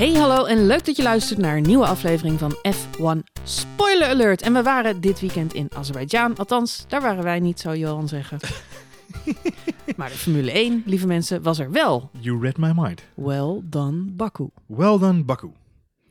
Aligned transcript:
Hey 0.00 0.12
hallo 0.14 0.44
en 0.44 0.66
leuk 0.66 0.84
dat 0.84 0.96
je 0.96 1.02
luistert 1.02 1.38
naar 1.38 1.56
een 1.56 1.62
nieuwe 1.62 1.86
aflevering 1.86 2.38
van 2.38 2.54
F1 2.54 3.32
Spoiler 3.44 4.08
Alert. 4.08 4.42
En 4.42 4.52
we 4.52 4.62
waren 4.62 5.00
dit 5.00 5.20
weekend 5.20 5.54
in 5.54 5.68
Azerbeidzjan. 5.74 6.36
Althans, 6.36 6.84
daar 6.88 7.00
waren 7.00 7.22
wij 7.24 7.40
niet, 7.40 7.60
zou 7.60 7.76
Johan 7.76 8.08
zeggen. 8.08 8.38
maar 9.96 10.08
de 10.08 10.14
Formule 10.14 10.50
1, 10.50 10.82
lieve 10.86 11.06
mensen, 11.06 11.42
was 11.42 11.58
er 11.58 11.70
wel. 11.70 12.10
You 12.20 12.40
read 12.40 12.56
my 12.56 12.72
mind. 12.74 13.02
Well 13.14 13.60
done, 13.64 14.02
Baku. 14.10 14.48
Well 14.66 14.98
done, 14.98 15.24
Baku. 15.24 15.50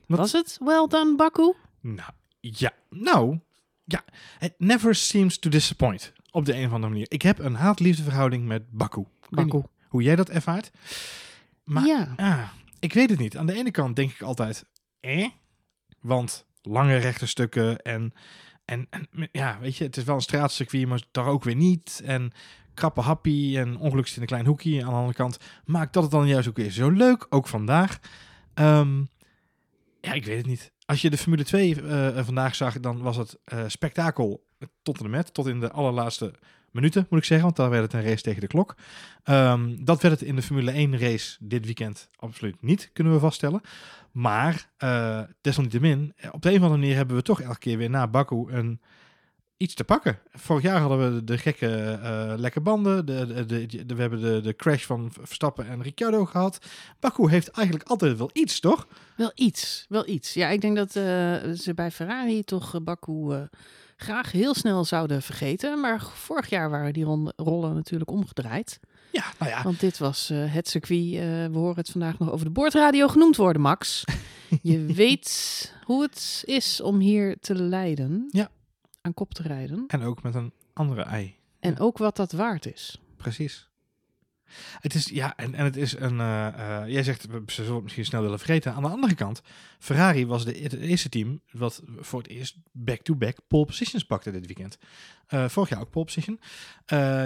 Wat- 0.06 0.20
Was 0.20 0.32
het 0.32 0.58
well 0.64 0.88
done, 0.88 1.16
Baku? 1.16 1.54
Nou, 1.82 2.10
ja. 2.40 2.72
Nou, 2.90 3.40
ja. 3.86 4.04
It 4.40 4.54
never 4.58 4.96
seems 4.96 5.38
to 5.40 5.50
disappoint. 5.50 6.14
Op 6.32 6.46
de 6.46 6.56
een 6.56 6.66
of 6.66 6.72
andere 6.72 6.92
manier. 6.92 7.08
Ik 7.10 7.22
heb 7.22 7.40
een 7.40 7.56
haat-liefde 7.56 8.04
verhouding 8.04 8.46
met 8.46 8.72
Baku. 8.72 9.04
Baku. 9.30 9.62
hoe 9.88 10.02
jij 10.02 10.16
dat 10.16 10.30
ervaart. 10.30 10.72
Maar 11.64 11.86
ja. 11.86 12.14
ah, 12.18 12.42
ik 12.80 12.94
weet 12.94 13.10
het 13.10 13.20
niet. 13.20 13.38
Aan 13.38 13.46
de 13.46 13.56
ene 13.56 13.72
kant 13.72 13.96
denk 13.96 14.12
ik 14.12 14.22
altijd, 14.22 14.66
eh? 15.00 15.30
Want 16.02 16.46
lange 16.62 16.96
rechte 16.96 17.26
stukken 17.26 17.82
en, 17.82 18.14
en, 18.66 18.88
en 18.90 19.30
ja, 19.32 19.60
weet 19.60 19.78
je, 19.78 19.84
het 19.84 19.98
is 19.98 20.04
wel 20.04 20.16
een 20.16 20.22
straatcircuit, 20.22 20.88
maar 20.88 21.04
daar 21.12 21.26
ook 21.26 21.44
weer 21.44 21.56
niet. 21.56 22.02
En 22.06 22.32
krappe 22.74 23.02
happy 23.02 23.58
en 23.58 23.78
ongelukkig 23.78 24.16
in 24.16 24.22
een 24.22 24.28
klein 24.28 24.46
hoekje. 24.46 24.84
Aan 24.84 24.90
de 24.90 24.96
andere 24.96 25.14
kant 25.14 25.38
maakt 25.66 25.94
dat 25.94 26.04
het 26.04 26.12
dan 26.12 26.28
juist 26.28 26.48
ook 26.48 26.58
weer 26.58 26.72
zo 26.72 26.90
leuk, 26.90 27.26
ook 27.30 27.48
vandaag. 27.48 28.00
Ehm, 28.54 29.00
ja, 30.02 30.14
ik 30.14 30.26
weet 30.26 30.38
het 30.38 30.46
niet. 30.46 30.72
Als 30.86 31.02
je 31.02 31.10
de 31.10 31.18
Formule 31.18 31.44
2 31.44 31.82
eh, 31.82 32.24
vandaag 32.26 32.56
zag, 32.56 32.80
dan 32.80 33.02
was 33.02 33.18
het 33.18 33.40
eh, 33.44 33.64
spektakel 33.68 34.48
tot 34.82 35.00
en 35.00 35.10
met, 35.10 35.34
tot 35.34 35.48
in 35.48 35.60
de 35.60 35.72
allerlaatste 35.72 36.34
minuten, 36.72 37.08
moet 37.10 37.20
ik 37.20 37.26
zeggen. 37.26 37.46
Want 37.46 37.58
daar 37.58 37.70
werd 37.70 37.84
het 37.84 37.94
een 37.94 38.10
race 38.10 38.22
tegen 38.24 38.42
de 38.42 38.48
klok. 38.48 38.76
Ehm, 39.24 39.76
dat 39.80 40.02
werd 40.02 40.20
het 40.20 40.30
in 40.30 40.36
de 40.36 40.42
Formule 40.42 40.72
1 40.72 41.00
race 41.00 41.38
dit 41.40 41.66
weekend 41.66 42.10
absoluut 42.16 42.62
niet, 42.62 42.90
kunnen 42.94 43.14
we 43.14 43.20
vaststellen. 43.20 43.62
Maar 44.12 44.70
eh, 44.78 45.22
desalniettemin, 45.42 46.14
eh, 46.16 46.30
op 46.34 46.42
de 46.42 46.50
een 46.50 46.56
of 46.56 46.62
andere 46.62 46.80
manier 46.80 46.96
hebben 46.96 47.16
we 47.16 47.22
toch 47.22 47.42
elke 47.42 47.60
keer 47.60 47.78
weer 47.78 47.90
na 47.90 48.08
Baku 48.08 48.46
een, 48.48 48.82
iets 49.58 49.74
te 49.74 49.84
pakken. 49.84 50.20
Vorig 50.32 50.64
jaar 50.64 50.80
hadden 50.80 51.16
we 51.16 51.24
de 51.24 51.38
gekke 51.38 52.00
eh, 52.04 52.34
lekke 52.38 52.62
banden. 52.62 53.06
De, 53.06 53.46
de, 53.46 53.96
we 53.96 54.02
hebben 54.02 54.22
de, 54.22 54.42
de 54.42 54.56
crash 54.56 54.86
van 54.86 55.12
Verstappen 55.22 55.68
en 55.68 55.82
Ricciardo 55.82 56.26
gehad. 56.26 56.60
Baku 57.00 57.30
heeft 57.30 57.48
eigenlijk 57.48 57.90
altijd 57.90 58.18
wel 58.18 58.30
iets, 58.34 58.60
toch? 58.60 58.88
Wel 59.16 59.32
iets, 59.36 59.86
wel 59.90 60.08
iets. 60.08 60.34
Ja, 60.34 60.50
ik 60.50 60.62
denk 60.62 60.76
dat 60.76 60.92
ze 60.92 61.72
bij 61.76 61.92
Ferrari 61.92 62.44
toch 62.44 62.84
Baku 62.84 63.48
graag 64.02 64.32
heel 64.32 64.54
snel 64.54 64.86
zouden 64.86 65.22
vergeten. 65.22 65.80
Maar 65.80 66.02
vorig 66.02 66.50
jaar 66.50 66.70
waren 66.70 66.94
die 66.94 67.32
rollen 67.36 67.74
natuurlijk 67.74 68.12
omgedraaid. 68.12 68.80
Ja, 69.12 69.24
nou 69.40 69.52
ja. 69.52 69.64
Want 69.64 69.80
dit 69.80 69.98
was 69.98 70.30
eh, 70.30 70.54
het 70.54 70.68
circuit. 70.70 71.14
eh, 71.14 71.20
we 71.22 71.58
horen 71.58 71.76
het 71.76 71.90
vandaag 71.90 72.20
nog 72.20 72.32
over 72.32 72.46
de 72.46 72.52
boordradio 72.52 73.08
genoemd 73.08 73.36
worden, 73.36 73.62
Max. 73.62 74.04
Je 74.62 74.86
weet 74.86 75.74
hoe 75.84 76.02
het 76.02 76.42
is 76.46 76.82
om 76.82 77.00
hier 77.00 77.38
te 77.40 77.56
lijden. 77.56 78.28
Ja. 78.32 78.50
Aan 79.02 79.14
kop 79.14 79.34
te 79.34 79.44
rijden. 79.44 79.84
En 79.88 80.02
ook 80.02 80.24
met 80.24 80.36
een 80.36 80.54
andere 80.74 81.02
ei. 81.02 81.36
En 81.60 81.80
ook 81.80 81.98
wat 81.98 82.16
dat 82.16 82.32
waard 82.32 82.66
is. 82.74 83.02
Precies. 83.18 83.69
Het 84.80 84.94
is, 84.94 85.06
ja, 85.06 85.36
en, 85.36 85.56
en 85.56 85.64
het 85.64 85.76
is 85.76 85.96
een, 85.98 86.20
eh, 86.20 86.48
eh, 86.48 86.88
jij 86.88 87.04
zegt, 87.04 87.28
ze 87.48 87.64
zullen 87.64 87.84
misschien 87.84 88.06
snel 88.06 88.22
willen 88.22 88.40
vergeten. 88.40 88.74
Aan 88.74 88.84
de 88.84 88.90
andere 88.90 89.16
kant, 89.16 89.42
Ferrari 89.80 90.26
was 90.28 90.46
de, 90.46 90.60
het 90.62 90.74
eerste 90.74 91.10
team 91.10 91.42
wat 91.52 91.82
voor 91.98 92.22
het 92.22 92.30
eerst 92.30 92.58
back-to-back 92.72 93.38
pole 93.48 93.66
positions 93.66 94.06
pakte 94.06 94.32
dit 94.32 94.46
weekend. 94.46 94.78
Eh, 95.28 95.50
vorig 95.50 95.70
jaar 95.70 95.82
ook 95.82 95.90
pole 95.90 96.06
position. 96.06 96.40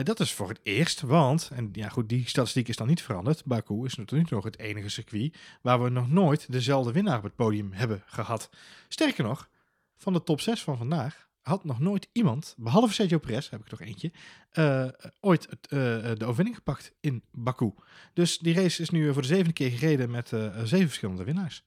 Dat 0.03 0.19
is 0.19 0.33
voor 0.33 0.49
het 0.49 0.59
eerst, 0.63 1.01
want, 1.01 1.49
en 1.53 1.69
ja 1.71 1.89
goed, 1.89 2.09
die 2.09 2.27
statistiek 2.27 2.67
is 2.67 2.75
dan 2.75 2.87
niet 2.87 3.01
veranderd. 3.01 3.45
Baku 3.45 3.85
is 3.85 3.95
natuurlijk 3.95 4.29
nog 4.29 4.43
het 4.43 4.59
enige 4.59 4.89
circuit 4.89 5.37
waar 5.61 5.83
we 5.83 5.89
nog 5.89 6.09
nooit 6.09 6.51
dezelfde 6.51 6.91
winnaar 6.91 7.17
op 7.17 7.23
het 7.23 7.35
podium 7.35 7.71
hebben 7.73 8.03
gehad. 8.05 8.49
Sterker 8.87 9.23
nog, 9.23 9.49
van 9.97 10.13
de 10.13 10.23
top 10.23 10.41
6 10.41 10.61
van 10.61 10.77
vandaag 10.77 11.27
had 11.43 11.63
nog 11.63 11.79
nooit 11.79 12.07
iemand, 12.11 12.53
behalve 12.57 12.93
Sergio 12.93 13.17
Perez, 13.17 13.49
heb 13.49 13.59
ik 13.59 13.71
nog 13.71 13.81
eentje, 13.81 14.11
eh, 14.51 14.85
ooit 15.19 15.47
het, 15.49 15.67
eh, 15.67 15.77
de 16.17 16.25
overwinning 16.25 16.55
gepakt 16.55 16.91
in 16.99 17.23
Baku. 17.31 17.73
Dus 18.13 18.37
die 18.37 18.53
race 18.53 18.81
is 18.81 18.89
nu 18.89 19.13
voor 19.13 19.21
de 19.21 19.27
zevende 19.27 19.53
keer 19.53 19.69
gereden 19.71 20.11
met 20.11 20.31
eh, 20.31 20.39
zeven 20.63 20.87
verschillende 20.87 21.23
winnaars. 21.23 21.63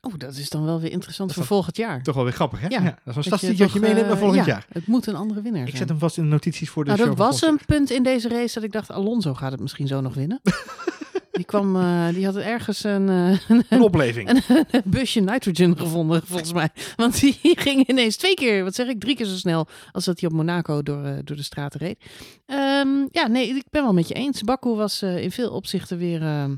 Oh, 0.00 0.12
dat 0.16 0.36
is 0.36 0.48
dan 0.48 0.64
wel 0.64 0.80
weer 0.80 0.90
interessant 0.90 1.32
voor 1.32 1.44
volgend 1.44 1.76
jaar. 1.76 2.02
Toch 2.02 2.14
wel 2.14 2.24
weer 2.24 2.32
grappig, 2.32 2.60
hè? 2.60 2.66
Ja. 2.68 2.80
dat 2.80 2.92
is 3.04 3.16
een 3.16 3.22
statistiek 3.22 3.58
dat 3.58 3.72
je 3.72 3.78
toch, 3.78 3.82
meeneemt 3.88 4.06
naar 4.06 4.14
eh, 4.14 4.20
volgend 4.22 4.46
ja, 4.46 4.52
jaar. 4.52 4.66
Het 4.72 4.86
moet 4.86 5.06
een 5.06 5.14
andere 5.14 5.42
winnaar 5.42 5.60
Ik 5.62 5.66
zijn. 5.66 5.78
zet 5.78 5.88
hem 5.88 5.98
vast 5.98 6.16
in 6.16 6.22
de 6.22 6.28
notities 6.28 6.70
voor 6.70 6.84
de 6.84 6.90
Nou, 6.90 7.02
show. 7.02 7.16
dat 7.16 7.26
was 7.26 7.42
een 7.42 7.60
punt 7.66 7.90
in 7.90 8.02
deze 8.02 8.28
race 8.28 8.54
dat 8.54 8.62
ik 8.62 8.72
dacht, 8.72 8.90
Alonso 8.90 9.34
gaat 9.34 9.50
het 9.50 9.60
misschien 9.60 9.86
zo 9.86 10.00
nog 10.00 10.14
winnen. 10.14 10.40
die 11.38 11.46
kwam, 11.46 11.76
eh, 11.76 12.08
die 12.08 12.24
had 12.24 12.36
ergens 12.36 12.84
een, 12.84 13.08
eh. 13.08 13.56
Een 13.68 13.80
opleving. 13.80 14.42
een 14.48 14.82
busje 14.84 15.20
nitrogen 15.20 15.78
gevonden, 15.78 16.22
volgens 16.26 16.52
mij. 16.52 16.68
Want 16.96 17.20
die 17.20 17.38
ging 17.66 17.88
ineens 17.88 18.16
twee 18.16 18.34
keer, 18.34 18.64
wat 18.64 18.74
zeg 18.74 18.88
ik, 18.88 19.00
drie 19.00 19.16
keer 19.16 19.26
zo 19.26 19.36
snel 19.36 19.66
als 19.92 20.04
dat 20.04 20.20
hij 20.20 20.28
op 20.28 20.34
Monaco 20.34 20.82
door, 20.82 21.04
eh, 21.04 21.12
door 21.24 21.36
de 21.36 21.42
straten 21.42 21.80
reed. 21.80 22.04
Ehm, 22.46 22.88
ja, 23.10 23.26
nee, 23.26 23.48
ik 23.48 23.64
ben 23.70 23.82
wel 23.82 23.92
met 23.92 24.08
je 24.08 24.14
eens. 24.14 24.42
Baku 24.42 24.68
was 24.68 25.02
in 25.02 25.30
veel 25.30 25.50
opzichten 25.50 25.98
weer 25.98 26.22
ehm, 26.22 26.56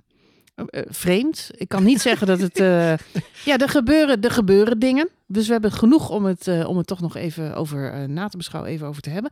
eh, 0.55 0.83
vreemd. 0.89 1.51
Ik 1.57 1.69
kan 1.69 1.83
niet 1.83 2.01
zeggen 2.01 2.27
dat 2.27 2.41
het... 2.41 2.59
ja, 3.45 3.59
er 3.59 3.69
gebeuren, 3.69 4.23
er 4.23 4.31
gebeuren 4.31 4.79
dingen. 4.79 5.09
Dus 5.27 5.47
we 5.47 5.53
hebben 5.53 5.73
genoeg 5.73 6.11
om 6.11 6.25
het, 6.25 6.65
om 6.67 6.77
het 6.77 6.87
toch 6.87 7.01
nog 7.01 7.17
even 7.17 7.55
over 7.55 8.09
na 8.09 8.29
te 8.29 8.37
beschouwen, 8.37 8.73
even 8.73 8.87
over 8.87 9.03
te 9.03 9.11
hebben. 9.11 9.31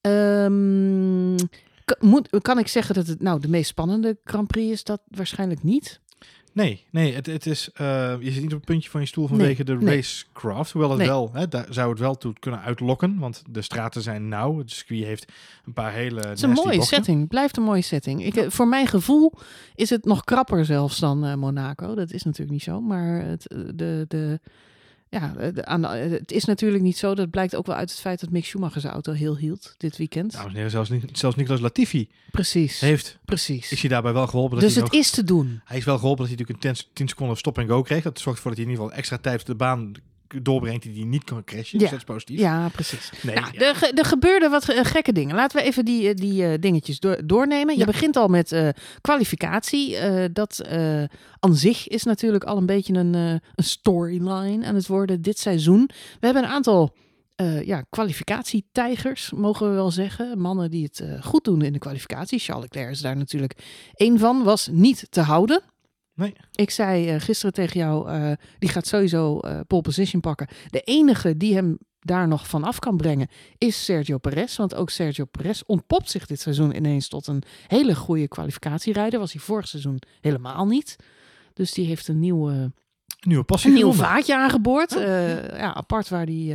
Ehm, 0.00 1.36
moet, 2.00 2.28
kan 2.40 2.58
ik 2.58 2.68
zeggen 2.68 2.94
dat 2.94 3.06
het 3.06 3.22
nou 3.22 3.40
de 3.40 3.48
meest 3.48 3.68
spannende 3.68 4.16
Grand 4.24 4.46
Prix 4.46 4.72
is? 4.72 4.84
Dat 4.84 5.00
waarschijnlijk 5.08 5.62
niet. 5.62 6.00
Nee, 6.54 6.84
nee 6.90 7.14
het, 7.14 7.26
het 7.26 7.46
is, 7.46 7.70
eh, 7.74 8.14
je 8.20 8.30
zit 8.30 8.42
niet 8.42 8.52
op 8.52 8.56
het 8.58 8.64
puntje 8.64 8.90
van 8.90 9.00
je 9.00 9.06
stoel 9.06 9.26
vanwege 9.26 9.64
de 9.64 9.74
nee. 9.74 9.96
racecraft. 9.96 10.72
Hoewel 10.72 10.90
het 10.90 10.98
Nee. 10.98 11.08
wel, 11.08 11.30
hè, 11.32 11.48
daar 11.48 11.66
zou 11.70 11.90
het 11.90 11.98
wel 11.98 12.14
toe 12.14 12.32
kunnen 12.38 12.60
uitlokken. 12.60 13.18
Want 13.18 13.42
de 13.50 13.62
straten 13.62 14.02
zijn 14.02 14.28
nauw. 14.28 14.58
Het 14.58 14.70
circuit 14.70 15.04
heeft 15.04 15.32
een 15.66 15.72
paar 15.72 15.92
hele 15.92 16.20
Het 16.20 16.36
is 16.36 16.42
een 16.42 16.50
mooie 16.50 16.76
bochten. 16.76 16.96
setting. 16.96 17.28
Blijft 17.28 17.56
een 17.56 17.62
mooie 17.62 17.82
setting. 17.82 18.24
Ik, 18.24 18.36
eh, 18.36 18.50
voor 18.50 18.68
mijn 18.68 18.86
gevoel 18.86 19.32
is 19.74 19.90
het 19.90 20.04
nog 20.04 20.24
krapper 20.24 20.64
zelfs 20.64 20.98
dan 20.98 21.24
eh, 21.24 21.34
Monaco. 21.34 21.94
Dat 21.94 22.10
is 22.10 22.22
natuurlijk 22.22 22.52
niet 22.52 22.62
zo. 22.62 22.80
Maar 22.80 23.24
het, 23.24 23.46
de, 23.74 24.04
de, 24.08 24.40
ja, 25.08 25.34
eh, 25.36 25.48
aan 25.62 25.84
eh, 25.84 26.10
het 26.10 26.32
is 26.32 26.44
natuurlijk 26.44 26.82
niet 26.82 26.96
zo. 26.96 27.14
Dat 27.14 27.30
blijkt 27.30 27.56
ook 27.56 27.66
wel 27.66 27.76
uit 27.76 27.90
het 27.90 28.00
feit 28.00 28.20
dat 28.20 28.30
Mick 28.30 28.44
Schumacher 28.44 28.80
zijn 28.80 28.92
auto 28.92 29.12
heel 29.12 29.36
hield 29.36 29.74
dit 29.76 29.96
weekend. 29.96 30.34
En 30.34 30.50
heren, 30.54 30.70
zelfs, 30.70 30.90
niet- 30.90 31.18
zelfs 31.18 31.36
Nicolas 31.36 31.60
Latifi 31.60 32.08
precies. 32.30 32.80
heeft, 32.80 33.18
precies. 33.24 33.72
is 33.72 33.80
hij 33.80 33.88
daarbij 33.90 34.12
wel 34.12 34.26
geholpen. 34.26 34.54
Dat 34.58 34.64
Dus 34.64 34.74
hij 34.74 34.82
het 34.82 34.92
nog- 34.92 35.00
is 35.00 35.10
te 35.10 35.24
doen. 35.24 35.60
Hij 35.64 35.76
is 35.76 35.84
wel 35.84 35.98
geholpen 35.98 36.26
dat 36.26 36.36
hij 36.36 36.44
natuurlijk 36.44 36.78
een 36.78 36.86
10 36.92 37.08
seconden 37.08 37.36
stop 37.36 37.58
en 37.58 37.68
go 37.68 37.82
kreeg. 37.82 38.02
Dat 38.02 38.18
zorgt 38.18 38.36
ervoor 38.38 38.50
dat 38.54 38.60
hij 38.60 38.64
in 38.64 38.72
ieder 38.72 38.84
geval 38.84 38.98
extra 38.98 39.18
tijd 39.18 39.40
op 39.40 39.46
de 39.46 39.54
baan 39.54 39.92
doorbrengt 40.42 40.82
die 40.82 40.94
hij 40.94 41.04
niet 41.04 41.24
kan 41.24 41.44
crashen. 41.44 41.68
Ja. 41.72 41.78
Dus 41.78 41.90
dat 41.90 41.98
is 41.98 42.04
positief. 42.04 42.38
Ja, 42.38 42.68
precies. 42.68 43.10
Nee, 43.22 43.34
Nou, 43.34 43.46
ja. 43.52 43.60
er, 43.60 43.92
er 43.94 44.04
gebeurden 44.04 44.50
wat 44.50 44.68
eh, 44.68 44.84
gekke 44.84 45.12
dingen. 45.12 45.34
Laten 45.36 45.58
we 45.58 45.64
even 45.64 45.84
die, 45.84 46.08
eh, 46.08 46.14
die 46.14 46.46
eh, 46.46 46.58
dingetjes 46.60 47.00
door- 47.00 47.20
doornemen. 47.26 47.74
Je 47.74 47.80
Ja. 47.80 47.86
begint 47.86 48.16
al 48.16 48.28
met 48.28 48.72
kwalificatie. 49.00 49.96
Dat 50.32 50.62
aan 51.40 51.54
zich 51.56 51.88
is 51.88 52.04
natuurlijk 52.04 52.44
al 52.44 52.56
een 52.56 52.66
beetje 52.66 52.94
een, 52.94 53.14
een 53.14 53.40
storyline 53.54 54.66
aan 54.66 54.74
het 54.74 54.86
worden 54.86 55.22
dit 55.22 55.38
seizoen. 55.38 55.90
We 56.20 56.26
hebben 56.26 56.42
een 56.44 56.48
aantal 56.50 56.94
ja, 57.64 57.84
kwalificatietijgers, 57.90 59.30
mogen 59.36 59.68
we 59.68 59.74
wel 59.74 59.90
zeggen. 59.90 60.38
Mannen 60.38 60.70
die 60.70 60.84
het 60.84 61.02
goed 61.24 61.44
doen 61.44 61.62
in 61.62 61.72
de 61.72 61.78
kwalificatie. 61.78 62.38
Charles 62.38 62.62
Leclerc 62.64 62.90
is 62.90 63.00
daar 63.00 63.16
natuurlijk 63.16 63.54
één 63.94 64.18
van. 64.18 64.42
Was 64.42 64.68
niet 64.72 65.06
te 65.10 65.20
houden. 65.20 65.62
Nee. 66.14 66.32
Ik 66.54 66.70
zei 66.70 67.08
eh, 67.08 67.20
gisteren 67.20 67.54
tegen 67.54 67.80
jou, 67.80 68.08
eh, 68.08 68.32
die 68.58 68.68
gaat 68.68 68.86
sowieso 68.86 69.38
eh 69.38 69.60
pole 69.66 69.82
position 69.82 70.20
pakken. 70.20 70.48
De 70.70 70.80
enige 70.80 71.36
die 71.36 71.54
hem 71.54 71.78
daar 72.00 72.28
nog 72.28 72.46
vanaf 72.46 72.78
kan 72.78 72.96
brengen 72.96 73.28
is 73.58 73.84
Sergio 73.84 74.18
Perez. 74.18 74.56
Want 74.56 74.74
ook 74.74 74.90
Sergio 74.90 75.24
Perez 75.24 75.62
ontpopt 75.66 76.10
zich 76.10 76.26
dit 76.26 76.40
seizoen 76.40 76.76
ineens 76.76 77.08
tot 77.08 77.26
een 77.26 77.42
hele 77.66 77.94
goede 77.94 78.28
kwalificatierijder. 78.28 79.18
Was 79.18 79.32
hij 79.32 79.40
vorig 79.40 79.68
seizoen 79.68 80.02
helemaal 80.20 80.66
niet. 80.66 80.96
Dus 81.52 81.72
die 81.72 81.86
heeft 81.86 82.08
een 82.08 82.20
nieuwe, 82.20 82.72
nieuwe 83.20 83.44
passie 83.44 83.70
een 83.70 83.76
nieuw 83.76 83.92
vaatje 83.92 84.36
aangeboord. 84.36 84.96
Oh, 84.96 85.02
ja, 85.02 85.74
apart 85.74 86.08
waar, 86.08 86.26
die, 86.26 86.54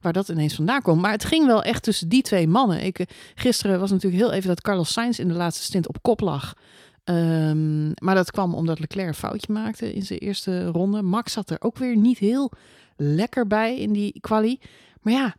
waar 0.00 0.12
dat 0.12 0.28
ineens 0.28 0.54
vandaan 0.54 0.82
komt. 0.82 1.00
Maar 1.00 1.12
het 1.12 1.24
ging 1.24 1.46
wel 1.46 1.62
echt 1.62 1.82
tussen 1.82 2.08
die 2.08 2.22
twee 2.22 2.48
mannen. 2.48 2.84
Ik, 2.84 3.04
gisteren 3.34 3.80
was 3.80 3.90
natuurlijk 3.90 4.22
heel 4.22 4.32
even 4.32 4.48
dat 4.48 4.60
Carlos 4.60 4.92
Sainz 4.92 5.18
in 5.18 5.28
de 5.28 5.34
laatste 5.34 5.64
stint 5.64 5.88
op 5.88 6.02
kop 6.02 6.20
lag. 6.20 6.54
Ehm, 7.04 7.88
maar 7.88 8.14
dat 8.14 8.30
kwam 8.30 8.54
omdat 8.54 8.78
Leclerc 8.80 9.08
een 9.08 9.14
foutje 9.14 9.52
maakte 9.52 9.94
in 9.94 10.02
zijn 10.02 10.18
eerste 10.18 10.64
ronde. 10.66 11.02
Max 11.02 11.32
zat 11.32 11.50
er 11.50 11.60
ook 11.60 11.78
weer 11.78 11.96
niet 11.96 12.18
heel 12.18 12.52
lekker 12.96 13.46
bij 13.46 13.78
in 13.78 13.92
die 13.92 14.20
quali. 14.20 14.58
Maar 15.00 15.12
ja, 15.12 15.34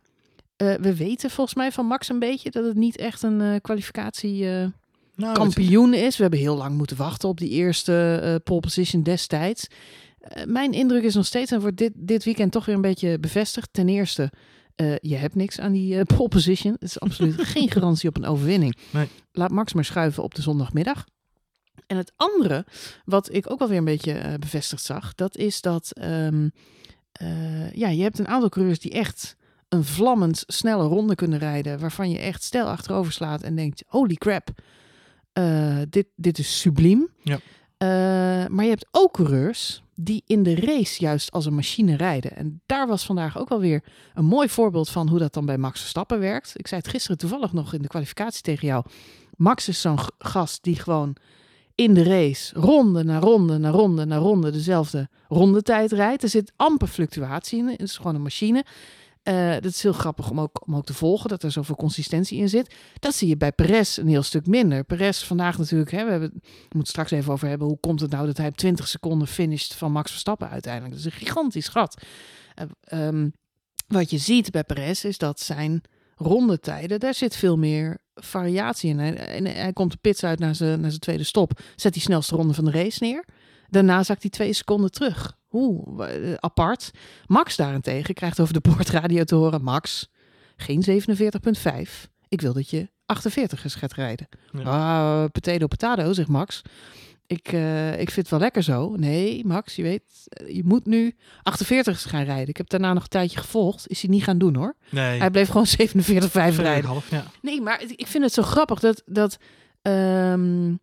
eh, 0.56 0.74
we 0.74 0.96
weten 0.96 1.30
volgens 1.30 1.56
mij 1.56 1.72
van 1.72 1.86
Max 1.86 2.08
een 2.08 2.18
beetje 2.18 2.50
dat 2.50 2.64
het 2.64 2.76
niet 2.76 2.96
echt 2.96 3.22
een 3.22 3.40
eh, 3.40 3.60
kwalificatie... 3.60 4.48
eh, 4.50 4.66
Nou, 5.14 5.34
kampioen 5.34 5.94
is. 5.94 6.16
We 6.16 6.22
hebben 6.22 6.40
heel 6.40 6.56
lang 6.56 6.76
moeten 6.76 6.96
wachten 6.96 7.28
op 7.28 7.38
die 7.38 7.50
eerste 7.50 8.20
eh 8.22 8.34
pole 8.44 8.60
position 8.60 9.02
destijds. 9.02 9.66
Mijn 10.46 10.72
indruk 10.72 11.02
is 11.02 11.14
nog 11.14 11.26
steeds, 11.26 11.50
en 11.50 11.60
wordt 11.60 11.76
dit, 11.76 11.92
dit 11.94 12.24
weekend 12.24 12.52
toch 12.52 12.64
weer 12.64 12.74
een 12.74 12.80
beetje 12.80 13.18
bevestigd. 13.18 13.68
Ten 13.72 13.88
eerste, 13.88 14.32
je 15.00 15.16
hebt 15.16 15.34
niks 15.34 15.60
aan 15.60 15.72
die 15.72 16.04
pole 16.04 16.28
position. 16.28 16.72
Het 16.72 16.82
is 16.82 17.00
absoluut 17.00 17.40
geen 17.54 17.70
garantie 17.70 18.08
op 18.08 18.16
een 18.16 18.24
overwinning. 18.24 18.76
Nee. 18.90 19.08
Laat 19.32 19.50
Max 19.50 19.72
maar 19.72 19.84
schuiven 19.84 20.22
op 20.22 20.34
de 20.34 20.42
zondagmiddag. 20.42 21.04
En 21.86 21.96
het 21.96 22.12
andere, 22.16 22.64
wat 23.04 23.32
ik 23.32 23.50
ook 23.50 23.58
wel 23.58 23.68
weer 23.68 23.78
een 23.78 23.84
beetje 23.84 24.12
eh, 24.12 24.34
bevestigd 24.34 24.82
zag, 24.82 25.14
dat 25.14 25.36
is 25.36 25.60
dat 25.60 25.90
ehm, 25.92 26.48
eh, 27.12 27.72
ja, 27.72 27.88
je 27.88 28.02
hebt 28.02 28.18
een 28.18 28.28
aantal 28.28 28.48
coureurs 28.48 28.80
die 28.80 28.92
echt 28.92 29.36
een 29.68 29.84
vlammend 29.84 30.44
snelle 30.46 30.84
ronde 30.84 31.14
kunnen 31.14 31.38
rijden, 31.38 31.78
waarvan 31.78 32.10
je 32.10 32.18
echt 32.18 32.42
stijl 32.42 32.66
achterover 32.66 33.12
slaat 33.12 33.42
en 33.42 33.56
denkt, 33.56 33.84
holy 33.86 34.14
crap, 34.14 34.48
eh, 35.32 35.78
dit, 35.90 36.06
dit 36.16 36.38
is 36.38 36.60
subliem. 36.60 37.08
Ja. 37.22 37.38
Maar 38.48 38.64
je 38.64 38.70
hebt 38.70 38.86
ook 38.90 39.12
coureurs 39.12 39.82
die 39.94 40.22
in 40.26 40.42
de 40.42 40.54
race 40.54 41.00
juist 41.00 41.30
als 41.30 41.46
een 41.46 41.54
machine 41.54 41.96
rijden. 41.96 42.36
En 42.36 42.62
daar 42.66 42.86
was 42.86 43.04
vandaag 43.04 43.38
ook 43.38 43.48
wel 43.48 43.60
weer 43.60 43.84
een 44.14 44.24
mooi 44.24 44.48
voorbeeld 44.48 44.90
van 44.90 45.08
hoe 45.08 45.18
dat 45.18 45.34
dan 45.34 45.46
bij 45.46 45.58
Max 45.58 45.80
Verstappen 45.80 46.18
werkt. 46.18 46.52
Ik 46.56 46.66
zei 46.66 46.80
het 46.80 46.90
gisteren 46.90 47.18
toevallig 47.18 47.52
nog 47.52 47.72
in 47.72 47.82
de 47.82 47.88
kwalificatie 47.88 48.42
tegen 48.42 48.66
jou. 48.66 48.84
Max 49.36 49.68
is 49.68 49.80
zo'n 49.80 49.98
gast 50.18 50.62
die 50.62 50.76
gewoon 50.76 51.16
in 51.74 51.94
de 51.94 52.02
race 52.02 52.60
ronde 52.60 53.04
na 53.04 53.18
ronde 53.18 53.58
na 53.58 53.70
ronde 53.70 54.04
na 54.04 54.16
ronde 54.16 54.50
dezelfde 54.50 55.08
rondetijd 55.28 55.92
rijdt. 55.92 56.22
Er 56.22 56.28
zit 56.28 56.52
amper 56.56 56.88
fluctuatie 56.88 57.58
in. 57.58 57.68
Het 57.68 57.80
is 57.80 57.96
gewoon 57.96 58.14
een 58.14 58.22
machine. 58.22 58.64
Eh, 59.22 59.52
dat 59.52 59.64
is 59.64 59.82
heel 59.82 59.92
grappig 59.92 60.30
om 60.30 60.40
ook, 60.40 60.66
om 60.66 60.76
ook 60.76 60.84
te 60.84 60.94
volgen, 60.94 61.28
dat 61.28 61.42
er 61.42 61.50
zoveel 61.50 61.74
consistentie 61.74 62.38
in 62.38 62.48
zit. 62.48 62.74
Dat 62.98 63.14
zie 63.14 63.28
je 63.28 63.36
bij 63.36 63.52
Perez 63.52 63.96
een 63.96 64.08
heel 64.08 64.22
stuk 64.22 64.46
minder. 64.46 64.84
Perez 64.84 65.22
vandaag 65.22 65.58
natuurlijk, 65.58 65.90
hè, 65.90 66.04
we 66.04 66.10
hebben, 66.10 66.32
we 66.68 66.78
het 66.78 66.88
straks 66.88 67.10
even 67.10 67.32
over 67.32 67.48
hebben. 67.48 67.66
Hoe 67.66 67.80
komt 67.80 68.00
het 68.00 68.10
nou 68.10 68.26
dat 68.26 68.36
hij 68.36 68.46
op 68.46 68.56
20 68.56 68.88
seconden 68.88 69.28
finisht 69.28 69.74
van 69.74 69.92
Max 69.92 70.10
Verstappen 70.10 70.50
uiteindelijk? 70.50 70.94
Dat 70.94 71.04
is 71.06 71.12
een 71.12 71.26
gigantisch 71.26 71.68
gat. 71.68 72.02
Eh, 72.54 72.66
ehm, 72.80 73.28
wat 73.86 74.10
je 74.10 74.18
ziet 74.18 74.50
bij 74.50 74.64
Perez 74.64 75.04
is 75.04 75.18
dat 75.18 75.40
zijn 75.40 75.82
rondetijden, 76.16 77.00
daar 77.00 77.14
zit 77.14 77.36
veel 77.36 77.56
meer 77.56 77.98
variatie 78.14 78.90
in. 78.90 78.98
Hij, 78.98 79.16
en 79.16 79.44
hij 79.44 79.72
komt 79.72 79.90
de 79.92 79.98
pits 80.00 80.24
uit 80.24 80.38
naar 80.38 80.54
zijn, 80.54 80.80
naar 80.80 80.88
zijn 80.90 81.00
tweede 81.02 81.24
stop, 81.24 81.60
zet 81.76 81.92
die 81.92 82.02
snelste 82.02 82.36
ronde 82.36 82.54
van 82.54 82.64
de 82.64 82.70
race 82.70 83.04
neer. 83.04 83.24
Daarna 83.68 84.02
zakt 84.02 84.22
hij 84.22 84.30
twee 84.30 84.52
seconden 84.52 84.90
terug. 84.90 85.36
Oeh, 85.50 85.82
wa- 85.96 86.06
eh, 86.08 86.34
apart. 86.34 86.90
Max 87.26 87.56
daarentegen 87.56 88.14
krijgt 88.14 88.40
over 88.40 88.52
de 88.54 88.60
boordradio 88.60 89.24
te 89.24 89.34
horen: 89.34 89.62
Max, 89.62 90.08
geen 90.56 90.82
47,5. 90.82 92.08
Ik 92.28 92.40
wil 92.40 92.52
dat 92.52 92.70
je 92.70 92.88
48 93.06 93.64
is 93.64 93.74
gaat 93.74 93.92
rijden. 93.92 94.28
Ja. 94.52 94.62
Ah, 94.62 95.24
potato, 95.32 95.66
potato, 95.66 96.12
zegt 96.12 96.28
Max. 96.28 96.62
Ik, 97.26 97.48
eh, 97.52 97.92
ik 97.92 98.10
vind 98.10 98.16
het 98.16 98.28
wel 98.28 98.38
lekker 98.40 98.62
zo. 98.62 98.94
Nee, 98.96 99.44
Max, 99.46 99.76
je 99.76 99.82
weet, 99.82 100.02
eh, 100.26 100.54
je 100.54 100.62
moet 100.64 100.86
nu 100.86 101.14
48 101.42 102.02
gaan 102.10 102.24
rijden. 102.24 102.48
Ik 102.48 102.56
heb 102.56 102.68
daarna 102.68 102.92
nog 102.92 103.02
een 103.02 103.08
tijdje 103.08 103.38
gevolgd. 103.38 103.88
Is 103.88 104.00
hij 104.02 104.10
niet 104.10 104.24
gaan 104.24 104.38
doen 104.38 104.54
hoor. 104.54 104.74
Nee, 104.90 105.18
Hij 105.18 105.30
bleef 105.30 105.48
gewoon 105.48 105.66
47,5 105.78 106.56
rijden. 106.56 106.84
half, 106.84 107.10
ja. 107.10 107.24
Nee, 107.42 107.60
maar 107.60 107.82
ik 107.96 108.06
vind 108.06 108.24
het 108.24 108.32
zo 108.32 108.42
grappig 108.42 108.80
dat, 108.80 109.02
dat 109.06 109.36
ehm, 109.82 110.74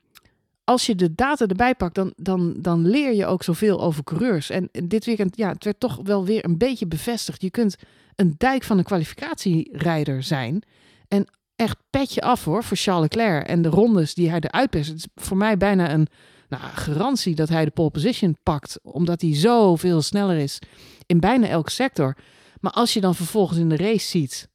als 0.64 0.86
je 0.86 0.96
de 0.96 1.14
data 1.16 1.46
erbij 1.48 1.76
pakt, 1.76 1.96
dan, 1.96 2.14
dan, 2.16 2.56
dan 2.58 2.88
leer 2.88 3.14
je 3.14 3.26
ook 3.26 3.44
zoveel 3.44 3.82
over 3.82 4.04
coureurs. 4.04 4.50
En 4.50 4.70
dit 4.72 5.06
weekend, 5.06 5.38
ja, 5.38 5.50
het 5.52 5.64
werd 5.64 5.80
toch 5.80 6.00
wel 6.04 6.26
weer 6.26 6.46
een 6.46 6.58
beetje 6.58 6.88
bevestigd. 6.88 7.42
Je 7.42 7.50
kunt 7.52 7.76
een 8.16 8.36
dijk 8.38 8.64
van 8.64 8.78
een 8.78 8.84
kwalificatierijder 8.84 10.24
zijn. 10.24 10.64
En 11.08 11.28
echt 11.62 11.78
petje 11.90 12.22
af 12.22 12.44
hoor, 12.44 12.64
voor 12.64 12.78
Charles 12.78 13.02
Leclerc. 13.02 13.48
En 13.48 13.62
de 13.62 13.70
rondes 13.70 14.14
die 14.14 14.30
hij 14.30 14.40
eruit 14.40 14.70
perst. 14.70 14.90
Het 14.90 14.98
is 14.98 15.08
voor 15.16 15.38
mij 15.38 15.58
bijna 15.58 15.94
een 15.94 16.08
nou, 16.50 16.64
garantie 16.64 17.36
dat 17.36 17.50
hij 17.50 17.66
de 17.66 17.72
pole 17.72 17.90
position 17.90 18.38
pakt. 18.44 18.80
Omdat 18.84 19.22
hij 19.22 19.36
zoveel 19.36 20.02
sneller 20.02 20.38
is 20.38 20.60
in 21.06 21.20
bijna 21.20 21.48
elke 21.48 21.72
sector. 21.72 22.18
Maar 22.60 22.72
als 22.72 22.94
je 22.94 23.02
dan 23.02 23.16
vervolgens 23.16 23.60
in 23.60 23.70
de 23.70 23.78
race 23.78 24.08
ziet 24.08 24.50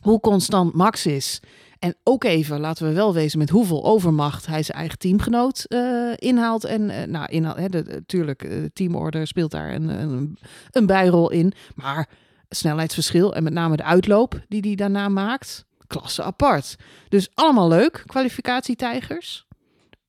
hoe 0.00 0.20
constant 0.20 0.74
Max 0.74 1.06
is. 1.06 1.40
En 1.78 1.94
ook 2.02 2.24
even, 2.24 2.60
laten 2.60 2.86
we 2.86 2.92
wel 2.92 3.14
wezen, 3.14 3.38
met 3.38 3.50
hoeveel 3.50 3.84
overmacht 3.84 4.46
hij 4.46 4.62
zijn 4.62 4.78
eigen 4.78 4.98
teamgenoot 4.98 5.64
eh, 5.64 6.12
inhaalt. 6.16 6.64
En 6.64 6.90
eh, 6.90 7.06
nou, 7.06 7.26
inhaalt, 7.30 7.56
hè, 7.56 7.68
de, 7.68 7.82
natuurlijk, 7.88 8.42
eh, 8.44 8.64
teamorder 8.72 9.26
speelt 9.26 9.50
daar 9.50 9.74
een, 9.74 9.88
een, 9.88 10.38
een 10.70 10.86
bijrol 10.86 11.30
in. 11.30 11.52
Maar 11.74 12.08
snelheidsverschil 12.48 13.34
en 13.34 13.42
met 13.42 13.52
name 13.52 13.76
de 13.76 13.84
uitloop 13.84 14.40
die 14.48 14.60
hij 14.60 14.74
daarna 14.74 15.08
maakt, 15.08 15.64
klasse 15.92 16.22
apart. 16.22 16.76
Dus 17.08 17.28
allemaal 17.34 17.68
leuk, 17.68 18.02
kwalificatietijgers. 18.06 19.46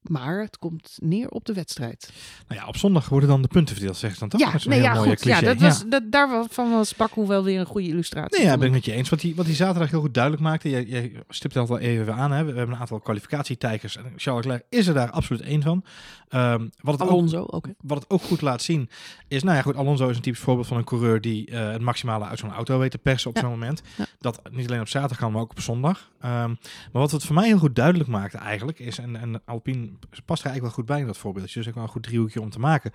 Maar 0.03 0.41
het 0.41 0.57
komt 0.57 0.97
neer 1.01 1.29
op 1.29 1.45
de 1.45 1.53
wedstrijd. 1.53 2.11
Nou 2.47 2.61
ja, 2.61 2.67
op 2.67 2.77
zondag 2.77 3.09
worden 3.09 3.29
dan 3.29 3.41
de 3.41 3.47
punten 3.47 3.75
verdeeld, 3.75 3.97
zeg 3.97 4.13
je 4.13 4.19
dan 4.19 4.29
toch? 4.29 4.39
Ja, 4.39 4.51
Dat 4.51 4.65
nee, 4.65 4.81
ja, 4.81 4.94
goed. 4.94 5.07
Ja, 5.07 5.15
cliché. 5.15 5.45
dat 5.45 5.57
was, 5.57 5.83
dat, 5.89 6.03
daarvan 6.11 6.69
was 6.71 6.95
Baku 6.95 7.25
wel 7.25 7.44
weer 7.44 7.59
een 7.59 7.65
goede 7.65 7.88
illustratie. 7.88 8.38
Nee, 8.39 8.47
ja, 8.47 8.57
ben 8.57 8.67
ik 8.67 8.73
met 8.73 8.85
je 8.85 8.91
eens. 8.91 9.09
Wat 9.09 9.21
hij 9.21 9.33
wat 9.35 9.45
die 9.45 9.55
zaterdag 9.55 9.89
heel 9.91 10.01
goed 10.01 10.13
duidelijk 10.13 10.44
maakte, 10.44 10.69
je, 10.69 10.88
je 10.89 11.11
stipt 11.29 11.53
het 11.53 11.69
al 11.69 11.79
even 11.79 12.13
aan, 12.15 12.31
hè. 12.31 12.44
we 12.44 12.51
hebben 12.57 12.75
een 12.75 12.81
aantal 12.81 13.00
kwalificatietijgers 13.00 13.97
en 13.97 14.13
Charles 14.15 14.45
Leclerc 14.45 14.65
is 14.69 14.88
er 14.88 14.94
daar 14.94 15.11
absoluut 15.11 15.41
één 15.41 15.61
van. 15.61 15.83
Ehm, 16.29 16.67
wat, 16.81 16.94
het 16.94 17.03
ook, 17.03 17.09
Alonso 17.09 17.45
ook. 17.49 17.67
wat 17.81 17.97
het 17.99 18.09
ook 18.09 18.21
goed 18.21 18.41
laat 18.41 18.61
zien 18.61 18.89
is, 19.27 19.44
nou 19.44 19.56
ja 19.56 19.61
goed, 19.61 19.75
Alonso 19.75 20.07
is 20.09 20.15
een 20.15 20.21
typisch 20.21 20.39
voorbeeld 20.39 20.67
van 20.67 20.77
een 20.77 20.83
coureur 20.83 21.21
die 21.21 21.49
eh, 21.49 21.71
het 21.71 21.81
maximale 21.81 22.25
uit 22.25 22.39
zo'n 22.39 22.51
auto 22.53 22.79
weet 22.79 22.91
te 22.91 22.97
persen 22.97 23.29
op 23.29 23.35
Ja. 23.35 23.41
zo'n 23.41 23.51
moment. 23.51 23.81
Ja. 23.97 24.06
Dat 24.19 24.41
niet 24.51 24.67
alleen 24.67 24.81
op 24.81 24.88
zaterdag 24.88 25.17
kan, 25.17 25.31
maar 25.31 25.41
ook 25.41 25.51
op 25.51 25.59
zondag. 25.59 26.11
Ehm, 26.21 26.49
maar 26.49 27.01
wat 27.01 27.11
het 27.11 27.23
voor 27.23 27.35
mij 27.35 27.47
heel 27.47 27.57
goed 27.57 27.75
duidelijk 27.75 28.09
maakte 28.09 28.38
eigenlijk 28.38 28.79
is, 28.79 28.97
en, 28.97 29.15
en 29.15 29.41
Alpine 29.45 29.89
past 30.25 30.44
er 30.44 30.50
eigenlijk 30.50 30.62
wel 30.62 30.72
goed 30.72 30.86
bij 30.86 31.00
in 31.00 31.06
dat 31.06 31.18
voorbeeldje, 31.18 31.60
dus 31.60 31.68
ook 31.68 31.74
wel 31.75 31.84
een 31.84 31.90
goed 31.90 32.04
driehoekje 32.04 32.42
om 32.42 32.50
te 32.50 32.60
maken. 32.60 32.92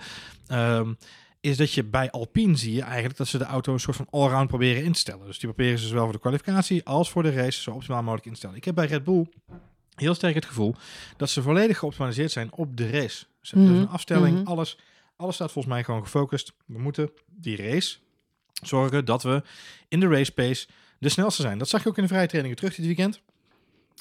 Ehm, 0.47 0.95
is 1.41 1.56
dat 1.56 1.73
je 1.73 1.85
bij 1.85 2.11
Alpine 2.11 2.56
zie 2.56 2.73
je 2.75 2.83
eigenlijk 2.83 3.17
dat 3.17 3.27
ze 3.29 3.39
de 3.39 3.45
auto 3.45 3.73
een 3.73 3.81
soort 3.81 3.97
van 3.97 4.06
allround 4.11 4.49
proberen 4.49 4.85
in 4.85 4.93
te 4.93 4.99
stellen. 4.99 5.27
Dus 5.27 5.39
die 5.39 5.49
proberen 5.53 5.79
ze 5.79 5.87
zowel 5.87 6.05
voor 6.05 6.12
de 6.12 6.19
kwalificatie 6.19 6.85
als 6.85 7.11
voor 7.11 7.23
de 7.23 7.31
race 7.33 7.61
zo 7.62 7.71
optimaal 7.71 8.03
mogelijk 8.03 8.27
in 8.27 8.33
te 8.33 8.39
stellen. 8.39 8.56
Ik 8.56 8.65
heb 8.65 8.75
bij 8.75 8.87
Red 8.87 9.05
Bull 9.05 9.27
heel 9.95 10.15
sterk 10.15 10.35
het 10.35 10.45
gevoel 10.45 10.75
dat 11.17 11.31
ze 11.31 11.43
volledig 11.43 11.79
geoptimaliseerd 11.79 12.31
zijn 12.31 12.53
op 12.53 12.77
de 12.77 12.91
race. 12.91 13.27
Ze- 13.41 13.56
Dus 13.59 13.69
Mhm, 13.69 13.81
een 13.81 13.89
afstelling, 13.89 14.37
mhm. 14.39 14.47
alles, 14.47 14.79
alles 15.17 15.35
staat 15.35 15.53
volgens 15.53 15.75
mij 15.75 15.85
gewoon 15.85 16.03
gefocust. 16.03 16.53
We 16.67 16.79
moeten 16.79 17.11
die 17.27 17.56
race 17.56 17.99
zorgen 18.62 19.05
dat 19.05 19.23
we 19.23 19.43
in 19.89 20.00
de 20.00 20.09
race 20.09 20.33
pace 20.33 20.67
de 20.99 21.09
snelste 21.09 21.43
zijn. 21.43 21.59
Dat 21.59 21.69
zag 21.69 21.83
je 21.83 21.89
ook 21.89 21.97
in 21.97 22.03
de 22.03 22.09
vrije 22.09 22.27
trainingen 22.27 22.56
terug 22.56 22.75
dit 22.75 22.87
weekend. 22.87 23.21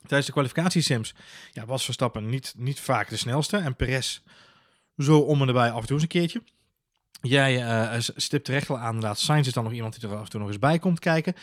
Tijdens 0.05 0.25
de 0.25 0.31
kwalificatiesims 0.31 1.13
ja, 1.51 1.65
was 1.65 1.85
Verstappen 1.85 2.29
niet, 2.29 2.53
niet 2.57 2.79
vaak 2.79 3.09
de 3.09 3.17
snelste. 3.17 3.57
En 3.57 3.75
Perez 3.75 4.19
zo 4.97 5.19
om 5.19 5.41
en 5.41 5.47
erbij 5.47 5.71
af 5.71 5.81
en 5.81 5.85
toe 5.85 5.93
eens 5.93 6.01
een 6.01 6.07
keertje. 6.07 6.41
Jij 7.21 7.65
eh, 7.65 7.99
stipt 8.15 8.45
terecht 8.45 8.69
al 8.69 8.77
aan, 8.77 8.93
inderdaad. 8.93 9.19
Sainz 9.19 9.47
is 9.47 9.53
dan 9.53 9.63
nog 9.63 9.73
iemand 9.73 9.99
die 9.99 10.09
er 10.09 10.15
af 10.15 10.23
en 10.23 10.29
toe 10.29 10.39
nog 10.39 10.49
eens 10.49 10.59
bij 10.59 10.79
komt 10.79 10.99
kijken. 10.99 11.33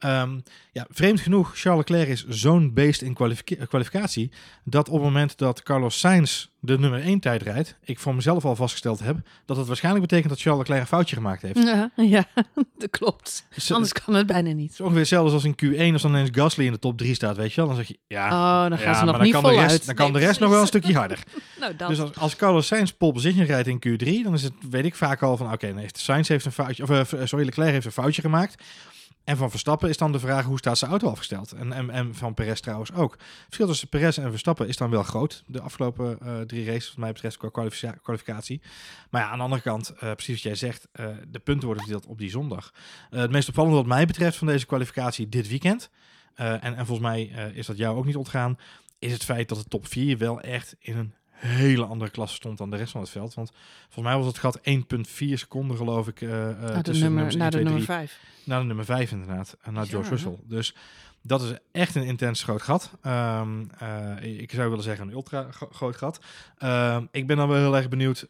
Ehm, 0.00 0.38
ja, 0.72 0.86
vreemd 0.90 1.20
genoeg, 1.20 1.52
Charles 1.54 1.88
Leclerc 1.88 2.08
is 2.08 2.26
zo'n 2.28 2.72
beest 2.74 3.02
in 3.02 3.14
kwalifica- 3.14 3.64
kwalificatie... 3.66 4.30
dat 4.64 4.88
op 4.88 4.94
het 4.94 5.02
moment 5.02 5.38
dat 5.38 5.62
Carlos 5.62 5.98
Sainz 5.98 6.46
de 6.60 6.78
nummer 6.78 7.00
1 7.00 7.20
tijd 7.20 7.42
rijdt... 7.42 7.76
ik 7.84 7.98
voor 7.98 8.14
mezelf 8.14 8.44
al 8.44 8.56
vastgesteld 8.56 9.00
heb... 9.00 9.16
dat 9.46 9.56
het 9.56 9.66
waarschijnlijk 9.66 10.06
betekent 10.06 10.28
dat 10.32 10.40
Charles 10.40 10.60
Leclerc 10.60 10.80
een 10.80 10.86
foutje 10.96 11.16
gemaakt 11.16 11.42
heeft. 11.42 11.62
Ja, 11.62 11.90
ja, 12.16 12.24
dat 12.78 12.90
klopt. 12.90 13.46
Dus, 13.54 13.72
Anders 13.72 13.92
kan 13.92 14.14
het 14.14 14.26
bijna 14.26 14.50
niet. 14.52 14.62
Het 14.70 14.72
is 14.72 14.80
ongeveer 14.80 14.98
hetzelfde 14.98 15.32
als 15.32 15.44
in 15.44 15.54
Q1 15.64 15.92
als 15.92 16.02
dan 16.02 16.10
ineens 16.10 16.28
Gasly 16.32 16.64
in 16.66 16.72
de 16.72 16.78
top 16.78 16.98
3 16.98 17.14
staat, 17.14 17.36
weet 17.36 17.52
je 17.52 17.56
wel. 17.56 17.66
Dan 17.66 17.76
zeg 17.76 17.88
je, 17.88 17.98
ja, 18.06 18.26
Oh, 18.26 18.68
dan 18.68 18.78
gaan 18.78 18.92
ja, 18.92 18.98
ze 18.98 19.04
nog 19.04 19.20
niet 19.20 19.32
dan 19.32 19.42
kan 19.42 19.50
de 19.50 19.56
voluit. 19.56 19.70
rest, 19.70 19.86
dan 19.86 19.94
kan 19.94 20.12
Nee, 20.12 20.20
de 20.20 20.26
rest 20.26 20.40
nog 20.40 20.50
wel 20.50 20.60
een 20.60 20.66
stukje 20.66 20.94
harder. 20.94 21.18
Nou, 21.60 21.76
dat. 21.76 21.88
Dus 21.88 22.00
als, 22.00 22.14
als 22.16 22.36
Carlos 22.36 22.66
Sainz 22.66 22.90
pole 22.90 23.12
position 23.12 23.44
rijdt 23.44 23.68
in 23.68 23.76
Q3, 23.88 24.22
dan 24.24 24.34
is 24.34 24.42
het, 24.42 24.52
weet 24.70 24.84
ik 24.84 24.94
vaak 24.94 25.22
al 25.22 25.36
van, 25.36 25.52
oké, 25.52 25.66
nee, 25.72 25.86
Sainz 25.92 26.28
heeft 26.28 26.44
een 26.44 26.52
foutje, 26.52 26.82
of 26.82 26.90
eh, 27.12 27.24
sorry, 27.24 27.44
Leclerc 27.44 27.70
heeft 27.70 27.86
een 27.86 27.92
foutje 27.92 28.22
gemaakt. 28.22 28.62
En 29.24 29.36
van 29.36 29.50
Verstappen 29.50 29.88
is 29.88 29.96
dan 29.96 30.12
de 30.12 30.18
vraag, 30.18 30.44
hoe 30.44 30.58
staat 30.58 30.78
zijn 30.78 30.90
auto 30.90 31.08
afgesteld? 31.08 31.52
En, 31.52 31.72
en, 31.72 31.90
en 31.90 32.14
van 32.14 32.34
Perez 32.34 32.60
trouwens 32.60 32.92
ook. 32.92 33.12
Het 33.12 33.44
verschil 33.44 33.66
tussen 33.66 33.88
Perez 33.88 34.18
en 34.18 34.30
Verstappen 34.30 34.68
is 34.68 34.76
dan 34.76 34.90
wel 34.90 35.02
groot, 35.02 35.42
de 35.46 35.60
afgelopen 35.60 36.20
eh, 36.20 36.40
drie 36.40 36.64
races, 36.66 36.88
wat 36.88 36.96
mij 36.96 37.12
betreft, 37.12 37.36
qua 37.36 37.48
kwalifica- 37.48 37.98
kwalificatie. 38.02 38.62
Maar 39.10 39.22
ja, 39.22 39.28
aan 39.28 39.38
de 39.38 39.44
andere 39.44 39.62
kant, 39.62 39.88
eh, 39.88 39.98
precies 39.98 40.34
wat 40.34 40.42
jij 40.42 40.54
zegt, 40.54 40.88
eh, 40.92 41.06
de 41.28 41.38
punten 41.38 41.66
worden 41.66 41.84
verdeeld 41.84 42.06
op 42.06 42.18
die 42.18 42.30
zondag. 42.30 42.72
Het 43.10 43.30
meest 43.30 43.48
opvallende 43.48 43.76
wat 43.76 43.86
mij 43.86 44.06
betreft 44.06 44.36
van 44.36 44.46
deze 44.46 44.66
kwalificatie 44.66 45.28
dit 45.28 45.48
weekend, 45.48 45.90
en, 46.34 46.60
en 46.60 46.86
volgens 46.86 47.08
mij 47.08 47.22
is 47.54 47.66
dat 47.66 47.76
jou 47.76 47.96
ook 47.96 48.04
niet 48.04 48.16
ontgaan, 48.16 48.58
is 48.98 49.12
het 49.12 49.24
feit 49.24 49.48
dat 49.48 49.58
de 49.58 49.64
top 49.64 49.86
4 49.86 50.18
wel 50.18 50.40
echt 50.40 50.76
in 50.78 50.96
een 50.96 51.14
hele 51.46 51.84
andere 51.84 52.10
klasse 52.10 52.34
stond 52.36 52.58
dan 52.58 52.70
de 52.70 52.76
rest 52.76 52.92
van 52.92 53.00
het 53.00 53.10
veld. 53.10 53.34
Want 53.34 53.52
volgens 53.84 54.04
mij 54.04 54.16
was 54.16 54.26
het 54.26 54.38
gat 54.38 54.60
1,4 54.62 55.38
seconden 55.38 55.76
geloof 55.76 56.08
ik. 56.08 56.20
eh, 56.22 56.28
naar 56.30 56.72
de 56.76 56.82
tussen 56.82 57.12
nummer, 57.12 57.22
naar 57.22 57.32
1, 57.32 57.38
de 57.40 57.48
2, 57.50 57.64
nummer 57.64 57.82
3, 57.84 57.84
5. 57.96 58.18
naar 58.44 58.60
de 58.60 58.66
nummer 58.66 58.84
5 58.84 59.10
inderdaad. 59.10 59.56
En 59.62 59.72
naar 59.72 59.84
Ja, 59.84 59.90
George 59.90 60.08
hè? 60.08 60.14
Russell. 60.14 60.36
Dus 60.44 60.74
dat 61.22 61.42
is 61.42 61.52
echt 61.72 61.94
een 61.94 62.02
intens 62.02 62.42
groot 62.42 62.62
gat. 62.62 62.90
Ehm, 63.02 63.64
eh, 63.78 64.40
ik 64.40 64.50
zou 64.52 64.68
willen 64.68 64.84
zeggen 64.84 65.06
een 65.06 65.12
ultra 65.12 65.46
gro- 65.50 65.68
groot 65.72 65.96
gat. 65.96 66.20
Ehm, 66.58 67.04
ik 67.10 67.26
ben 67.26 67.36
dan 67.36 67.48
wel 67.48 67.58
heel 67.58 67.76
erg 67.76 67.88
benieuwd 67.88 68.26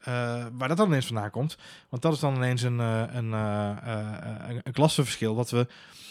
waar 0.53 0.69
dat 0.69 0.77
dan 0.77 0.87
ineens 0.87 1.07
vandaan 1.07 1.31
komt. 1.31 1.57
Want 1.89 2.03
dat 2.03 2.13
is 2.13 2.19
dan 2.21 2.35
ineens 2.35 2.63
een, 2.63 2.79
een, 2.79 3.33
een, 3.33 4.61
een 4.63 4.73
klassenverschil. 4.73 5.35
Wat 5.35 5.51
we, 5.51 5.67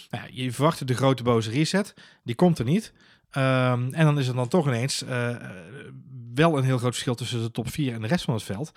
ja, 0.09 0.25
je 0.31 0.51
verwachtte 0.53 0.85
de 0.85 0.93
grote 0.93 1.23
boze 1.23 1.49
reset. 1.51 1.93
Die 2.23 2.35
komt 2.35 2.59
er 2.59 2.65
niet. 2.65 2.93
Ehm, 3.31 3.93
en 3.93 4.05
dan 4.05 4.19
is 4.19 4.27
er 4.27 4.35
dan 4.35 4.47
toch 4.47 4.67
ineens 4.67 5.03
eh, 5.03 5.35
wel 6.33 6.57
een 6.57 6.63
heel 6.63 6.77
groot 6.77 6.91
verschil 6.91 7.15
tussen 7.15 7.41
de 7.41 7.51
top 7.51 7.69
4 7.69 7.93
en 7.93 8.01
de 8.01 8.07
rest 8.07 8.25
van 8.25 8.33
het 8.33 8.43
veld. 8.43 8.71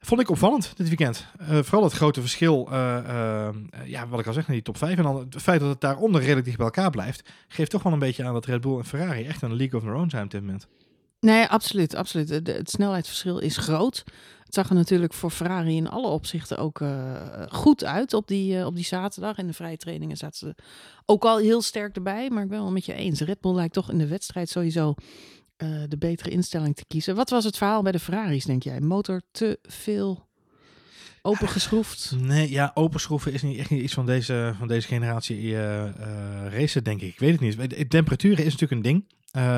Vond 0.00 0.20
ik 0.20 0.30
opvallend 0.30 0.72
dit 0.76 0.88
weekend. 0.88 1.26
Eh, 1.38 1.58
vooral 1.62 1.84
het 1.84 1.92
grote 1.92 2.20
verschil, 2.20 2.68
eh, 2.70 3.48
ja, 3.84 4.08
wat 4.08 4.20
ik 4.20 4.26
al 4.26 4.32
zeg, 4.32 4.46
naar 4.46 4.56
die 4.56 4.64
top 4.64 4.76
5. 4.76 4.96
En 4.96 5.02
dan 5.02 5.16
het 5.16 5.42
feit 5.42 5.60
dat 5.60 5.68
het 5.68 5.80
daaronder 5.80 6.20
redelijk 6.20 6.44
dicht 6.44 6.56
bij 6.56 6.66
elkaar 6.66 6.90
blijft, 6.90 7.30
geeft 7.48 7.70
toch 7.70 7.82
wel 7.82 7.92
een 7.92 7.98
beetje 7.98 8.24
aan 8.24 8.32
dat 8.32 8.46
Red 8.46 8.60
Bull 8.60 8.78
en 8.78 8.84
Ferrari 8.84 9.24
echt 9.24 9.42
een 9.42 9.56
league 9.56 9.80
of 9.80 9.84
their 9.84 9.96
own 9.96 10.10
zijn 10.10 10.24
op 10.24 10.30
dit 10.30 10.40
moment. 10.40 10.68
Nee, 11.22 11.46
absoluut. 11.46 11.94
absoluut. 11.94 12.28
Het 12.28 12.70
snelheidsverschil 12.70 13.38
is 13.38 13.56
groot. 13.56 14.04
Het 14.44 14.54
zag 14.54 14.68
er 14.68 14.74
natuurlijk 14.74 15.12
voor 15.12 15.30
Ferrari 15.30 15.76
in 15.76 15.88
alle 15.88 16.06
opzichten 16.06 16.58
ook 16.58 16.80
eh, 16.80 17.22
goed 17.48 17.84
uit 17.84 18.14
op 18.14 18.28
die, 18.28 18.58
eh, 18.58 18.66
op 18.66 18.74
die 18.74 18.84
zaterdag. 18.84 19.38
In 19.38 19.46
de 19.46 19.52
vrije 19.52 19.76
trainingen 19.76 20.16
zaten 20.16 20.38
ze 20.38 20.62
ook 21.06 21.24
al 21.24 21.38
heel 21.38 21.62
sterk 21.62 21.96
erbij. 21.96 22.30
Maar 22.30 22.42
ik 22.42 22.48
ben 22.48 22.58
wel 22.58 22.70
met 22.70 22.86
je 22.86 22.94
eens. 22.94 23.20
Red 23.20 23.40
Bull 23.40 23.54
lijkt 23.54 23.74
toch 23.74 23.90
in 23.90 23.98
de 23.98 24.06
wedstrijd 24.06 24.48
sowieso 24.48 24.94
eh, 25.56 25.68
de 25.88 25.96
betere 25.98 26.30
instelling 26.30 26.76
te 26.76 26.84
kiezen. 26.86 27.14
Wat 27.14 27.30
was 27.30 27.44
het 27.44 27.56
verhaal 27.56 27.82
bij 27.82 27.92
de 27.92 27.98
Ferraris, 27.98 28.44
denk 28.44 28.62
jij? 28.62 28.80
Motor 28.80 29.22
te 29.30 29.58
veel 29.62 30.26
opengeschroefd? 31.22 32.14
Nee, 32.18 32.50
ja, 32.50 32.70
openschroeven 32.74 33.32
is 33.32 33.42
niet 33.42 33.58
echt 33.58 33.70
niet 33.70 33.82
iets 33.82 33.94
van 33.94 34.06
deze, 34.06 34.54
van 34.58 34.68
deze 34.68 34.86
generatie 34.86 35.56
racen, 36.48 36.84
denk 36.84 37.00
ik. 37.00 37.12
Ik 37.12 37.18
weet 37.18 37.32
het 37.32 37.40
niet. 37.40 37.70
De 37.70 37.88
Temperaturen 37.88 38.44
is 38.44 38.56
natuurlijk 38.56 38.72
een 38.72 38.92
ding. 38.92 39.04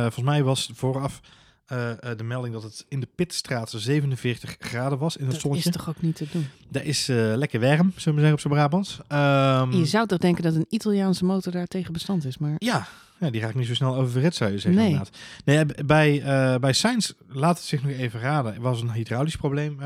Volgens 0.03 0.25
mij 0.25 0.43
was 0.43 0.71
vooraf 0.75 1.21
eh, 1.67 1.91
eh, 1.91 2.19
de 2.19 2.25
melding 2.25 2.55
dat 2.55 2.63
het 2.63 2.85
in 2.89 3.01
de 3.01 3.09
pitstraat 3.15 3.71
47 3.77 4.57
graden 4.59 4.99
was 4.99 5.17
in 5.17 5.23
het 5.25 5.33
Dat 5.33 5.41
zonnetje. 5.41 5.71
is 5.71 5.77
toch 5.77 5.89
ook 5.89 6.03
niet 6.03 6.17
te 6.17 6.27
doen? 6.33 6.47
Dat 6.69 6.83
is 6.83 7.09
eh, 7.09 7.17
lekker 7.17 7.61
warm, 7.61 7.93
zullen 7.97 8.19
we 8.19 8.25
zeggen 8.25 8.33
op 8.33 8.41
zijn 8.41 8.53
Brabants. 8.53 8.99
Ehm, 9.09 9.73
Je 9.73 9.85
zou 9.85 10.07
toch 10.07 10.19
denken 10.19 10.43
dat 10.43 10.55
een 10.55 10.67
Italiaanse 10.69 11.25
motor 11.25 11.53
daar 11.53 11.67
tegen 11.67 11.93
bestand 11.93 12.25
is, 12.25 12.39
maar... 12.39 12.55
ja, 12.59 12.87
ja, 13.19 13.31
die 13.31 13.41
raakt 13.41 13.55
niet 13.55 13.67
zo 13.67 13.75
snel 13.75 13.95
oververhit, 13.97 14.35
zou 14.35 14.51
je 14.53 14.59
zeggen. 14.59 14.81
Nee. 14.81 14.91
Inderdaad. 14.91 15.17
Nee, 15.45 15.85
bij, 15.85 16.23
eh 16.23 16.59
bij 16.61 16.73
Sainz, 16.73 17.13
laat 17.29 17.57
het 17.57 17.67
zich 17.67 17.83
nog 17.83 17.93
even 17.93 18.21
raden, 18.21 18.61
was 18.61 18.81
een 18.81 18.93
hydraulisch 18.93 19.37
probleem. 19.37 19.81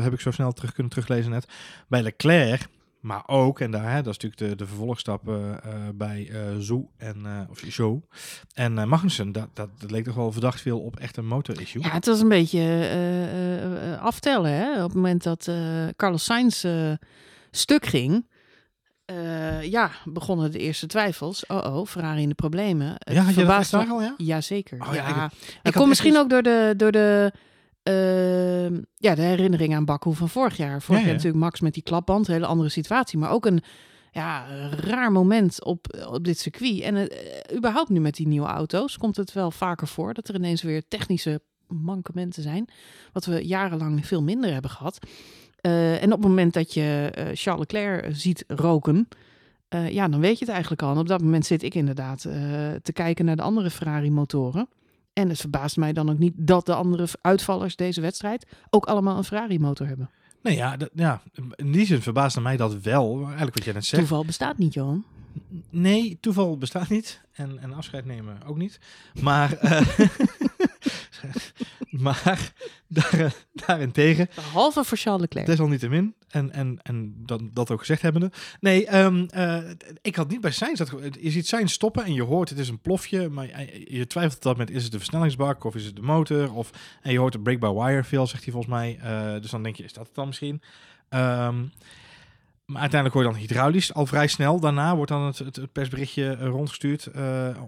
heb 0.00 0.12
ik 0.12 0.20
zo 0.20 0.30
snel 0.30 0.52
terug 0.52 0.72
kunnen 0.72 0.92
teruglezen 0.92 1.30
net. 1.30 1.46
Bij 1.88 2.02
Leclerc, 2.02 2.68
maar 3.00 3.22
ook, 3.26 3.60
en 3.60 3.70
daar, 3.70 3.90
hè, 3.92 4.02
dat 4.02 4.14
is 4.16 4.18
natuurlijk 4.18 4.40
de, 4.50 4.56
de 4.64 4.66
vervolgstap 4.66 5.28
eh, 5.28 5.50
eh, 5.52 5.58
bij 5.94 6.30
Zo 6.60 6.90
en, 6.96 7.46
of 7.50 7.62
Zo 7.68 8.02
en 8.54 8.88
Magnussen. 8.88 9.32
Dat, 9.32 9.48
dat, 9.54 9.68
dat 9.80 9.90
leek 9.90 10.04
toch 10.04 10.14
wel 10.14 10.32
verdacht 10.32 10.60
veel 10.60 10.80
op 10.80 10.96
echt 10.98 11.16
een 11.16 11.26
motor-issue. 11.26 11.82
Ja, 11.82 11.90
het 11.90 12.06
was 12.06 12.20
een 12.20 12.28
beetje 12.28 13.98
aftellen. 14.00 14.50
Hè? 14.52 14.74
Op 14.76 14.88
het 14.88 14.94
moment 14.94 15.22
dat 15.22 15.50
Carlos 15.96 16.24
Sainz 16.24 16.64
stuk 17.50 17.86
ging, 17.86 18.26
ja, 19.62 19.90
begonnen 20.04 20.50
de 20.52 20.58
eerste 20.58 20.86
twijfels. 20.86 21.46
Oh, 21.46 21.76
oh, 21.76 21.86
Ferrari 21.86 22.22
in 22.22 22.28
de 22.28 22.34
problemen. 22.34 22.86
Het 22.98 23.14
ja, 23.14 23.22
had 23.22 23.34
je 23.34 23.44
dat 23.44 23.70
daar 23.70 23.86
al, 23.88 24.02
ja? 24.02 24.14
Jazeker. 24.16 24.80
Oh, 24.88 24.94
ja, 24.94 25.08
ja, 25.08 25.30
ik- 25.62 25.72
komt 25.72 25.88
misschien 25.88 26.12
echt 26.12 26.22
ook 26.22 26.30
door 26.30 26.42
de, 26.42 26.74
door 26.76 26.92
de, 26.92 27.32
ehm, 27.82 28.80
ja, 28.96 29.14
de 29.14 29.22
herinnering 29.22 29.74
aan 29.74 29.84
Baku 29.84 30.14
van 30.14 30.28
vorig 30.28 30.56
jaar. 30.56 30.82
Vorig 30.82 31.00
Ja, 31.00 31.06
jaar 31.06 31.06
ja. 31.06 31.12
natuurlijk 31.12 31.44
Max 31.44 31.60
met 31.60 31.74
die 31.74 31.82
klapband, 31.82 32.28
een 32.28 32.34
hele 32.34 32.46
andere 32.46 32.68
situatie. 32.68 33.18
Maar 33.18 33.30
ook 33.30 33.46
een 33.46 33.62
ja, 34.12 34.46
raar 34.70 35.12
moment 35.12 35.64
op, 35.64 36.06
op 36.08 36.24
dit 36.24 36.38
circuit. 36.38 36.80
En 36.80 36.96
eh, 36.96 37.56
überhaupt 37.56 37.88
nu 37.88 38.00
met 38.00 38.14
die 38.14 38.28
nieuwe 38.28 38.46
auto's 38.46 38.98
komt 38.98 39.16
het 39.16 39.32
wel 39.32 39.50
vaker 39.50 39.86
voor 39.86 40.14
dat 40.14 40.28
er 40.28 40.34
ineens 40.34 40.62
weer 40.62 40.82
technische 40.88 41.40
mankementen 41.66 42.42
zijn. 42.42 42.68
Wat 43.12 43.24
we 43.24 43.46
jarenlang 43.46 44.06
veel 44.06 44.22
minder 44.22 44.52
hebben 44.52 44.70
gehad. 44.70 44.98
Eh, 45.60 46.02
en 46.02 46.12
op 46.12 46.18
het 46.18 46.28
moment 46.28 46.54
dat 46.54 46.74
je 46.74 47.10
eh, 47.14 47.24
Charles 47.34 47.60
Leclerc 47.60 48.16
ziet 48.16 48.44
roken, 48.46 49.08
ja, 49.88 50.08
dan 50.08 50.20
weet 50.20 50.38
je 50.38 50.44
het 50.44 50.52
eigenlijk 50.52 50.82
al. 50.82 50.92
En 50.92 50.98
op 50.98 51.08
dat 51.08 51.22
moment 51.22 51.46
zit 51.46 51.62
ik 51.62 51.74
inderdaad 51.74 52.20
te 52.82 52.92
kijken 52.92 53.24
naar 53.24 53.36
de 53.36 53.42
andere 53.42 53.70
Ferrari-motoren. 53.70 54.68
En 55.20 55.28
het 55.28 55.40
verbaast 55.40 55.76
mij 55.76 55.92
dan 55.92 56.10
ook 56.10 56.18
niet 56.18 56.32
dat 56.36 56.66
de 56.66 56.74
andere 56.74 57.08
uitvallers 57.20 57.76
deze 57.76 58.00
wedstrijd 58.00 58.46
ook 58.70 58.86
allemaal 58.86 59.16
een 59.16 59.24
Ferrari-motor 59.24 59.86
hebben. 59.86 60.10
Nee, 60.42 60.56
ja, 60.56 60.76
dat, 60.76 60.90
ja, 60.94 61.22
in 61.54 61.72
die 61.72 61.86
zin 61.86 62.02
verbaasde 62.02 62.40
mij 62.40 62.56
dat 62.56 62.80
wel. 62.80 63.22
Eigenlijk 63.24 63.54
wat 63.54 63.64
jij 63.64 63.72
net 63.72 63.84
zegt. 63.84 64.02
Toeval 64.02 64.24
bestaat 64.24 64.58
niet, 64.58 64.74
Johan. 64.74 65.04
Nee, 65.70 66.18
toeval 66.20 66.58
bestaat 66.58 66.88
niet. 66.88 67.20
En, 67.32 67.58
en 67.58 67.72
afscheid 67.72 68.04
nemen 68.04 68.38
ook 68.46 68.56
niet. 68.56 68.78
Maar, 69.20 69.52
eh, 69.52 69.80
maar 72.06 72.52
daar, 72.86 73.12
eh, 73.12 73.30
daarentegen, 73.52 74.28
Behalve 74.34 74.84
voor 74.84 74.98
Charles 74.98 75.20
Leclerc. 75.20 75.46
desalniettemin, 75.46 76.14
en, 76.28 76.52
en, 76.52 76.78
en 76.82 77.12
dat, 77.16 77.40
dat 77.52 77.70
ook 77.70 77.78
gezegd 77.78 78.02
hebbende. 78.02 78.30
Nee, 78.60 78.86
ehm, 78.86 79.24
eh, 79.24 79.70
ik 80.02 80.16
had 80.16 80.28
niet 80.28 80.40
bij 80.40 80.50
Sainz 80.50 80.78
dat... 80.78 80.94
Je 81.20 81.30
ziet 81.30 81.46
Sainz 81.46 81.72
stoppen 81.72 82.04
en 82.04 82.14
je 82.14 82.22
hoort 82.22 82.48
het 82.48 82.58
is 82.58 82.68
een 82.68 82.80
plofje. 82.80 83.28
Maar 83.28 83.46
je, 83.46 83.86
je 83.88 84.06
twijfelt 84.06 84.36
op 84.36 84.42
dat 84.42 84.56
moment, 84.56 84.76
is 84.76 84.82
het 84.82 84.92
de 84.92 84.98
versnellingsbak 84.98 85.64
of 85.64 85.74
is 85.74 85.84
het 85.84 85.96
de 85.96 86.02
motor? 86.02 86.54
Of, 86.54 86.70
en 87.02 87.12
je 87.12 87.18
hoort 87.18 87.32
de 87.32 87.40
break-by-wire 87.40 88.04
veel, 88.04 88.26
zegt 88.26 88.44
hij 88.44 88.52
volgens 88.52 88.72
mij. 88.74 88.98
Eh, 89.02 89.40
dus 89.40 89.50
dan 89.50 89.62
denk 89.62 89.76
je, 89.76 89.84
is 89.84 89.92
dat 89.92 90.06
het 90.06 90.14
dan 90.14 90.26
misschien? 90.26 90.62
Ehm, 91.08 91.64
maar 92.64 92.80
uiteindelijk 92.80 93.14
hoor 93.14 93.22
je 93.22 93.30
dan 93.30 93.48
hydraulisch 93.48 93.94
al 93.94 94.06
vrij 94.06 94.26
snel. 94.26 94.60
Daarna 94.60 94.96
wordt 94.96 95.10
dan 95.10 95.22
het, 95.22 95.38
het, 95.38 95.56
het 95.56 95.72
persberichtje 95.72 96.34
rondgestuurd 96.34 97.10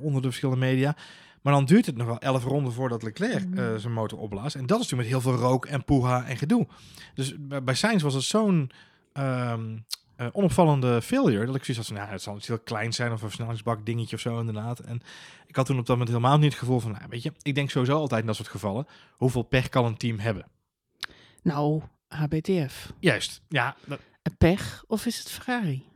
onder 0.01 0.23
de 0.23 0.29
verschillende 0.29 0.61
media. 0.61 0.97
Maar 1.43 1.53
dan 1.53 1.65
duurt 1.65 1.87
het 1.87 1.97
nog 1.97 2.07
wel 2.07 2.19
elf 2.19 2.45
ronden 2.45 2.73
voordat 2.73 3.03
Leclerc 3.03 3.55
eh, 3.55 3.75
zijn 3.75 3.93
motor 3.93 4.19
opblaast. 4.19 4.55
En 4.55 4.67
dat 4.67 4.81
is 4.81 4.91
natuurlijk 4.91 5.11
met 5.11 5.23
heel 5.23 5.33
veel 5.33 5.49
rook 5.49 5.67
en 5.67 5.85
poeha 5.85 6.25
en 6.25 6.37
gedoe. 6.37 6.67
Dus 7.15 7.35
bij, 7.39 7.75
Sainz 7.75 8.03
was 8.03 8.15
het 8.15 8.23
zo'n 8.23 8.71
ehm, 9.13 9.79
eh, 10.17 10.27
onopvallende 10.33 11.03
failure. 11.03 11.47
Dat 11.47 11.55
ik 11.55 11.65
zoiets 11.65 11.77
had 11.77 11.87
van, 11.87 11.97
nou, 11.97 12.09
het 12.11 12.23
zal 12.23 12.37
iets 12.37 12.47
heel 12.47 12.59
klein 12.59 12.93
zijn 12.93 13.13
of 13.13 13.23
een 13.23 13.29
versnellingsbak 13.29 13.87
dingetje 13.87 14.17
of 14.17 14.23
zo 14.23 14.39
inderdaad. 14.39 14.79
En 14.79 15.01
ik 15.47 15.57
had 15.57 15.67
toen 15.67 15.79
op 15.79 15.87
dat 15.87 15.97
moment 15.97 16.17
helemaal 16.17 16.39
niet 16.39 16.51
het 16.51 16.59
gevoel 16.59 16.81
van, 16.81 16.91
nou, 16.91 17.05
weet 17.09 17.23
je, 17.23 17.33
ik 17.43 17.55
denk 17.55 17.71
sowieso 17.71 17.97
altijd 17.97 18.21
in 18.21 18.27
dat 18.27 18.37
soort 18.37 18.49
gevallen, 18.49 18.87
hoeveel 19.17 19.43
pech 19.43 19.69
kan 19.69 19.85
een 19.85 19.97
team 19.97 20.19
hebben? 20.19 20.47
Nou, 21.43 21.83
HBTF. 22.09 22.93
Juist, 22.99 23.43
ja, 23.49 23.77
dat, 23.85 24.01
Een 24.23 24.37
pech 24.37 24.85
of 24.87 25.07
is 25.07 25.19
het 25.19 25.31
Ferrari? 25.31 25.91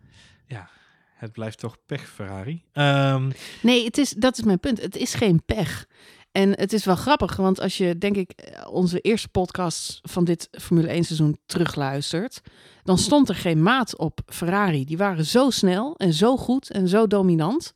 Het 1.16 1.32
blijft 1.32 1.58
toch 1.58 1.76
pech 1.86 2.08
Ferrari. 2.08 2.62
Ehm, 2.72 3.30
Nee, 3.62 3.84
het 3.84 3.98
is, 3.98 4.10
dat 4.10 4.38
is 4.38 4.44
mijn 4.44 4.60
punt. 4.60 4.82
Het 4.82 4.96
is 4.96 5.14
geen 5.14 5.42
pech. 5.44 5.86
En 6.32 6.50
het 6.50 6.72
is 6.72 6.84
wel 6.84 6.96
grappig, 6.96 7.36
want 7.36 7.60
als 7.60 7.76
je, 7.76 7.98
denk 7.98 8.16
ik, 8.16 8.30
eh, 8.30 8.72
onze 8.72 9.00
eerste 9.00 9.28
podcast 9.28 9.98
van 10.02 10.24
dit 10.24 10.48
Formule 10.50 10.92
1 10.92 11.04
seizoen 11.04 11.38
terugluistert, 11.46 12.40
dan 12.82 12.98
stond 12.98 13.28
er 13.28 13.34
geen 13.34 13.62
maat 13.62 13.96
op 13.96 14.20
Ferrari. 14.26 14.84
Die 14.84 14.96
waren 14.96 15.24
zo 15.24 15.50
snel 15.50 15.94
en 15.96 16.12
zo 16.12 16.36
goed 16.36 16.70
en 16.70 16.88
zo 16.88 17.06
dominant, 17.06 17.74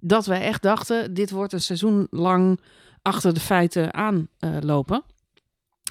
dat 0.00 0.26
wij 0.26 0.40
echt 0.40 0.62
dachten, 0.62 1.14
dit 1.14 1.30
wordt 1.30 1.52
een 1.52 1.60
seizoen 1.60 2.06
lang 2.10 2.60
achter 3.02 3.34
de 3.34 3.40
feiten 3.40 3.94
aanlopen. 3.94 5.02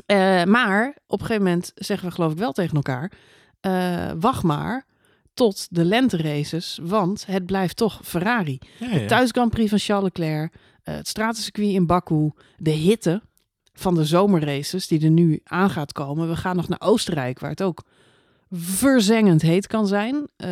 Eh 0.05 0.43
maar 0.43 0.97
op 1.07 1.19
een 1.19 1.25
gegeven 1.25 1.45
moment 1.45 1.71
zeggen 1.75 2.07
we 2.07 2.13
geloof 2.13 2.31
ik 2.31 2.37
wel 2.37 2.51
tegen 2.51 2.75
elkaar, 2.75 3.11
eh, 3.59 4.11
wacht 4.19 4.43
maar 4.43 4.85
tot 5.37 5.67
de 5.69 5.85
lente-races, 5.85 6.79
want 6.81 7.25
het 7.25 7.45
blijft 7.45 7.75
toch 7.75 7.99
Ferrari. 8.03 8.59
ja, 8.79 8.95
ja. 8.95 9.07
Thuis 9.07 9.29
Grand 9.31 9.51
Prix 9.51 9.69
van 9.69 9.79
Charles 9.79 10.03
Leclerc, 10.03 10.53
eh, 10.83 10.95
het 10.95 11.07
stratencircuit 11.07 11.69
in 11.69 11.85
Baku, 11.85 12.31
de 12.57 12.71
hitte 12.71 13.21
van 13.73 13.95
de 13.95 14.05
zomerraces 14.05 14.87
die 14.87 15.03
er 15.03 15.09
nu 15.09 15.39
aan 15.43 15.69
gaat 15.69 15.91
komen. 15.91 16.29
We 16.29 16.35
gaan 16.35 16.55
nog 16.55 16.67
naar 16.67 16.81
Oostenrijk, 16.81 17.39
waar 17.39 17.49
het 17.49 17.63
ook 17.63 17.83
verzengend 18.51 19.41
heet 19.41 19.67
kan 19.67 19.87
zijn. 19.87 20.27
Eh 20.35 20.49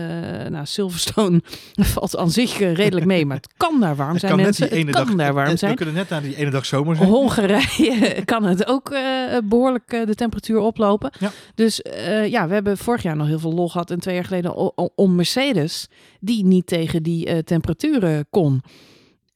nou, 0.49 0.65
Silverstone 0.65 1.41
valt 1.93 2.17
aan 2.17 2.31
zich 2.31 2.59
eh, 2.59 2.73
redelijk 2.73 3.05
mee, 3.05 3.25
maar 3.25 3.37
het 3.37 3.53
kan 3.57 3.79
daar 3.79 3.95
warm 3.95 4.11
Het 4.11 4.19
zijn, 4.19 4.31
kan 4.31 4.51
die 4.51 4.71
ene 4.71 4.85
het 4.85 4.95
kan 4.95 5.05
dag, 5.05 5.15
daar 5.15 5.33
warm 5.33 5.49
we 5.49 5.55
zijn. 5.55 5.75
kunnen 5.75 5.95
net 5.95 6.09
naar 6.09 6.21
die 6.21 6.35
ene 6.35 6.49
dag 6.49 6.65
zomer 6.65 6.95
zijn. 6.95 7.09
Hongarije 7.09 8.21
kan 8.25 8.43
het 8.43 8.67
ook 8.67 8.89
eh, 8.89 9.01
behoorlijk 9.43 9.91
eh, 9.91 10.05
de 10.05 10.15
temperatuur 10.15 10.59
oplopen. 10.59 11.11
Ja. 11.19 11.31
Dus 11.55 11.81
ja, 12.29 12.47
we 12.47 12.53
hebben 12.53 12.77
vorig 12.77 13.03
jaar 13.03 13.15
nog 13.15 13.27
heel 13.27 13.39
veel 13.39 13.53
lol 13.53 13.69
gehad 13.69 13.91
en 13.91 13.99
twee 13.99 14.15
jaar 14.15 14.25
geleden 14.25 14.55
om 14.95 15.15
Mercedes, 15.15 15.87
die 16.19 16.45
niet 16.45 16.67
tegen 16.67 17.03
die 17.03 17.43
temperaturen 17.43 18.27
kon. 18.29 18.61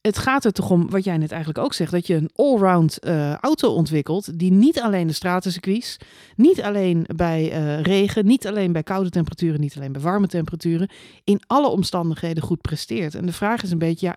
Het 0.00 0.18
gaat 0.18 0.44
er 0.44 0.52
toch 0.52 0.70
om, 0.70 0.90
wat 0.90 1.04
jij 1.04 1.16
net 1.16 1.30
eigenlijk 1.30 1.64
ook 1.64 1.72
zegt, 1.72 1.92
dat 1.92 2.06
je 2.06 2.14
een 2.14 2.30
allround 2.34 2.98
eh, 2.98 3.34
auto 3.34 3.72
ontwikkelt 3.72 4.38
die 4.38 4.52
niet 4.52 4.80
alleen 4.80 5.06
de 5.06 5.12
stratencircuits, 5.12 5.96
niet 6.36 6.62
alleen 6.62 7.04
bij 7.16 7.50
eh, 7.52 7.82
regen, 7.82 8.26
niet 8.26 8.46
alleen 8.46 8.72
bij 8.72 8.82
koude 8.82 9.10
temperaturen, 9.10 9.60
niet 9.60 9.76
alleen 9.76 9.92
bij 9.92 10.00
warme 10.00 10.26
temperaturen, 10.26 10.90
in 11.24 11.42
alle 11.46 11.68
omstandigheden 11.68 12.42
goed 12.42 12.60
presteert. 12.60 13.14
En 13.14 13.26
de 13.26 13.32
vraag 13.32 13.62
is 13.62 13.70
een 13.70 13.78
beetje, 13.78 14.06
ja, 14.06 14.16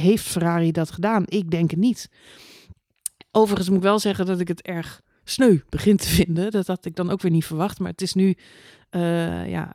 heeft 0.00 0.24
Ferrari 0.24 0.72
dat 0.72 0.90
gedaan? 0.90 1.22
Ik 1.26 1.50
denk 1.50 1.70
het 1.70 1.80
niet. 1.80 2.10
Overigens 3.30 3.68
moet 3.68 3.78
ik 3.78 3.84
wel 3.84 3.98
zeggen 3.98 4.26
dat 4.26 4.40
ik 4.40 4.48
het 4.48 4.62
erg 4.62 5.00
sneu 5.24 5.60
begin 5.68 5.96
te 5.96 6.08
vinden. 6.08 6.50
Dat 6.50 6.66
had 6.66 6.84
ik 6.84 6.96
dan 6.96 7.10
ook 7.10 7.22
weer 7.22 7.30
niet 7.30 7.44
verwacht. 7.44 7.78
Maar 7.78 7.90
het 7.90 8.02
is 8.02 8.14
nu 8.14 8.34
eh, 8.90 9.48
ja, 9.50 9.72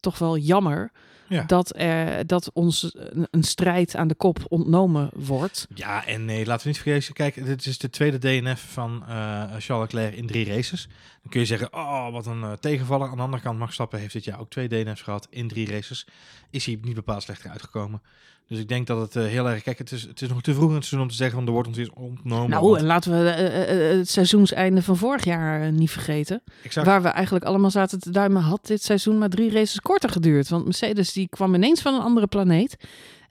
toch 0.00 0.18
wel 0.18 0.38
jammer 0.38 0.92
Ja. 1.28 1.42
dat, 1.42 1.78
er, 1.78 2.26
dat 2.26 2.50
ons 2.52 2.94
een, 2.94 3.28
een 3.30 3.42
strijd 3.42 3.96
aan 3.96 4.08
de 4.08 4.14
kop 4.14 4.38
ontnomen 4.48 5.10
wordt. 5.14 5.66
Ja, 5.74 6.06
en 6.06 6.24
nee, 6.24 6.46
laten 6.46 6.62
we 6.62 6.68
niet 6.72 6.82
vergeten. 6.82 7.14
Kijk, 7.14 7.44
dit 7.44 7.66
is 7.66 7.78
de 7.78 7.90
tweede 7.90 8.18
DNF 8.18 8.72
van 8.72 9.02
eh, 9.08 9.42
Charles 9.58 9.92
Leclerc 9.92 10.14
in 10.14 10.26
drie 10.26 10.44
races. 10.44 10.88
Dan 11.22 11.30
kun 11.30 11.40
je 11.40 11.46
zeggen, 11.46 11.72
oh, 11.74 12.12
wat 12.12 12.26
een 12.26 12.42
eh, 12.42 12.52
tegenvaller. 12.52 13.08
Aan 13.08 13.16
de 13.16 13.22
andere 13.22 13.42
kant, 13.42 13.58
Max 13.58 13.74
Stappen 13.74 13.98
heeft 13.98 14.12
dit 14.12 14.24
jaar 14.24 14.40
ook 14.40 14.50
twee 14.50 14.68
DNF's 14.68 15.02
gehad 15.02 15.26
in 15.30 15.48
drie 15.48 15.70
races. 15.70 16.06
Is 16.50 16.66
hij 16.66 16.78
niet 16.82 16.94
bepaald 16.94 17.22
slechter 17.22 17.50
uitgekomen. 17.50 18.02
Dus 18.48 18.58
ik 18.58 18.68
denk 18.68 18.86
dat 18.86 19.00
het 19.00 19.16
eh, 19.16 19.30
heel 19.30 19.48
erg... 19.48 19.62
Kijk, 19.62 19.78
het 19.78 19.92
is, 19.92 20.02
het 20.02 20.22
is 20.22 20.28
nog 20.28 20.42
te 20.42 20.54
vroeg 20.54 20.68
in 20.68 20.74
het 20.74 20.84
seizoen 20.84 21.00
om 21.00 21.08
te 21.08 21.16
zeggen, 21.16 21.36
van 21.36 21.46
er 21.46 21.52
wordt 21.52 21.68
ons 21.68 21.78
iets 21.78 21.90
ontnomen. 21.94 22.50
nou, 22.50 22.66
want- 22.66 22.78
en 22.80 22.86
laten 22.86 23.12
we 23.12 23.30
eh, 23.30 23.90
eh, 23.90 23.98
het 23.98 24.08
seizoenseinde 24.08 24.82
van 24.82 24.96
vorig 24.96 25.24
jaar 25.24 25.72
niet 25.72 25.90
vergeten. 25.90 26.42
exact. 26.62 26.86
Waar 26.86 27.02
we 27.02 27.08
eigenlijk 27.08 27.44
allemaal 27.44 27.70
zaten 27.70 28.00
te 28.00 28.10
duimen, 28.10 28.42
had 28.42 28.66
dit 28.66 28.82
seizoen 28.82 29.18
maar 29.18 29.28
drie 29.28 29.50
races 29.50 29.80
korter 29.80 30.10
geduurd. 30.10 30.48
Want 30.48 30.64
Mercedes 30.64 31.12
die 31.12 31.28
kwam 31.28 31.54
ineens 31.54 31.80
van 31.82 31.94
een 31.94 32.00
andere 32.00 32.26
planeet. 32.26 32.76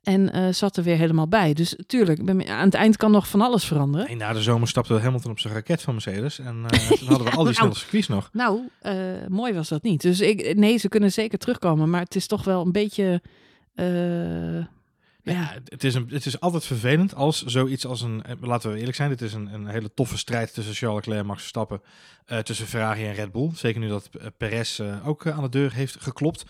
En 0.03 0.53
zat 0.53 0.77
er 0.77 0.83
weer 0.83 0.97
helemaal 0.97 1.27
bij. 1.27 1.53
Dus 1.53 1.75
tuurlijk, 1.87 2.47
aan 2.49 2.65
het 2.65 2.73
eind 2.73 2.97
kan 2.97 3.11
nog 3.11 3.27
van 3.27 3.41
alles 3.41 3.65
veranderen. 3.65 4.07
En 4.07 4.17
na 4.17 4.33
de 4.33 4.41
zomer 4.41 4.67
stapte 4.67 4.93
Hamilton 4.93 5.31
op 5.31 5.39
zijn 5.39 5.53
raket 5.53 5.81
van 5.81 5.93
Mercedes. 5.93 6.39
En 6.39 6.65
toen 6.99 7.07
hadden 7.07 7.27
we 7.27 7.35
al 7.35 7.43
die 7.43 7.53
nou. 7.53 7.53
snelle 7.53 7.75
circuits 7.75 8.07
nog. 8.07 8.29
Nou, 8.33 8.59
mooi 9.27 9.53
was 9.53 9.69
dat 9.69 9.83
niet. 9.83 10.01
Dus 10.01 10.19
ik, 10.19 10.55
nee, 10.55 10.77
ze 10.77 10.89
kunnen 10.89 11.11
zeker 11.11 11.37
terugkomen. 11.37 11.89
Maar 11.89 12.01
het 12.01 12.15
is 12.15 12.27
toch 12.27 12.43
wel 12.43 12.65
een 12.65 12.71
beetje... 12.71 13.21
Ja, 15.33 15.53
het 15.65 15.83
is, 15.83 15.93
een, 15.95 16.07
het 16.09 16.25
is 16.25 16.39
altijd 16.39 16.65
vervelend 16.65 17.15
als 17.15 17.43
zoiets 17.43 17.85
als 17.85 18.01
een... 18.01 18.23
eh, 18.23 18.35
Laten 18.41 18.71
we 18.71 18.77
eerlijk 18.79 18.95
zijn, 18.95 19.09
dit 19.09 19.21
is 19.21 19.33
een, 19.33 19.53
een 19.53 19.67
hele 19.67 19.93
toffe 19.93 20.17
strijd 20.17 20.53
tussen 20.53 20.73
Charles 20.73 20.95
Leclerc 20.97 21.19
en 21.21 21.25
Max 21.25 21.39
Verstappen. 21.39 21.81
eh, 22.25 22.39
tussen 22.39 22.67
Ferrari 22.67 23.05
en 23.05 23.13
Red 23.13 23.31
Bull. 23.31 23.49
Zeker 23.55 23.79
nu 23.79 23.87
dat 23.87 24.09
eh, 24.19 24.27
Perez 24.37 24.79
eh, 24.79 25.07
ook 25.07 25.27
aan 25.27 25.41
de 25.43 25.49
deur 25.49 25.73
heeft 25.73 25.97
geklopt. 25.99 26.43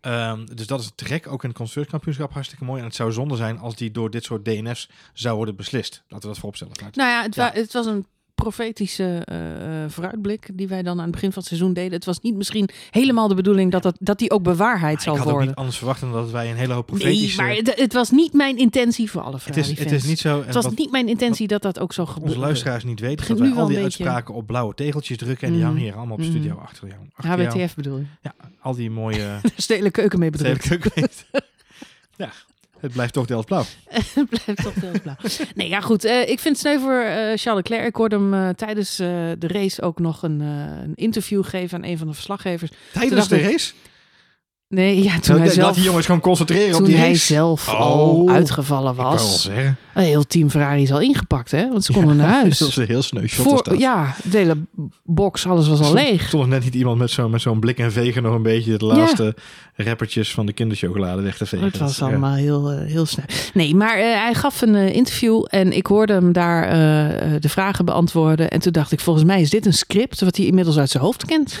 Ehm, 0.00 0.44
dus 0.54 0.66
dat 0.66 0.80
is 0.80 0.90
te 0.94 1.04
gek. 1.04 1.26
Ook 1.26 1.42
in 1.42 1.48
het 1.48 1.58
constructeurskampioenschap 1.58 2.32
hartstikke 2.32 2.64
mooi. 2.64 2.80
En 2.80 2.86
het 2.86 2.94
zou 2.96 3.12
zonde 3.12 3.36
zijn 3.36 3.58
als 3.58 3.76
die 3.76 3.90
door 3.90 4.10
dit 4.10 4.24
soort 4.24 4.44
DNF's 4.44 4.88
zou 5.12 5.36
worden 5.36 5.56
beslist. 5.56 6.02
Laten 6.08 6.20
we 6.20 6.26
dat 6.26 6.38
vooropstellen. 6.38 6.74
Nou 6.92 7.10
ja, 7.10 7.22
het, 7.22 7.36
wa- 7.36 7.44
Ja. 7.54 7.60
het 7.60 7.72
was 7.72 7.86
een 7.86 8.06
profetische 8.42 9.22
eh, 9.24 9.82
eh, 9.84 9.90
vooruitblik 9.90 10.48
die 10.52 10.68
wij 10.68 10.82
dan 10.82 10.96
aan 10.98 11.02
het 11.02 11.12
begin 11.12 11.28
van 11.32 11.38
het 11.38 11.48
seizoen 11.48 11.72
deden. 11.72 11.92
Het 11.92 12.04
was 12.04 12.20
niet 12.20 12.34
misschien 12.36 12.68
helemaal 12.90 13.28
de 13.28 13.34
bedoeling 13.34 13.70
dat 13.72 13.82
dat, 13.82 13.96
dat 14.00 14.18
die 14.18 14.30
ook 14.30 14.42
bewaarheid 14.42 14.94
ik 14.96 15.00
zal 15.00 15.12
had 15.16 15.24
ook 15.24 15.30
worden. 15.30 15.48
niet 15.48 15.56
anders 15.56 15.76
verwacht 15.76 16.00
dan 16.00 16.12
dat 16.12 16.30
wij 16.30 16.50
een 16.50 16.56
hele 16.56 16.72
hoop 16.72 16.90
Nee, 16.90 17.00
profetische... 17.00 17.42
maar 17.42 17.54
het, 17.54 17.72
het 17.80 17.92
was 17.92 18.10
niet 18.10 18.32
mijn 18.32 18.58
intentie 18.58 19.10
voor 19.10 19.20
alle 19.22 19.38
het, 19.44 19.56
is, 19.56 19.78
het 19.78 19.92
is 19.92 20.04
niet 20.04 20.18
zo... 20.18 20.40
en 20.40 20.44
Het 20.44 20.54
was 20.54 20.64
wat 20.64 20.78
niet 20.78 20.90
mijn 20.90 21.08
intentie 21.08 21.46
dat 21.46 21.62
dat 21.62 21.78
ook 21.78 21.92
zo 21.92 22.04
gebeurde. 22.06 22.28
onze 22.28 22.38
luisteraars 22.46 22.84
niet 22.84 23.00
weten, 23.00 23.28
dat 23.28 23.38
wij 23.38 23.48
al 23.50 23.54
die 23.54 23.66
beetje- 23.66 23.82
uitspraken 23.82 24.34
op 24.34 24.46
blauwe 24.46 24.74
tegeltjes 24.74 25.16
drukken. 25.16 25.46
En 25.46 25.52
die 25.52 25.62
Mhm. 25.62 25.70
hangen 25.70 25.84
hier 25.84 25.96
allemaal 25.96 26.16
op 26.16 26.20
Mhm. 26.22 26.30
studio 26.30 26.56
achter 26.56 26.88
jou. 26.88 27.00
Achter 27.14 27.38
jou. 27.42 27.50
HBTF 27.58 27.74
bedoel 27.74 27.98
je? 27.98 28.04
Ja, 28.22 28.34
al 28.60 28.74
die 28.74 28.90
mooie... 28.90 29.38
De 29.42 29.62
stedelijke 29.62 30.00
keuken 30.00 30.18
mee 30.18 30.30
ook 30.30 30.62
ja, 32.16 32.30
het 32.82 32.92
blijft 32.92 33.12
toch 33.12 33.26
deels 33.26 33.44
blauw. 33.44 33.64
Het 34.14 34.28
blijft 34.28 34.62
toch 34.62 34.74
heel 34.74 35.00
blauw. 35.02 35.16
Nee, 35.54 35.68
ja 35.68 35.80
goed. 35.80 36.04
eh, 36.04 36.20
ik 36.20 36.38
vind 36.40 36.44
het 36.44 36.58
sneu 36.58 36.78
voor 36.78 37.00
eh, 37.00 37.14
Charles 37.16 37.42
Leclerc. 37.54 37.84
Ik 37.86 37.96
hoorde 37.96 38.16
hem 38.16 38.34
eh, 38.34 38.48
tijdens 38.48 38.96
de 38.96 39.36
race 39.38 39.82
ook 39.82 39.98
nog 39.98 40.22
een, 40.22 40.40
een 40.40 40.92
interview 40.94 41.44
geven 41.44 41.78
aan 41.78 41.90
een 41.90 41.98
van 41.98 42.06
de 42.06 42.12
verslaggevers. 42.14 42.70
Tijdens 42.92 43.28
de 43.28 43.40
ik- 43.40 43.50
race? 43.50 43.72
Nee, 44.74 45.02
ja, 45.02 45.18
toen 45.20 45.36
hij 45.36 45.44
dat 45.44 45.54
zelf, 45.54 45.74
die 45.74 45.84
jongens 45.84 46.06
gewoon 46.06 46.20
concentreren 46.20 46.70
op 46.70 46.76
toen 46.76 46.84
die 46.84 46.96
hij 46.96 47.08
race? 47.08 47.24
zelf 47.24 47.68
Oh. 47.68 47.80
al 47.80 48.28
uitgevallen 48.30 48.94
was. 48.94 49.48
Een 49.94 50.02
heel 50.02 50.26
team 50.26 50.50
Ferrari 50.50 50.82
is 50.82 50.92
al 50.92 51.00
ingepakt, 51.00 51.50
hè? 51.50 51.68
Want 51.68 51.84
ze 51.84 51.92
konden 51.92 52.16
naar 52.16 52.28
huis. 52.40 52.58
Dat 52.58 52.68
is 52.68 52.76
een 52.76 52.86
heel 52.86 53.02
sneu 53.02 53.28
Voor, 53.28 53.62
dat. 53.64 53.78
ja, 53.78 54.14
de 54.30 54.38
hele 54.38 54.56
box, 55.04 55.46
alles 55.46 55.68
was 55.68 55.78
al 55.78 55.84
Stond- 55.84 56.00
leeg. 56.00 56.32
Nog 56.32 56.46
net 56.46 56.64
niet 56.64 56.74
iemand 56.74 56.98
met 56.98 57.10
zo'n 57.10 57.30
met 57.30 57.40
zo'n 57.40 57.60
blik 57.60 57.78
en 57.78 57.92
vegen 57.92 58.22
nog 58.22 58.34
een 58.34 58.42
beetje 58.42 58.76
de 58.78 58.84
laatste 58.84 59.34
rappertjes 59.76 60.32
van 60.34 60.46
de 60.46 60.52
kinderchocolade 60.52 61.22
weg 61.22 61.36
te 61.36 61.46
vegen. 61.46 61.66
Het 61.66 61.78
was 61.78 61.98
Ja. 61.98 62.06
allemaal 62.06 62.34
heel, 62.34 62.70
eh, 62.70 62.86
heel 62.86 63.06
snel. 63.06 63.24
Nee, 63.54 63.74
maar 63.74 63.96
eh, 63.98 64.04
hij 64.22 64.34
gaf 64.34 64.62
een 64.62 64.74
eh, 64.74 64.94
interview 64.94 65.44
en 65.48 65.72
ik 65.76 65.86
hoorde 65.86 66.12
hem 66.12 66.32
daar 66.32 66.70
de 67.40 67.48
vragen 67.48 67.84
beantwoorden. 67.84 68.50
En 68.50 68.60
toen 68.60 68.72
dacht 68.72 68.92
ik, 68.92 69.00
volgens 69.00 69.24
mij 69.24 69.40
is 69.40 69.50
dit 69.50 69.66
een 69.66 69.72
script 69.74 70.20
wat 70.20 70.36
hij 70.36 70.46
inmiddels 70.46 70.78
uit 70.78 70.90
zijn 70.90 71.02
hoofd 71.02 71.24
kent. 71.24 71.58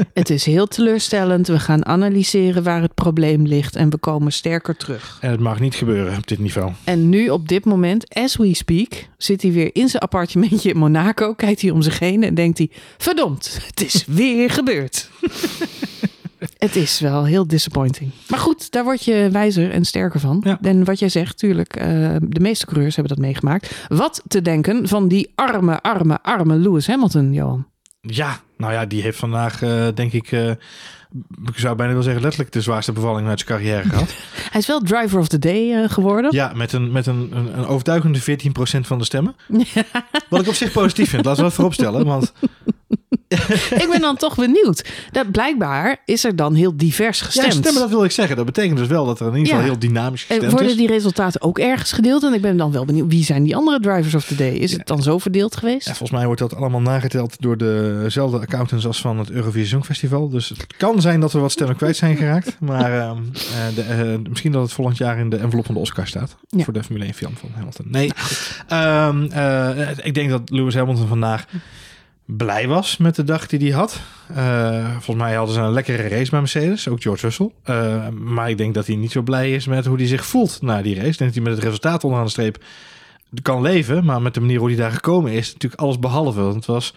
het 0.14 0.30
is 0.30 0.44
heel 0.44 0.66
teleurstellend. 0.66 1.46
We 1.46 1.58
gaan 1.58 1.86
analyseren 1.86 2.62
waar 2.62 2.82
het 2.82 2.94
probleem 2.94 3.46
ligt 3.46 3.76
en 3.76 3.90
we 3.90 3.96
komen 3.96 4.32
sterker 4.32 4.76
terug. 4.76 5.18
En 5.20 5.30
het 5.30 5.40
mag 5.40 5.60
niet 5.60 5.74
gebeuren 5.74 6.16
op 6.16 6.26
dit 6.26 6.38
niveau. 6.38 6.72
En 6.84 7.08
nu 7.08 7.28
op 7.28 7.48
dit 7.48 7.64
moment, 7.64 8.14
as 8.14 8.36
we 8.36 8.54
speak, 8.54 9.08
zit 9.16 9.42
hij 9.42 9.52
weer 9.52 9.70
in 9.72 9.88
zijn 9.88 10.02
appartementje 10.02 10.70
in 10.70 10.76
Monaco. 10.76 11.34
Kijkt 11.34 11.60
hij 11.60 11.70
om 11.70 11.82
zich 11.82 11.98
heen 11.98 12.22
en 12.22 12.34
denkt 12.34 12.58
hij, 12.58 12.70
verdomd, 12.98 13.58
het 13.66 13.80
is 13.82 14.04
weer 14.22 14.50
gebeurd. 14.50 15.10
Het 16.58 16.76
is 16.76 17.00
wel 17.00 17.24
heel 17.24 17.46
disappointing. 17.46 18.10
Maar 18.28 18.38
goed, 18.38 18.70
daar 18.70 18.84
word 18.84 19.04
je 19.04 19.28
wijzer 19.32 19.70
en 19.70 19.84
sterker 19.84 20.20
van. 20.20 20.40
Ja. 20.44 20.58
En 20.60 20.84
wat 20.84 20.98
jij 20.98 21.08
zegt, 21.08 21.38
tuurlijk, 21.38 21.76
eh, 21.76 21.86
de 22.20 22.40
meeste 22.40 22.66
coureurs 22.66 22.96
hebben 22.96 23.16
dat 23.16 23.24
meegemaakt. 23.24 23.86
Wat 23.88 24.22
te 24.26 24.42
denken 24.42 24.88
van 24.88 25.08
die 25.08 25.32
arme, 25.34 25.82
arme, 25.82 26.22
arme 26.22 26.56
Lewis 26.56 26.86
Hamilton, 26.86 27.32
Johan? 27.32 27.66
Ja, 28.00 28.40
nou 28.62 28.74
ja, 28.74 28.86
die 28.86 29.02
heeft 29.02 29.18
vandaag, 29.18 29.62
eh, 29.62 29.86
denk 29.94 30.12
ik, 30.12 30.32
eh, 30.32 30.50
ik 31.44 31.56
zou 31.56 31.76
bijna 31.76 31.92
wel 31.92 32.02
zeggen, 32.02 32.22
letterlijk 32.22 32.52
de 32.52 32.60
zwaarste 32.60 32.92
bevalling 32.92 33.28
uit 33.28 33.40
zijn 33.40 33.58
carrière 33.58 33.88
gehad. 33.88 34.14
Hij 34.52 34.60
is 34.60 34.66
wel 34.66 34.80
driver 34.80 35.18
of 35.18 35.28
the 35.28 35.38
day 35.38 35.82
eh, 35.82 35.90
geworden. 35.90 36.34
ja, 36.34 36.52
met 36.54 36.72
een, 36.72 36.92
met 36.92 37.06
een, 37.06 37.30
een, 37.32 37.58
een 37.58 37.66
overtuigende 37.66 38.20
14% 38.20 38.22
van 38.80 38.98
de 38.98 39.04
stemmen. 39.04 39.34
Wat 40.28 40.40
ik 40.40 40.48
op 40.48 40.54
zich 40.54 40.72
positief 40.72 41.08
vind, 41.10 41.24
laten 41.24 41.42
we 41.42 41.48
dat 41.48 41.56
vooropstellen. 41.56 42.04
Want 42.04 42.32
Ik 43.82 43.88
ben 43.90 44.00
dan 44.00 44.16
toch 44.16 44.36
benieuwd. 44.36 44.84
Dat 45.10 45.30
blijkbaar 45.30 46.02
is 46.04 46.24
er 46.24 46.36
dan 46.36 46.54
heel 46.54 46.76
divers 46.76 47.18
ja, 47.18 47.24
gestemd. 47.24 47.52
stemmen, 47.52 47.80
dat 47.80 47.90
wil 47.90 48.04
ik 48.04 48.10
zeggen. 48.10 48.36
Dat 48.36 48.44
betekent 48.44 48.78
dus 48.78 48.86
wel 48.86 49.06
dat 49.06 49.20
er 49.20 49.26
in 49.26 49.32
ieder 49.32 49.46
geval 49.46 49.60
Ja. 49.64 49.70
heel 49.70 49.78
dynamisch 49.78 50.20
En 50.22 50.28
gestemd 50.28 50.52
worden 50.52 50.70
is. 50.70 50.76
die 50.76 50.86
resultaten 50.86 51.42
ook 51.42 51.58
ergens 51.58 51.92
gedeeld? 51.92 52.22
En 52.24 52.34
ik 52.34 52.40
ben 52.40 52.56
dan 52.56 52.72
wel 52.72 52.84
benieuwd, 52.84 53.08
wie 53.08 53.24
zijn 53.24 53.42
die 53.42 53.56
andere 53.56 53.80
drivers 53.80 54.14
of 54.14 54.24
the 54.24 54.34
day? 54.34 54.52
Is 54.52 54.72
het 54.72 54.86
dan 54.86 55.02
zo 55.02 55.18
verdeeld 55.18 55.56
geweest? 55.56 55.86
Ja, 55.86 55.94
volgens 55.94 56.18
mij 56.18 56.26
wordt 56.26 56.40
dat 56.40 56.54
allemaal 56.56 56.80
nageteld 56.80 57.36
door 57.40 57.56
dezelfde 57.56 58.38
accountants 58.52 58.86
als 58.86 59.00
van 59.00 59.18
het 59.18 59.30
Eurovisie 59.30 59.68
Songfestival. 59.68 60.28
Dus 60.28 60.48
het 60.48 60.66
kan 60.76 61.00
zijn 61.00 61.20
dat 61.20 61.32
we 61.32 61.38
wat 61.38 61.52
stemmen 61.52 61.76
kwijt 61.76 61.96
zijn 61.96 62.16
geraakt. 62.16 62.56
Maar 62.60 62.92
ehm, 63.00 63.18
eh, 63.32 63.74
de, 63.74 63.82
eh, 63.82 64.28
misschien 64.28 64.52
dat 64.52 64.62
het 64.62 64.72
volgend 64.72 64.98
jaar 64.98 65.18
in 65.18 65.30
de 65.30 65.36
envelop 65.36 65.66
van 65.66 65.74
de 65.74 65.80
Oscar 65.80 66.06
staat. 66.06 66.36
Ja. 66.48 66.64
Voor 66.64 66.72
de 66.72 66.84
Formule 66.84 67.04
1 67.04 67.14
film 67.14 67.36
van 67.36 67.50
Hamilton. 67.54 67.86
Nee, 67.88 68.12
ehm, 68.68 69.24
eh, 69.24 70.06
ik 70.06 70.14
denk 70.14 70.30
dat 70.30 70.50
Lewis 70.50 70.74
Hamilton 70.74 71.06
vandaag 71.06 71.44
blij 72.24 72.68
was 72.68 72.96
met 72.96 73.14
de 73.14 73.24
dag 73.24 73.46
die 73.46 73.58
hij 73.58 73.78
had. 73.78 74.00
Volgens 74.92 75.16
mij 75.16 75.34
hadden 75.34 75.54
ze 75.54 75.60
een 75.60 75.72
lekkere 75.72 76.08
race 76.08 76.30
bij 76.30 76.40
Mercedes, 76.40 76.88
ook 76.88 77.02
George 77.02 77.26
Russell. 77.26 77.50
Maar 78.10 78.50
ik 78.50 78.58
denk 78.58 78.74
dat 78.74 78.86
hij 78.86 78.96
niet 78.96 79.12
zo 79.12 79.22
blij 79.22 79.52
is 79.52 79.66
met 79.66 79.86
hoe 79.86 79.96
hij 79.96 80.06
zich 80.06 80.26
voelt 80.26 80.62
na 80.62 80.82
die 80.82 80.94
race. 80.94 81.08
Ik 81.08 81.18
denk 81.18 81.34
dat 81.34 81.34
hij 81.34 81.42
met 81.42 81.52
het 81.52 81.64
resultaat 81.64 82.04
onderaan 82.04 82.26
de 82.26 82.32
streep 82.32 82.64
kan 83.42 83.62
leven. 83.62 84.04
Maar 84.04 84.22
met 84.22 84.34
de 84.34 84.40
manier 84.40 84.58
hoe 84.58 84.68
hij 84.68 84.76
daar 84.76 84.92
gekomen 84.92 85.32
is, 85.32 85.52
natuurlijk 85.52 85.80
alles 85.80 85.98
behalve. 85.98 86.40
Want 86.40 86.54
het 86.54 86.66
was 86.66 86.94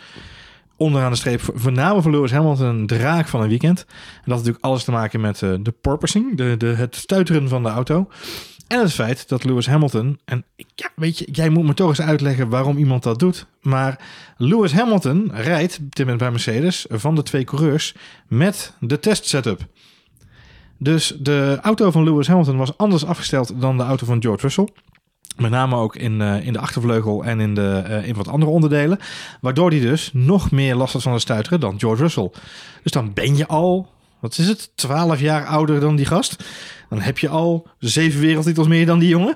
onderaan 0.78 1.12
de 1.12 1.18
streep, 1.18 1.42
voornamelijk 1.54 2.04
voor 2.04 2.12
Lewis 2.12 2.32
Hamilton, 2.32 2.66
een 2.66 2.88
draak 2.88 3.28
van 3.28 3.42
een 3.42 3.50
weekend. 3.50 3.80
En 3.80 3.86
dat 4.14 4.24
had 4.26 4.38
natuurlijk 4.38 4.66
alles 4.66 4.84
te 4.84 4.92
maken 4.92 5.22
met 5.22 5.42
eh, 5.42 5.54
de 5.60 5.72
porpoising, 5.72 6.38
de, 6.38 6.56
de, 6.58 6.66
het 6.66 6.96
stuiteren 6.96 7.50
van 7.50 7.64
de 7.64 7.70
auto. 7.70 8.08
En 8.68 8.80
het 8.80 8.94
feit 8.94 9.30
dat 9.30 9.44
Lewis 9.44 9.68
Hamilton, 9.68 10.20
en 10.26 10.46
ja, 10.76 10.90
weet 10.96 11.18
je, 11.18 11.28
jij 11.32 11.50
moet 11.50 11.64
me 11.64 11.74
toch 11.74 11.90
eens 11.90 12.02
uitleggen 12.02 12.50
waarom 12.50 12.78
iemand 12.78 13.04
dat 13.04 13.20
doet. 13.20 13.46
Maar 13.62 14.00
Lewis 14.38 14.74
Hamilton 14.74 15.32
rijdt 15.34 15.78
op 15.78 15.96
dit 15.96 16.00
moment 16.00 16.20
bij 16.20 16.32
Mercedes 16.32 16.86
van 16.90 17.16
de 17.16 17.24
twee 17.24 17.44
coureurs 17.44 17.96
met 18.28 18.74
de 18.80 19.00
test 19.00 19.28
setup. 19.28 19.68
Dus 20.78 21.16
de 21.20 21.60
auto 21.62 21.92
van 21.92 22.04
Lewis 22.04 22.28
Hamilton 22.28 22.58
was 22.58 22.78
anders 22.78 23.06
afgesteld 23.06 23.62
dan 23.62 23.78
de 23.78 23.84
auto 23.84 24.06
van 24.06 24.22
George 24.22 24.42
Russell. 24.42 24.70
Met 25.36 25.52
name 25.52 25.76
ook 25.76 25.96
in, 25.96 26.22
eh, 26.22 26.46
in 26.46 26.54
de 26.54 26.60
achtervleugel 26.60 27.24
en 27.24 27.40
in, 27.40 27.56
de, 27.56 27.84
eh, 27.86 28.08
in 28.08 28.16
wat 28.16 28.28
andere 28.28 28.52
onderdelen. 28.52 29.00
Waardoor 29.42 29.70
hij 29.70 29.80
dus 29.80 30.10
nog 30.14 30.52
meer 30.52 30.76
last 30.76 30.94
had 30.94 31.02
van 31.02 31.14
het 31.14 31.22
stuiteren 31.22 31.60
dan 31.60 31.80
George 31.80 32.02
Russell. 32.02 32.32
Dus 32.84 32.92
dan 32.92 33.14
ben 33.14 33.36
je 33.36 33.48
al, 33.48 33.90
wat 34.20 34.38
is 34.38 34.48
het, 34.48 34.72
12 34.76 35.20
jaar 35.20 35.46
ouder 35.46 35.80
dan 35.80 35.96
die 35.96 36.06
gast. 36.06 36.44
Dan 36.90 37.02
heb 37.02 37.18
je 37.18 37.30
al 37.30 37.68
zeven 37.80 38.20
wereldtitels 38.20 38.68
meer 38.68 38.86
dan 38.86 39.00
die 39.00 39.10
jongen. 39.10 39.36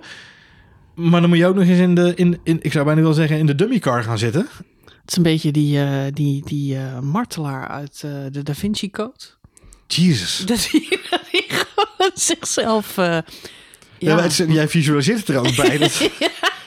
Maar 0.96 1.22
dan 1.22 1.30
moet 1.30 1.40
je 1.40 1.48
ook 1.48 1.56
nog 1.56 1.64
eens 1.64 1.80
in 1.80 1.96
de, 1.96 2.14
in, 2.16 2.40
in, 2.44 2.60
ik 2.62 2.72
zou 2.72 2.86
bijna 2.86 3.02
willen 3.02 3.16
zeggen, 3.16 3.38
in 3.38 3.46
de 3.46 3.56
dummy 3.56 3.80
car 3.80 4.04
gaan 4.04 4.18
zitten. 4.18 4.48
Het 4.86 5.12
is 5.12 5.16
een 5.18 5.24
beetje 5.24 5.52
die, 5.52 5.82
eh, 5.82 6.14
die, 6.14 6.46
die 6.46 6.78
martelaar 7.02 7.68
uit 7.68 8.00
de 8.32 8.44
Da 8.44 8.54
Vinci 8.54 8.90
Code. 8.90 9.38
Jesus. 9.88 10.46
Dat 10.46 10.70
hij, 10.72 11.00
zichzelf... 12.14 12.98
Ja. 14.00 14.16
ja, 14.18 14.22
het 14.24 14.44
jij 14.48 14.68
visualiseert 14.68 15.18
het 15.20 15.28
er 15.30 15.38
ook 15.38 15.56
bij. 15.56 15.78
Dat 15.78 15.92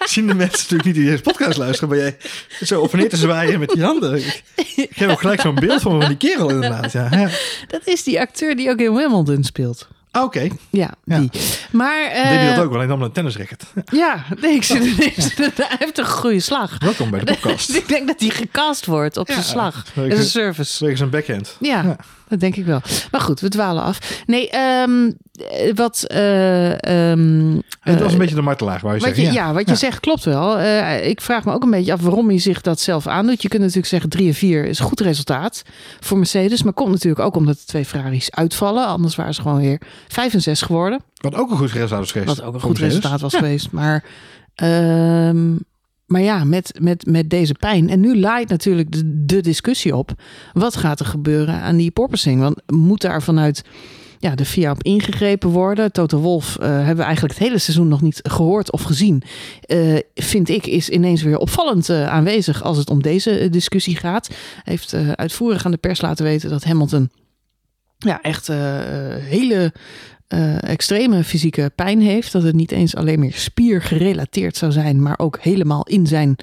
zien 0.05 0.27
de 0.27 0.35
mensen 0.35 0.59
natuurlijk 0.59 0.85
niet 0.85 0.95
die 0.95 1.05
deze 1.05 1.23
podcast 1.23 1.59
luisteren. 1.59 1.89
Maar 1.89 1.99
jij 1.99 2.17
zo 2.63 2.81
op 2.81 2.93
en 2.93 2.99
neer 2.99 3.09
te 3.09 3.17
zwaaien 3.17 3.59
met 3.61 3.69
die 3.69 3.83
handen. 3.85 4.15
Ik, 4.17 4.43
ik 4.77 4.91
heb 4.97 5.11
ook 5.11 5.21
gelijk 5.21 5.41
zo'n 5.41 5.55
beeld 5.55 5.81
van, 5.83 6.01
van 6.01 6.09
die 6.09 6.17
kerel 6.31 6.51
inderdaad. 6.51 6.93
Ja. 6.93 7.09
Ja. 7.11 7.29
dat 7.69 7.81
is 7.85 8.03
die 8.03 8.21
acteur 8.21 8.57
die 8.57 8.71
ook 8.71 8.79
in 8.79 8.95
Wimbledon 8.95 9.45
speelt. 9.45 9.89
Ah, 10.11 10.23
Oké, 10.25 10.49
Ja, 10.71 10.91
Ja. 11.05 11.19
die. 11.19 11.31
Maar... 11.71 12.03
deed 12.05 12.13
hij 12.23 12.49
eh, 12.51 12.57
dat 12.57 12.65
ook 12.65 12.73
wel, 12.73 12.87
dan 12.87 12.99
met 12.99 13.07
een 13.07 13.13
tennisracket. 13.13 13.65
Ja, 13.93 14.25
nee, 14.41 14.55
ik 14.55 14.63
zit 14.63 14.85
ineens... 14.99 15.35
Hij 15.35 15.77
heeft 15.79 15.99
een 15.99 16.07
goede 16.07 16.41
slag. 16.41 16.79
Welkom 16.79 17.11
bij 17.11 17.21
de 17.21 17.27
podcast. 17.33 17.75
ik 17.75 17.89
denk 17.89 18.07
dat 18.07 18.21
hij 18.21 18.29
gecast 18.29 18.87
wordt 18.87 19.17
op 19.17 19.29
Ja, 19.29 19.35
zijn 19.35 19.47
slag. 19.47 19.85
Dat 19.95 20.05
is 20.07 20.19
een 20.19 20.25
service. 20.25 20.83
Wegens 20.85 21.01
een 21.01 21.11
backhand. 21.11 21.57
Ja, 21.61 21.83
Ja. 21.83 21.97
Dat 22.33 22.41
denk 22.41 22.57
ik 22.57 22.65
wel. 22.67 22.81
Maar 23.11 23.21
goed, 23.21 23.41
we 23.41 23.49
dwalen 23.49 23.83
af. 23.83 24.23
Nee, 24.27 24.51
ehm, 24.51 25.11
eh, 25.51 25.75
wat... 25.75 26.05
eh, 26.07 27.11
ehm, 27.11 27.57
Het 27.81 27.99
was 27.99 28.07
eh, 28.07 28.13
een 28.13 28.19
beetje 28.19 28.35
de 28.35 28.43
martelaar, 28.43 28.81
wou 28.83 28.95
je 28.95 29.01
je, 29.01 29.15
zeggen. 29.15 29.33
ja. 29.35 29.53
wat 29.53 29.65
je 29.65 29.71
Ja. 29.73 29.77
zegt 29.79 30.01
klopt 30.01 30.25
wel. 30.25 30.59
Eh, 30.59 31.07
ik 31.09 31.21
vraag 31.21 31.45
me 31.45 31.53
ook 31.53 31.63
een 31.63 31.71
beetje 31.71 31.93
af 31.93 32.01
waarom 32.01 32.29
hij 32.29 32.39
zich 32.39 32.61
dat 32.61 32.81
zelf 32.81 33.07
aandoet. 33.07 33.43
Je 33.43 33.49
kunt 33.49 33.61
natuurlijk 33.63 33.89
zeggen 33.89 34.11
3 34.11 34.29
en 34.29 34.35
4 34.35 34.65
is 34.65 34.79
een 34.79 34.85
goed 34.85 35.01
resultaat 35.01 35.63
voor 36.01 36.17
Mercedes. 36.19 36.63
Maar 36.63 36.73
komt 36.73 36.91
natuurlijk 36.91 37.21
ook 37.25 37.37
omdat 37.37 37.57
de 37.57 37.65
twee 37.67 37.85
Ferraris 37.85 38.31
uitvallen. 38.31 38.87
Anders 38.87 39.17
waren 39.17 39.35
ze 39.35 39.41
gewoon 39.43 39.61
weer 39.61 39.81
5 40.09 40.35
en 40.35 40.43
6 40.43 40.63
geworden. 40.63 41.01
Wat 41.15 41.35
ook 41.35 41.51
een 41.51 41.57
goed 41.57 41.73
resultaat 41.73 41.99
was 41.99 42.13
geweest. 42.13 42.37
Wat 42.37 42.45
ook 42.47 42.55
een 42.55 42.61
goed 42.61 42.79
resultaat 42.79 43.21
was 43.21 43.33
Ja. 43.33 43.39
geweest. 43.39 43.71
Maar, 43.71 44.05
ehm, 44.55 45.55
maar 46.13 46.23
ja, 46.23 46.45
met, 46.45 46.79
met, 46.81 47.07
met 47.07 47.31
deze 47.31 47.55
pijn. 47.55 47.89
En 47.89 48.01
nu 48.01 48.19
laait 48.19 48.49
natuurlijk 48.49 48.93
de, 48.93 49.25
de 49.25 49.41
discussie 49.41 49.97
op. 49.97 50.13
Wat 50.53 50.77
gaat 50.77 51.01
er 51.01 51.07
gebeuren 51.07 51.55
aan 51.55 51.77
die 51.77 51.91
porpoising? 51.91 52.41
Want 52.41 52.63
moet 52.67 53.01
daar 53.01 53.23
vanuit 53.23 53.63
ja, 54.19 54.35
de 54.35 54.45
FIA 54.45 54.71
op 54.71 54.83
ingegrepen 54.83 55.49
worden. 55.49 55.93
Toto 55.93 56.19
Wolf 56.19 56.57
eh, 56.57 56.69
hebben 56.69 56.97
we 56.97 57.03
eigenlijk 57.03 57.35
het 57.39 57.47
hele 57.47 57.59
seizoen 57.59 57.89
nog 57.89 58.01
niet 58.01 58.21
gehoord 58.23 58.73
of 58.73 58.83
gezien. 58.83 59.23
Eh, 59.61 59.99
vind 60.15 60.49
ik 60.49 60.67
is 60.67 60.89
ineens 60.89 61.23
weer 61.23 61.39
opvallend 61.39 61.89
eh, 61.89 62.07
aanwezig 62.07 62.63
als 62.63 62.77
het 62.77 62.91
om 62.91 63.03
deze 63.03 63.49
discussie 63.51 63.97
gaat. 63.97 64.31
Heeft 64.63 64.95
uitvoerig 65.15 65.65
aan 65.65 65.71
de 65.71 65.77
pers 65.77 66.01
laten 66.01 66.25
weten 66.25 66.51
dat 66.51 66.65
Hamilton 66.65 67.11
ja, 67.99 68.21
echt 68.21 68.47
hele 69.21 69.73
eh, 70.33 70.63
extreme 70.63 71.25
fysieke 71.25 71.73
pijn 71.75 72.01
heeft. 72.01 72.33
Dat 72.33 72.43
het 72.43 72.55
niet 72.55 72.73
eens 72.73 72.97
alleen 72.97 73.21
meer 73.21 73.33
spiergerelateerd 73.35 74.57
zou 74.57 74.73
zijn, 74.73 75.03
maar 75.03 75.19
ook 75.19 75.39
helemaal 75.41 75.83
in 75.87 76.07
zijn 76.07 76.37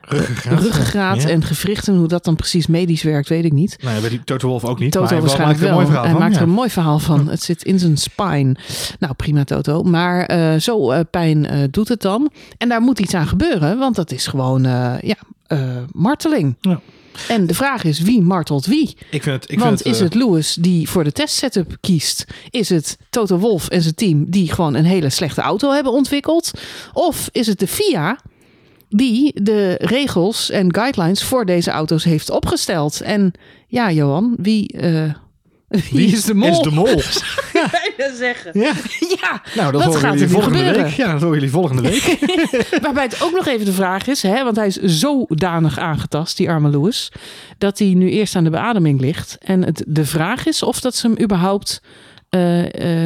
Ruggengraat. 0.00 0.60
ruggengraat 0.62 1.22
Ja. 1.22 1.28
en 1.28 1.44
gewrichten. 1.44 1.96
Hoe 1.96 2.08
dat 2.08 2.24
dan 2.24 2.36
precies 2.36 2.66
medisch 2.66 3.02
werkt, 3.02 3.28
weet 3.28 3.44
ik 3.44 3.52
niet. 3.52 3.76
Nou 3.82 3.94
ja, 3.94 4.00
bij 4.00 4.10
die 4.10 4.24
Toto 4.24 4.48
Wolf 4.48 4.64
ook 4.64 4.78
niet. 4.78 4.92
Toto 4.92 5.04
maar 5.04 5.12
hij 5.12 5.20
waarschijnlijk 5.22 5.60
maakt 5.60 5.70
er 5.70 5.76
een 5.78 5.82
mooi 5.82 5.86
verhaal 5.86 6.10
van. 6.10 6.20
maakt 6.20 6.36
er 6.36 6.42
een 6.42 6.48
mooi 6.48 6.70
verhaal 6.70 6.98
van. 6.98 7.28
Het 7.28 7.42
zit 7.42 7.62
in 7.64 7.78
zijn 7.78 7.96
spine. 7.96 8.56
Nou, 8.98 9.14
prima 9.14 9.44
Toto. 9.44 9.82
Maar 9.82 10.24
eh, 10.26 10.54
zo 10.58 10.90
eh, 10.90 11.00
pijn 11.10 11.46
eh, 11.46 11.58
doet 11.70 11.88
het 11.88 12.00
dan. 12.00 12.30
En 12.58 12.68
daar 12.68 12.80
moet 12.80 12.98
iets 13.00 13.14
aan 13.14 13.26
gebeuren, 13.26 13.78
want 13.78 13.96
dat 13.96 14.10
is 14.12 14.26
gewoon 14.26 14.64
eh, 14.64 14.94
ja, 15.00 15.16
eh, 15.46 15.58
marteling. 15.92 16.56
Ja. 16.60 16.80
En 17.28 17.46
de 17.46 17.54
vraag 17.54 17.84
is, 17.84 18.00
wie 18.00 18.22
martelt 18.22 18.66
wie? 18.66 18.96
Ik 19.10 19.22
vind 19.22 19.42
het, 19.42 19.50
ik 19.50 19.58
Want 19.58 19.70
vind 19.70 19.78
het, 19.78 19.88
is 19.88 19.98
eh, 19.98 20.04
het 20.04 20.14
Lewis 20.14 20.54
die 20.54 20.88
voor 20.88 21.04
de 21.04 21.12
testsetup 21.12 21.76
kiest? 21.80 22.24
Is 22.50 22.68
het 22.68 22.98
Toto 23.10 23.38
Wolf 23.38 23.68
en 23.68 23.82
zijn 23.82 23.94
team 23.94 24.30
die 24.30 24.52
gewoon 24.52 24.74
een 24.74 24.84
hele 24.84 25.10
slechte 25.10 25.40
auto 25.40 25.70
hebben 25.70 25.92
ontwikkeld? 25.92 26.50
Of 26.92 27.28
is 27.32 27.46
het 27.46 27.58
de 27.58 27.66
FIA 27.66 28.18
die 28.88 29.42
de 29.42 29.74
regels 29.78 30.50
en 30.50 30.74
guidelines 30.74 31.22
voor 31.22 31.46
deze 31.46 31.70
auto's 31.70 32.04
heeft 32.04 32.30
opgesteld? 32.30 33.00
En 33.00 33.32
ja, 33.66 33.92
Johan, 33.92 34.34
wie, 34.38 34.68
eh, 34.72 35.14
wie, 35.90 36.12
is 36.12 36.24
de 36.24 36.34
mol? 36.34 36.48
Is 36.50 36.58
de 36.58 36.70
mol. 36.70 36.84
bijna 37.96 38.14
zeggen. 38.16 38.60
ja. 38.60 38.72
Ja, 39.20 39.42
Nou, 39.54 39.72
dat 39.72 39.96
gaat 39.96 40.02
er 40.12 40.18
jullie 40.18 40.28
volgende 40.28 40.58
gebeuren? 40.58 40.82
week. 40.84 40.92
Ja, 40.94 41.12
dat 41.12 41.20
horen 41.20 41.34
jullie 41.34 41.50
volgende 41.50 41.82
week. 41.82 42.18
waarbij 42.82 43.02
het 43.04 43.22
ook 43.22 43.32
nog 43.32 43.46
even 43.46 43.64
de 43.66 43.72
vraag 43.72 44.06
is, 44.06 44.22
hè, 44.22 44.44
want 44.44 44.56
hij 44.56 44.66
is 44.66 44.76
zodanig 44.76 45.78
aangetast, 45.78 46.36
die 46.36 46.50
arme 46.50 46.68
Lewis, 46.70 47.12
dat 47.58 47.78
hij 47.78 47.88
nu 47.94 48.10
eerst 48.10 48.36
aan 48.36 48.44
de 48.44 48.50
beademing 48.50 49.00
ligt. 49.00 49.36
En 49.40 49.64
het, 49.64 49.84
de 49.86 50.04
vraag 50.06 50.46
is 50.46 50.62
of 50.62 50.80
dat 50.80 50.94
ze 50.96 51.06
hem 51.06 51.22
überhaupt 51.22 51.80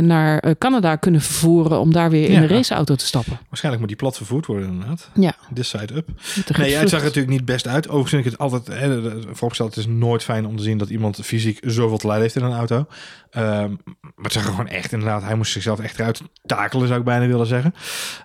naar 0.00 0.38
eh, 0.38 0.50
Canada 0.58 0.96
kunnen 0.96 1.20
vervoeren 1.20 1.80
om 1.80 1.92
daar 1.92 2.10
weer 2.10 2.28
in 2.28 2.42
een 2.42 2.48
raceauto 2.48 2.94
te 2.94 3.06
stappen. 3.06 3.38
Waarschijnlijk 3.48 3.78
moet 3.78 3.88
die 3.88 3.96
plat 4.00 4.16
vervoerd 4.16 4.46
worden 4.46 4.68
inderdaad. 4.68 5.10
Ja, 5.14 5.34
This 5.54 5.68
side 5.68 5.94
up. 5.94 6.08
Nee, 6.56 6.74
het 6.74 6.88
zag 6.88 6.98
er 6.98 7.06
natuurlijk 7.06 7.34
niet 7.36 7.44
best 7.44 7.66
uit. 7.66 7.86
Overigens 7.86 8.10
vind 8.10 8.24
ik 8.24 8.30
het 8.30 8.40
altijd 8.40 8.66
hè, 8.66 9.10
vooropgesteld. 9.20 9.74
Het 9.74 9.84
is 9.84 9.86
nooit 9.86 10.22
fijn 10.22 10.46
om 10.46 10.56
te 10.56 10.62
zien 10.62 10.78
dat 10.78 10.88
iemand 10.88 11.20
fysiek 11.22 11.58
zoveel 11.62 11.98
te 11.98 12.06
lijden 12.06 12.24
heeft 12.24 12.36
in 12.36 12.44
een 12.44 12.56
auto. 12.56 12.86
Ehm, 13.30 13.70
maar 14.00 14.24
het 14.24 14.32
zag 14.32 14.44
er 14.44 14.50
gewoon 14.50 14.68
echt 14.68 14.92
inderdaad. 14.92 15.22
Hij 15.22 15.34
moest 15.34 15.52
zichzelf 15.52 15.80
echt 15.80 15.98
eruit 15.98 16.22
takelen, 16.46 16.86
zou 16.86 16.98
ik 16.98 17.04
bijna 17.04 17.26
willen 17.26 17.46
zeggen. 17.46 17.74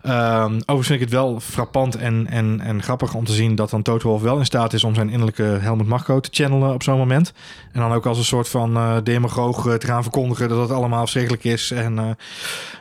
Ehm, 0.01 0.53
overigens 0.53 0.87
vind 0.87 1.01
ik 1.01 1.05
het 1.05 1.15
wel 1.15 1.39
frappant 1.39 1.95
en, 1.95 2.27
en, 2.27 2.61
en 2.61 2.83
grappig 2.83 3.13
om 3.13 3.25
te 3.25 3.33
zien 3.33 3.55
dat 3.55 3.69
dan 3.69 3.81
Toto 3.81 4.09
Wolff 4.09 4.23
wel 4.23 4.37
in 4.37 4.45
staat 4.45 4.73
is 4.73 4.83
om 4.83 4.95
zijn 4.95 5.09
innerlijke 5.09 5.43
Helmut 5.43 5.87
Marko 5.87 6.19
te 6.19 6.29
channelen 6.31 6.73
op 6.73 6.83
zo'n 6.83 6.97
moment. 6.97 7.33
En 7.71 7.79
dan 7.79 7.91
ook 7.91 8.05
als 8.05 8.17
een 8.17 8.23
soort 8.23 8.49
van 8.49 8.77
eh 8.77 8.97
demagoog 9.03 9.67
eh, 9.67 9.73
te 9.73 9.87
gaan 9.87 10.01
verkondigen 10.03 10.49
dat 10.49 10.61
het 10.61 10.71
allemaal 10.71 10.90
verschrikkelijk 10.99 11.43
is. 11.43 11.71
En, 11.71 11.97
eh, 11.99 12.05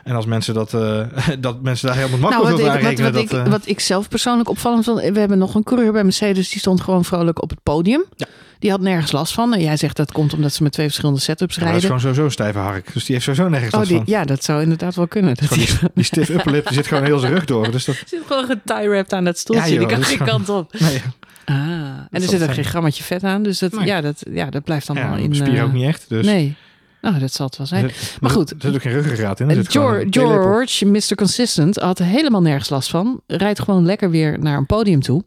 en 0.03 0.15
als 0.15 0.25
mensen 0.25 0.53
dat, 0.53 0.73
eh, 0.73 1.01
dat 1.39 1.61
mensen 1.61 1.87
daar 1.87 1.95
Helmut 1.97 2.19
Marko 2.19 2.37
Nou, 2.43 2.49
wat, 2.51 2.59
ik, 2.59 2.65
wat, 2.65 2.99
wat, 2.99 3.13
dat, 3.13 3.23
ik, 3.23 3.31
eh, 3.31 3.47
wat 3.47 3.67
ik 3.67 3.79
zelf 3.79 4.07
persoonlijk 4.09 4.49
opvallend 4.49 4.83
vond, 4.85 5.01
we 5.01 5.19
hebben 5.19 5.37
nog 5.37 5.55
een 5.55 5.63
coureur 5.63 5.91
bij 5.91 6.03
Mercedes, 6.03 6.49
die 6.49 6.59
stond 6.59 6.81
gewoon 6.81 7.05
vrolijk 7.05 7.41
op 7.41 7.49
het 7.49 7.63
podium. 7.63 8.03
Ja. 8.15 8.25
Die 8.59 8.71
had 8.71 8.81
nergens 8.81 9.11
last 9.11 9.33
van. 9.33 9.53
En 9.53 9.61
jij 9.61 9.77
zegt 9.77 9.95
dat 9.95 10.11
komt 10.11 10.33
omdat 10.33 10.53
ze 10.53 10.63
met 10.63 10.71
twee 10.71 10.85
verschillende 10.85 11.19
setups 11.19 11.55
ja, 11.55 11.63
maar 11.63 11.71
dat 11.73 11.81
is 11.81 11.87
rijden. 11.89 11.99
gewoon 12.01 12.15
sowieso 12.15 12.43
stijve 12.43 12.59
hark. 12.59 12.93
Dus 12.93 13.05
die 13.05 13.13
heeft 13.13 13.25
sowieso 13.27 13.49
nergens 13.49 13.71
Oh, 13.73 13.79
last 13.79 13.89
die, 13.91 13.97
van. 13.97 14.07
ja, 14.07 14.25
dat 14.25 14.43
zou 14.43 14.61
inderdaad 14.61 14.95
wel 14.95 15.07
kunnen. 15.07 15.35
Dat 15.35 15.49
die- 15.49 15.67
die, 15.93 16.03
stiff 16.03 16.27
die 16.43 16.61
zit 16.65 16.87
gewoon 16.87 17.03
heel 17.03 17.19
zijn 17.19 17.33
rug 17.33 17.45
door. 17.45 17.71
Dus 17.71 17.85
dat, 17.85 17.95
zit 18.05 18.19
gewoon 18.27 18.45
getie-wrapped 18.45 19.13
aan 19.13 19.23
dat 19.23 19.37
stoeltje. 19.37 19.73
Ja, 19.73 19.79
joh, 19.79 19.87
die 19.87 19.95
kan 19.97 20.05
geen 20.05 20.27
kant 20.27 20.49
op. 20.49 20.73
nee, 20.79 21.01
Ah, 21.45 21.55
en 21.57 22.07
er 22.11 22.21
zit 22.21 22.43
ook 22.43 22.53
geen 22.53 22.65
grammetje 22.65 23.03
vet 23.03 23.23
aan. 23.23 23.43
Dus 23.43 23.59
dat, 23.59 23.71
Nee. 23.71 23.85
ja, 23.85 24.01
dat, 24.01 24.23
ja, 24.31 24.49
dat 24.49 24.63
blijft 24.63 24.89
allemaal 24.89 25.17
ja, 25.17 25.23
in... 25.23 25.35
spier 25.35 25.57
eh, 25.57 25.63
ook 25.63 25.73
niet 25.73 25.87
echt. 25.87 26.05
Dus 26.07 26.25
Nee. 26.25 26.55
Nou, 27.01 27.19
dat 27.19 27.33
zal 27.33 27.45
het 27.45 27.57
wel 27.57 27.67
zijn. 27.67 27.91
Maar 28.19 28.31
goed. 28.31 28.51
Er 28.51 28.57
zit 28.59 28.75
ook 28.75 28.81
geen 28.81 28.91
ruggengraat 28.91 29.39
in. 29.39 29.51
Zit 29.51 29.71
gewoon 29.71 30.07
George. 30.09 30.41
George, 30.41 30.85
Mr. 30.85 31.15
Consistent, 31.15 31.75
had 31.75 31.97
helemaal 31.97 32.41
nergens 32.41 32.69
last 32.69 32.89
van. 32.89 33.21
Rijdt 33.27 33.59
gewoon 33.59 33.85
lekker 33.85 34.09
weer 34.09 34.39
naar 34.39 34.57
een 34.57 34.65
podium 34.65 35.01
toe. 35.01 35.23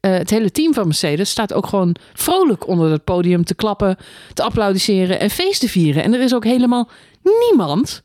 Eh, 0.00 0.12
het 0.12 0.30
hele 0.30 0.50
team 0.50 0.74
van 0.74 0.86
Mercedes 0.86 1.30
staat 1.30 1.52
ook 1.52 1.66
gewoon 1.66 1.96
vrolijk 2.12 2.66
onder 2.66 2.90
het 2.90 3.04
podium 3.04 3.44
te 3.44 3.54
klappen, 3.54 3.96
te 4.34 4.42
applaudisseren 4.42 5.20
en 5.20 5.30
feest 5.30 5.60
te 5.60 5.68
vieren. 5.68 6.02
En 6.02 6.14
er 6.14 6.20
is 6.20 6.34
ook 6.34 6.44
helemaal 6.44 6.90
niemand 7.22 8.02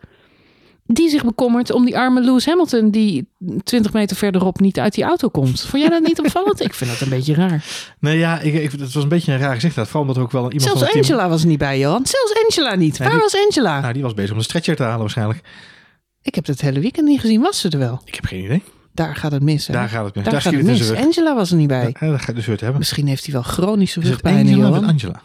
die 0.87 1.09
zich 1.09 1.23
bekommert 1.23 1.71
om 1.71 1.85
die 1.85 1.97
arme 1.97 2.21
Lewis 2.21 2.45
Hamilton 2.45 2.91
die 2.91 3.27
20 3.63 3.93
meter 3.93 4.15
verderop 4.15 4.59
niet 4.59 4.79
uit 4.79 4.93
die 4.93 5.03
auto 5.03 5.29
komt. 5.29 5.61
Vond 5.61 5.81
jij 5.81 5.91
dat 5.91 6.01
niet 6.03 6.19
opvallend? 6.19 6.61
Ik 6.63 6.73
vind 6.73 6.89
dat 6.91 7.01
een 7.01 7.09
beetje 7.09 7.33
raar. 7.33 7.65
Nee, 7.99 8.17
ja, 8.17 8.39
ik, 8.39 8.53
ik, 8.53 8.71
het 8.71 8.93
was 8.93 9.03
een 9.03 9.09
beetje 9.09 9.33
een 9.33 9.39
raar 9.39 9.53
gezicht. 9.53 9.73
Vooral 9.73 10.01
omdat 10.01 10.15
er 10.15 10.21
ook 10.21 10.31
wel 10.31 10.43
iemand 10.43 10.61
Zelfs 10.61 10.79
van 10.79 10.87
team... 10.89 11.03
Angela 11.03 11.29
was 11.29 11.41
er 11.41 11.47
niet 11.47 11.57
bij, 11.57 11.79
Johan. 11.79 12.05
Zelfs 12.05 12.33
Angela 12.43 12.75
niet. 12.75 12.99
Nee, 12.99 13.07
Waar 13.07 13.17
die- 13.17 13.27
was 13.31 13.45
Angela? 13.45 13.79
Nou, 13.79 13.93
die 13.93 14.01
was 14.03 14.13
bezig 14.13 14.31
om 14.31 14.37
de 14.37 14.43
stretcher 14.43 14.75
te 14.75 14.83
halen 14.83 14.99
waarschijnlijk. 14.99 15.41
Ik 16.21 16.35
heb 16.35 16.45
het 16.45 16.61
hele 16.61 16.79
weekend 16.79 17.07
niet 17.07 17.19
gezien. 17.19 17.41
Was 17.41 17.59
ze 17.59 17.69
er 17.69 17.79
wel? 17.79 18.01
Ik 18.05 18.15
heb 18.15 18.25
geen 18.25 18.43
idee. 18.43 18.63
Daar 18.93 19.15
gaat 19.15 19.31
het 19.31 19.43
mis. 19.43 19.67
Hè? 19.67 19.73
Daar 19.73 19.89
gaat 19.89 20.05
het 20.05 20.15
mis. 20.15 20.23
Daar, 20.23 20.33
Daar, 20.33 20.41
gaat 20.41 20.53
het 20.53 20.63
mis. 20.63 20.91
Angela 20.93 21.35
was 21.35 21.51
er 21.51 21.57
niet 21.57 21.67
bij. 21.67 21.95
Ja, 21.99 22.07
dat 22.09 22.21
gaat 22.21 22.35
dus 22.35 22.45
weer 22.45 22.59
hebben. 22.59 22.77
Misschien 22.77 23.07
heeft 23.07 23.23
hij 23.25 23.33
wel 23.33 23.43
chronische 23.43 23.99
rugpijn, 23.99 24.47
Angela. 24.47 24.87
Angela? 24.87 25.21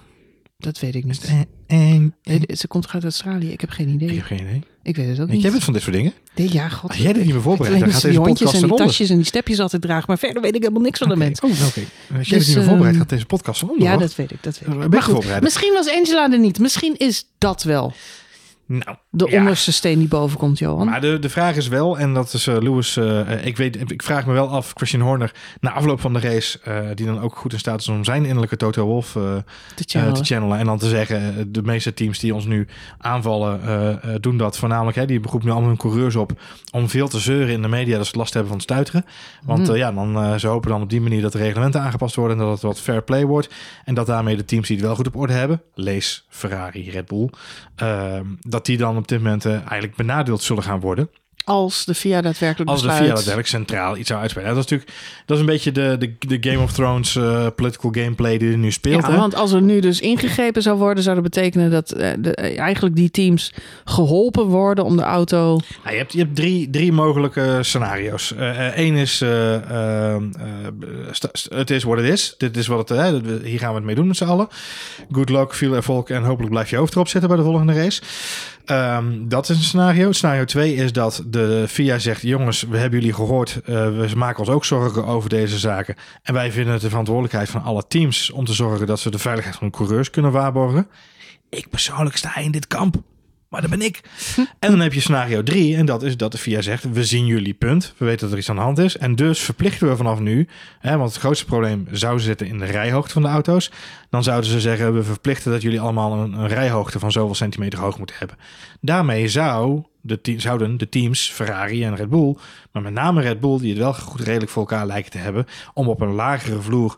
Dat 0.59 0.79
weet 0.79 0.95
ik 0.95 1.05
niet. 1.05 1.33
En, 1.67 2.15
Ze 2.57 2.69
komt 2.69 2.89
uit 2.93 3.03
Australië. 3.03 3.53
Ik 3.53 3.61
heb 3.61 3.71
geen 3.71 3.89
ik 3.89 3.95
idee. 3.95 4.17
heb 4.17 4.25
geen 4.25 4.41
idee. 4.41 4.63
Ik 4.83 4.97
weet 4.97 5.09
het 5.09 5.21
ook 5.21 5.29
niet. 5.29 5.43
jij 5.43 5.51
bent 5.51 5.65
van 5.65 5.73
dit 5.73 5.83
soort 5.83 5.95
dingen? 5.95 6.13
Nee, 6.35 6.53
ja, 6.53 6.69
god. 6.69 6.91
Als 6.91 6.99
jij 6.99 7.13
dit 7.13 7.25
niet 7.25 7.33
meer 7.33 7.43
voorbereidt, 7.43 7.81
dan 7.81 7.93
gaat 7.93 8.03
deze 8.03 8.19
die 8.19 8.27
podcast 8.29 8.55
en 8.55 8.61
die 8.61 8.71
onder. 8.71 8.87
tasjes 8.87 9.11
en 9.11 9.17
die 9.17 9.25
stepjes 9.25 9.59
altijd 9.61 9.83
dragen. 9.83 10.05
Maar 10.07 10.19
verder 10.19 10.43
weet 10.43 10.55
ik 10.55 10.61
helemaal 10.63 10.83
niks 10.83 10.99
van 10.99 11.09
de 11.09 11.17
mens. 11.17 11.41
Oh, 11.41 11.51
oké. 11.51 11.61
Als 11.67 11.75
jij 11.79 11.85
Dus, 12.19 12.29
dit 12.29 12.39
niet 12.47 12.57
meer 12.57 12.65
voorbereidt, 12.65 12.83
ehm, 12.91 12.99
gaat 12.99 13.09
deze 13.09 13.27
podcast 13.27 13.61
van 13.61 13.71
onder. 13.71 13.89
Ja, 13.89 13.97
dat 13.97 14.15
weet 14.15 14.31
ik. 14.31 14.43
Dat 14.43 14.59
weet 14.59 14.75
ik. 14.85 14.91
Maar 14.91 15.03
goed, 15.03 15.41
misschien 15.41 15.73
was 15.73 15.89
Angela 15.91 16.33
er 16.33 16.39
niet. 16.39 16.59
Misschien 16.59 16.95
is 16.99 17.25
dat 17.39 17.63
wel 17.63 17.93
Nou, 18.67 18.97
de 19.11 19.27
ja. 19.31 19.39
onderste 19.39 19.73
steen 19.73 19.99
die 19.99 20.09
boven 20.09 20.39
komt, 20.39 20.59
Johan. 20.59 20.87
Maar 20.87 21.01
de, 21.01 21.19
de 21.19 21.29
vraag 21.29 21.57
is 21.57 21.69
wel, 21.69 21.99
en 21.99 22.15
dat 22.15 22.33
is 22.33 22.47
eh, 22.47 22.57
Lewis, 22.59 22.97
eh, 22.97 23.47
ik, 23.47 23.57
weet, 23.57 23.91
ik 23.91 24.03
vraag 24.03 24.27
me 24.27 24.33
wel 24.33 24.49
af, 24.49 24.73
Christian 24.75 25.03
Horner, 25.03 25.35
na 25.61 25.73
afloop 25.73 26.01
van 26.01 26.13
de 26.13 26.21
race, 26.21 26.59
eh, 26.63 26.87
die 26.95 27.07
dan 27.07 27.21
ook 27.21 27.37
goed 27.37 27.53
in 27.53 27.59
staat 27.59 27.81
is 27.81 27.89
om 27.89 28.05
zijn 28.05 28.25
innerlijke 28.25 28.57
Toto 28.57 28.85
Wolf 28.85 29.17
eh, 29.17 29.23
de 29.23 29.43
eh, 29.77 29.85
channel. 29.87 30.15
te 30.15 30.25
channelen. 30.25 30.59
En 30.59 30.67
dan 30.67 30.79
te 30.79 30.89
zeggen, 30.89 31.53
de 31.53 31.63
meeste 31.63 31.95
teams 31.95 32.19
die 32.19 32.35
ons 32.35 32.45
nu 32.45 32.67
aanvallen, 32.99 33.61
doen 34.21 34.37
dat 34.37 34.59
voornamelijk. 34.59 34.97
Hè, 34.97 35.07
die 35.07 35.21
beroepen 35.21 35.47
nu 35.47 35.53
allemaal 35.53 35.71
hun 35.71 35.79
coureurs 35.79 36.17
op 36.17 36.33
om 36.73 36.89
veel 36.89 37.09
te 37.09 37.19
zeuren 37.19 37.53
in 37.55 37.63
de 37.63 37.69
media, 37.69 37.97
dat 37.97 38.07
ze 38.07 38.17
last 38.17 38.33
hebben 38.35 38.53
van 38.53 38.61
stuiteren. 38.61 39.05
Want 39.45 39.61
Hmm. 39.67 39.71
eh, 39.71 39.77
ja, 39.77 39.93
dan, 39.93 40.41
ze 40.41 40.47
hopen 40.47 40.71
dan 40.71 40.83
op 40.83 40.91
die 40.91 41.01
manier 41.01 41.23
dat 41.23 41.33
de 41.33 41.39
reglementen 41.39 41.81
aangepast 41.81 42.17
worden 42.17 42.39
en 42.39 42.43
dat 42.43 42.53
het 42.53 42.63
wat 42.63 42.81
fair 42.81 43.03
play 43.03 43.25
wordt. 43.27 43.49
En 43.85 43.95
dat 43.95 44.07
daarmee 44.07 44.37
de 44.37 44.45
teams 44.45 44.67
die 44.69 44.77
het 44.77 44.87
wel 44.87 44.95
goed 44.95 45.07
op 45.07 45.17
orde 45.17 45.33
hebben, 45.33 45.63
lees 45.75 46.27
Ferrari, 46.29 46.91
Red 46.91 47.07
Bull, 47.07 47.31
eh, 47.77 48.21
dat 48.53 48.67
die 48.67 48.77
dan 48.77 48.97
op 48.97 49.09
dit 49.09 49.19
moment 49.19 49.45
eh, 49.45 49.53
eigenlijk 49.53 49.97
benadeeld 49.97 50.43
zullen 50.43 50.63
gaan 50.63 50.81
worden. 50.81 51.11
Als 51.45 51.85
de 51.85 51.95
FIA 51.95 52.21
daadwerkelijk 52.21 52.71
Als 52.71 52.83
de. 52.83 52.89
VIA 52.89 53.07
daadwerkelijk 53.07 53.49
centraal 53.49 53.97
iets 53.97 54.09
zou 54.09 54.21
uitspelen. 54.21 54.49
Dat 54.49 54.65
is 54.65 54.71
natuurlijk 54.71 54.91
dat 55.27 55.37
is 55.37 55.43
een 55.43 55.53
beetje 55.53 55.73
de, 55.73 55.97
de, 55.99 56.39
de 56.39 56.51
Game 56.51 56.63
of 56.63 56.73
Thrones 56.73 57.17
eh, 57.17 57.47
political 57.57 57.91
gameplay 57.91 58.39
die 58.39 58.53
er 58.53 58.59
nu 58.59 58.73
speelt. 58.73 59.03
Ja, 59.03 59.11
hè? 59.11 59.17
want 59.17 59.35
als 59.35 59.53
er 59.53 59.63
nu 59.63 59.81
dus 59.81 60.01
ingegrepen 60.01 60.63
zou 60.63 60.79
worden, 60.79 61.03
zou 61.03 61.15
dat 61.15 61.25
betekenen 61.25 61.71
dat 61.71 61.93
eh, 61.93 62.11
de, 62.19 62.35
eh, 62.35 62.59
eigenlijk 62.59 62.97
die 62.97 63.11
teams 63.11 63.53
geholpen 63.85 64.47
worden 64.47 64.85
om 64.85 64.97
de 64.97 65.03
auto. 65.03 65.61
Nou, 65.83 65.91
je 65.91 65.97
hebt, 65.97 66.13
je 66.13 66.19
hebt 66.19 66.37
drie, 66.37 66.71
drie 66.71 66.93
mogelijke 66.93 67.59
scenario's. 67.61 68.35
Eén 68.75 68.95
is, 68.95 69.21
het 71.49 71.71
is 71.71 71.83
wat 71.83 71.97
het 71.97 72.07
is. 72.07 72.35
Dit 72.39 72.57
is 72.57 72.67
wat 72.67 72.89
het, 72.89 73.23
hier 73.43 73.59
gaan 73.59 73.69
we 73.71 73.77
het 73.77 73.85
mee 73.85 73.95
doen 73.95 74.07
met 74.07 74.17
z'n 74.17 74.25
allen. 74.25 74.49
Good 75.11 75.29
luck, 75.29 75.55
veel 75.55 75.75
erfolg 75.75 76.09
en 76.09 76.23
hopelijk 76.23 76.53
blijf 76.53 76.71
je 76.71 76.77
hoofd 76.77 76.95
erop 76.95 77.09
zitten 77.09 77.29
bij 77.29 77.39
de 77.39 77.45
volgende 77.45 77.73
race. 77.73 78.03
Ehm, 78.65 79.29
dat 79.29 79.49
is 79.49 79.57
een 79.57 79.63
scenario. 79.63 80.13
Scenario 80.13 80.45
2 80.45 80.75
is 80.75 80.93
dat 80.93 81.23
de 81.27 81.65
FIA 81.69 81.99
zegt: 81.99 82.23
jongens, 82.23 82.63
we 82.63 82.79
hebben 82.79 82.99
jullie 82.99 83.15
gehoord. 83.15 83.61
eh, 83.65 83.75
we 83.75 84.11
maken 84.17 84.39
ons 84.39 84.49
ook 84.49 84.65
zorgen 84.65 85.07
over 85.07 85.29
deze 85.29 85.59
zaken. 85.59 85.97
En 86.23 86.35
wij 86.35 86.53
vinden 86.53 86.73
het 86.73 86.83
de 86.83 86.89
verantwoordelijkheid 86.89 87.49
van 87.49 87.63
alle 87.63 87.87
teams 87.89 88.31
om 88.31 88.45
te 88.45 88.53
zorgen 88.53 88.87
dat 88.87 89.01
ze 89.01 89.11
de 89.11 89.19
veiligheid 89.19 89.57
van 89.57 89.67
de 89.67 89.77
coureurs 89.77 90.11
kunnen 90.11 90.33
waarborgen. 90.33 90.87
Ik 91.49 91.69
persoonlijk 91.71 92.17
sta 92.17 92.37
in 92.37 92.51
dit 92.51 92.67
kamp. 92.67 93.03
Maar 93.53 93.61
dat 93.61 93.71
ben 93.71 93.83
ik. 93.83 94.01
En 94.59 94.71
dan 94.71 94.81
heb 94.81 94.93
je 94.93 95.01
scenario 95.01 95.43
3. 95.43 95.77
En 95.77 95.87
dat 95.87 96.03
is 96.03 96.17
dat 96.17 96.33
de 96.33 96.39
FIA 96.39 96.61
zegt: 96.63 96.93
We 96.93 97.05
zien 97.05 97.27
jullie 97.27 97.55
punt. 97.55 97.95
We 97.97 98.05
weten 98.05 98.21
dat 98.21 98.33
er 98.33 98.39
iets 98.39 98.51
aan 98.51 98.57
de 98.57 98.63
hand 98.63 98.79
is. 98.79 98.97
En 98.97 99.17
dus 99.17 99.41
verplichten 99.41 99.89
we 99.89 99.97
vanaf 99.97 100.19
nu. 100.19 100.49
Hè, 100.79 100.97
want 100.97 101.11
het 101.11 101.21
grootste 101.21 101.45
probleem 101.45 101.89
zou 101.91 102.21
zitten 102.21 102.47
in 102.47 102.59
de 102.59 102.65
rijhoogte 102.65 103.13
van 103.13 103.23
de 103.23 103.29
auto's. 103.29 103.71
Dan 104.11 104.23
zouden 104.23 104.51
ze 104.51 104.61
zeggen: 104.61 104.95
We 104.95 105.03
verplichten 105.03 105.53
dat 105.53 105.63
jullie 105.63 105.81
allemaal 105.81 106.13
een, 106.13 106.33
een 106.33 106.49
rijhoogte 106.49 106.99
van 106.99 107.13
zoveel 107.13 107.35
centimeter 107.35 107.79
hoog 107.79 107.99
moeten 107.99 108.17
hebben. 108.19 108.37
Daarmee 108.81 109.29
zou 109.29 109.83
de 110.01 110.21
zouden 110.37 110.77
de 110.77 110.89
teams 110.89 111.31
Ferrari 111.31 111.85
en 111.85 111.97
Red 111.97 112.09
Bull, 112.09 112.37
maar 112.73 112.83
met 112.83 112.93
name 112.93 113.21
Red 113.21 113.41
Bull, 113.41 113.59
die 113.59 113.71
het 113.71 113.79
wel 113.79 113.95
goed 113.95 114.21
redelijk 114.21 114.51
voor 114.51 114.63
elkaar 114.63 114.87
lijken 114.87 115.11
te 115.11 115.19
hebben, 115.19 115.47
om 115.75 115.89
op 115.89 116.01
een 116.01 116.15
lagere 116.15 116.61
vloer 116.61 116.97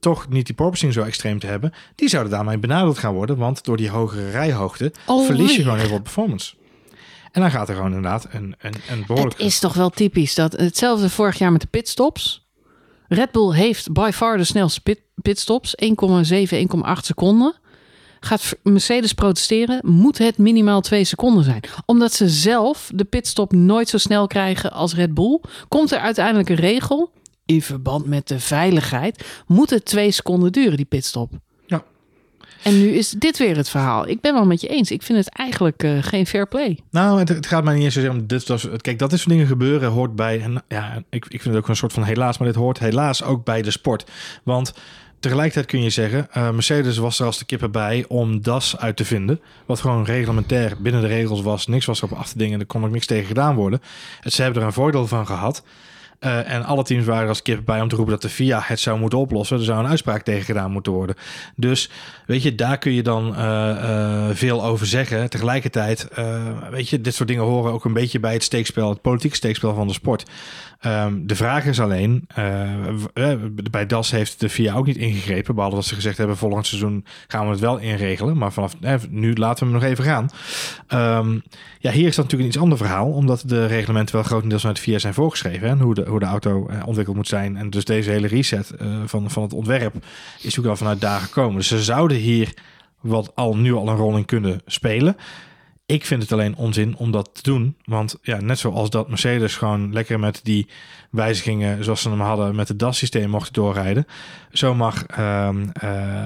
toch 0.00 0.28
niet 0.28 0.46
die 0.46 0.54
porpoising 0.54 0.92
zo 0.92 1.02
extreem 1.02 1.38
te 1.38 1.46
hebben, 1.46 1.72
die 1.94 2.08
zouden 2.08 2.32
daarmee 2.32 2.58
benadeeld 2.58 2.98
gaan 2.98 3.14
worden. 3.14 3.36
Want 3.36 3.64
door 3.64 3.76
die 3.76 3.90
hogere 3.90 4.30
rijhoogte 4.30 4.92
Alweer. 5.04 5.26
verlies 5.26 5.56
je 5.56 5.62
gewoon 5.62 5.78
heel 5.78 5.88
veel 5.88 6.00
performance. 6.00 6.54
En 7.32 7.40
dan 7.40 7.50
gaat 7.50 7.68
er 7.68 7.74
gewoon 7.74 7.94
inderdaad 7.94 8.26
een, 8.30 8.54
een, 8.58 8.74
een 8.90 9.04
behoorlijk... 9.06 9.36
Het 9.36 9.46
is 9.46 9.58
toch 9.58 9.74
wel 9.74 9.90
typisch 9.90 10.34
dat 10.34 10.52
hetzelfde 10.52 11.10
vorig 11.10 11.38
jaar 11.38 11.52
met 11.52 11.60
de 11.60 11.66
pitstops. 11.66 12.46
Red 13.08 13.32
Bull 13.32 13.54
heeft 13.54 13.92
by 13.92 14.10
far 14.12 14.36
de 14.36 14.44
snelste 14.44 14.80
pit, 14.80 15.00
pitstops, 15.14 15.74
1,7, 15.84 15.88
1,8 15.88 16.60
seconden. 17.00 17.54
Gaat 18.20 18.56
Mercedes 18.62 19.12
protesteren, 19.12 19.80
moet 19.82 20.18
het 20.18 20.38
minimaal 20.38 20.80
2 20.80 21.04
seconden 21.04 21.44
zijn. 21.44 21.60
Omdat 21.86 22.12
ze 22.12 22.28
zelf 22.28 22.90
de 22.94 23.04
pitstop 23.04 23.52
nooit 23.52 23.88
zo 23.88 23.98
snel 23.98 24.26
krijgen 24.26 24.72
als 24.72 24.94
Red 24.94 25.14
Bull, 25.14 25.40
komt 25.68 25.92
er 25.92 25.98
uiteindelijk 25.98 26.48
een 26.48 26.56
regel. 26.56 27.10
In 27.48 27.62
verband 27.62 28.06
met 28.06 28.28
de 28.28 28.40
veiligheid 28.40 29.42
moet 29.46 29.70
het 29.70 29.84
2 29.84 30.10
seconden 30.10 30.52
duren, 30.52 30.76
die 30.76 30.86
pitstop. 30.86 31.32
Ja. 31.66 31.84
En 32.62 32.78
nu 32.78 32.88
is 32.88 33.10
dit 33.10 33.38
weer 33.38 33.56
het 33.56 33.68
verhaal. 33.68 34.08
Ik 34.08 34.20
ben 34.20 34.34
wel 34.34 34.46
met 34.46 34.60
je 34.60 34.68
eens. 34.68 34.90
Ik 34.90 35.02
vind 35.02 35.18
het 35.18 35.28
eigenlijk 35.28 35.82
eh, 35.82 35.98
geen 36.00 36.26
fair 36.26 36.48
play. 36.48 36.78
Nou, 36.90 37.18
het, 37.18 37.28
het 37.28 37.46
gaat 37.46 37.64
mij 37.64 37.74
niet 37.74 37.84
eens 37.84 37.94
zozeer 37.94 38.10
om 38.10 38.26
dit. 38.26 38.48
Was, 38.48 38.68
kijk, 38.76 38.98
dat 38.98 39.12
is 39.12 39.20
soort 39.20 39.30
dingen 39.30 39.46
gebeuren, 39.46 39.90
hoort 39.90 40.16
bij. 40.16 40.40
En 40.40 40.62
ja, 40.68 41.02
ik, 41.10 41.24
ik 41.24 41.42
vind 41.42 41.54
het 41.54 41.62
ook 41.62 41.68
een 41.68 41.76
soort 41.76 41.92
van 41.92 42.02
helaas, 42.02 42.38
maar 42.38 42.48
dit 42.48 42.56
hoort 42.56 42.78
helaas 42.78 43.22
ook 43.22 43.44
bij 43.44 43.62
de 43.62 43.70
sport. 43.70 44.10
Want 44.42 44.74
tegelijkertijd 45.20 45.66
kun 45.66 45.82
je 45.82 45.90
zeggen, 45.90 46.28
eh, 46.30 46.50
Mercedes 46.50 46.96
was 46.96 47.18
er 47.18 47.26
als 47.26 47.38
de 47.38 47.44
kippen 47.44 47.70
bij 47.70 48.04
om 48.08 48.42
DAS 48.42 48.78
uit 48.78 48.96
te 48.96 49.04
vinden. 49.04 49.40
Wat 49.66 49.80
gewoon 49.80 50.04
reglementair 50.04 50.76
binnen 50.80 51.00
de 51.00 51.08
regels 51.08 51.42
was. 51.42 51.66
Niks 51.66 51.86
was 51.86 52.02
erop 52.02 52.18
af 52.18 52.28
te 52.28 52.38
dingen, 52.38 52.60
er 52.60 52.66
kon 52.66 52.84
ook 52.84 52.90
niks 52.90 53.06
tegen 53.06 53.26
gedaan 53.26 53.54
worden. 53.54 53.80
En 54.20 54.32
ze 54.32 54.42
hebben 54.42 54.60
er 54.60 54.66
een 54.66 54.74
voordeel 54.74 55.06
van 55.06 55.26
gehad. 55.26 55.62
Uh, 56.20 56.52
en 56.52 56.64
alle 56.64 56.82
teams 56.82 57.04
waren 57.04 57.28
als 57.28 57.42
kippen 57.42 57.64
bij 57.64 57.80
om 57.80 57.88
te 57.88 57.96
roepen 57.96 58.12
dat 58.12 58.22
de 58.22 58.28
FIA 58.28 58.60
het 58.64 58.80
zou 58.80 58.98
moeten 58.98 59.18
oplossen. 59.18 59.58
Er 59.58 59.64
zou 59.64 59.78
een 59.78 59.90
uitspraak 59.90 60.22
tegen 60.22 60.44
gedaan 60.44 60.70
moeten 60.70 60.92
worden. 60.92 61.16
Dus 61.56 61.90
weet 62.26 62.42
je, 62.42 62.54
daar 62.54 62.78
kun 62.78 62.92
je 62.92 63.02
dan 63.02 63.28
uh, 63.28 63.38
uh, 63.38 64.28
veel 64.32 64.64
over 64.64 64.86
zeggen. 64.86 65.30
Tegelijkertijd, 65.30 66.08
weet 66.70 66.88
je, 66.88 67.00
dit 67.00 67.14
soort 67.14 67.28
dingen 67.28 67.44
horen 67.44 67.72
ook 67.72 67.84
een 67.84 67.92
beetje 67.92 68.20
bij 68.20 68.32
het 68.32 68.42
steekspel, 68.42 68.88
het 68.88 69.00
politieke 69.00 69.36
steekspel 69.36 69.74
van 69.74 69.86
de 69.86 69.92
sport. 69.92 70.24
Um, 70.86 71.26
de 71.26 71.36
vraag 71.36 71.64
is 71.64 71.80
alleen, 71.80 72.26
bij 73.70 73.86
DAS 73.86 74.10
heeft 74.10 74.40
de 74.40 74.48
FIA 74.48 74.74
ook 74.74 74.86
niet 74.86 74.96
ingegrepen, 74.96 75.54
behalve 75.54 75.76
dat 75.76 75.84
ze 75.84 75.94
gezegd 75.94 76.18
hebben 76.18 76.36
volgend 76.36 76.66
seizoen 76.66 77.04
gaan 77.26 77.44
we 77.44 77.50
het 77.50 77.60
wel 77.60 77.78
inregelen. 77.78 78.38
Maar 78.38 78.52
vanaf 78.52 78.74
nu 79.10 79.34
laten 79.34 79.66
we 79.66 79.72
hem 79.72 79.80
nog 79.80 79.90
even 79.90 80.04
gaan. 80.04 80.28
Um, 81.26 81.42
ja, 81.78 81.90
hier 81.90 82.06
is 82.06 82.16
dat 82.16 82.24
natuurlijk 82.24 82.42
een 82.42 82.46
iets 82.46 82.58
ander 82.58 82.78
verhaal, 82.78 83.10
omdat 83.10 83.42
de 83.46 83.66
reglementen 83.66 84.14
wel 84.14 84.24
grotendeels 84.24 84.60
vanuit 84.60 84.78
de 84.78 84.84
FIA 84.84 84.98
zijn 84.98 85.14
voorgeschreven. 85.14 85.68
Hè, 85.68 85.76
hoe, 85.84 85.94
de, 85.94 86.04
hoe 86.08 86.18
de 86.18 86.26
auto 86.26 86.68
uh, 86.70 86.86
ontwikkeld 86.86 87.16
moet 87.16 87.28
zijn. 87.28 87.56
En 87.56 87.70
dus 87.70 87.84
deze 87.84 88.10
hele 88.10 88.26
reset 88.26 88.72
uh, 88.82 89.02
van, 89.04 89.30
van 89.30 89.42
het 89.42 89.52
ontwerp 89.52 89.94
is 89.94 90.42
natuurlijk 90.42 90.66
wel 90.66 90.76
vanuit 90.76 91.00
daar 91.00 91.20
gekomen. 91.20 91.56
Dus 91.56 91.68
ze 91.68 91.82
zouden 91.82 92.16
hier 92.16 92.54
wat 93.00 93.32
al 93.34 93.56
nu 93.56 93.74
al 93.74 93.88
een 93.88 93.96
rol 93.96 94.16
in 94.16 94.24
kunnen 94.24 94.60
spelen. 94.66 95.16
Ik 95.90 96.06
vind 96.06 96.22
het 96.22 96.32
alleen 96.32 96.56
onzin 96.56 96.96
om 96.96 97.10
dat 97.10 97.30
te 97.32 97.42
doen. 97.42 97.76
Want 97.84 98.18
ja, 98.22 98.40
net 98.40 98.58
zoals 98.58 98.90
dat 98.90 99.08
Mercedes 99.08 99.56
gewoon 99.56 99.92
lekker 99.92 100.18
met 100.18 100.40
die 100.42 100.68
wijzigingen 101.10 101.84
zoals 101.84 102.02
ze 102.02 102.08
hem 102.08 102.20
hadden 102.20 102.54
met 102.54 102.68
het 102.68 102.78
DAS-systeem 102.78 103.30
mochten 103.30 103.52
doorrijden. 103.52 104.06
Zo 104.52 104.74
mag, 104.74 105.18
uh, 105.18 105.50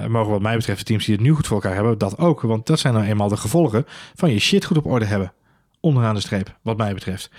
mogen 0.07 0.31
wat 0.31 0.41
mij 0.41 0.55
betreft 0.55 0.79
de 0.79 0.85
teams 0.85 1.05
die 1.05 1.15
het 1.15 1.23
nu 1.23 1.31
goed 1.31 1.47
voor 1.47 1.55
elkaar 1.55 1.75
hebben, 1.75 1.97
dat 1.97 2.17
ook. 2.17 2.41
Want 2.41 2.65
dat 2.67 2.79
zijn 2.79 2.93
nou 2.93 3.05
eenmaal 3.05 3.27
de 3.27 3.37
gevolgen 3.37 3.85
van 4.15 4.31
je 4.31 4.39
shit 4.39 4.65
goed 4.65 4.77
op 4.77 4.85
orde 4.85 5.05
hebben 5.05 5.33
onderaan 5.83 6.15
de 6.15 6.21
streep, 6.21 6.57
wat 6.61 6.77
mij 6.77 6.93
betreft. 6.93 7.29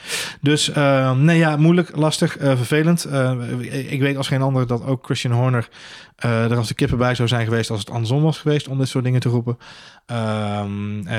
Dus 0.41 0.69
uh, 0.69 1.13
nee, 1.13 1.39
ja, 1.39 1.57
moeilijk, 1.57 1.97
lastig, 1.97 2.41
uh, 2.41 2.57
vervelend. 2.57 3.07
Uh, 3.07 3.91
ik 3.93 4.01
weet 4.01 4.17
als 4.17 4.29
geen 4.29 4.43
ander 4.43 4.67
dat 4.67 4.85
ook 4.85 5.05
Christian 5.05 5.33
Horner 5.33 5.69
er 6.17 6.57
als 6.57 6.69
de 6.69 6.75
kippen 6.75 6.99
bij 6.99 7.15
zou 7.15 7.29
zijn 7.29 7.45
geweest 7.45 7.71
als 7.71 7.81
het 7.81 7.91
andersom 7.91 8.23
was 8.23 8.39
geweest 8.39 8.69
om 8.69 8.79
dit 8.79 8.89
soort 8.89 9.05
dingen 9.05 9.21
te 9.21 9.29
roepen. 9.29 9.59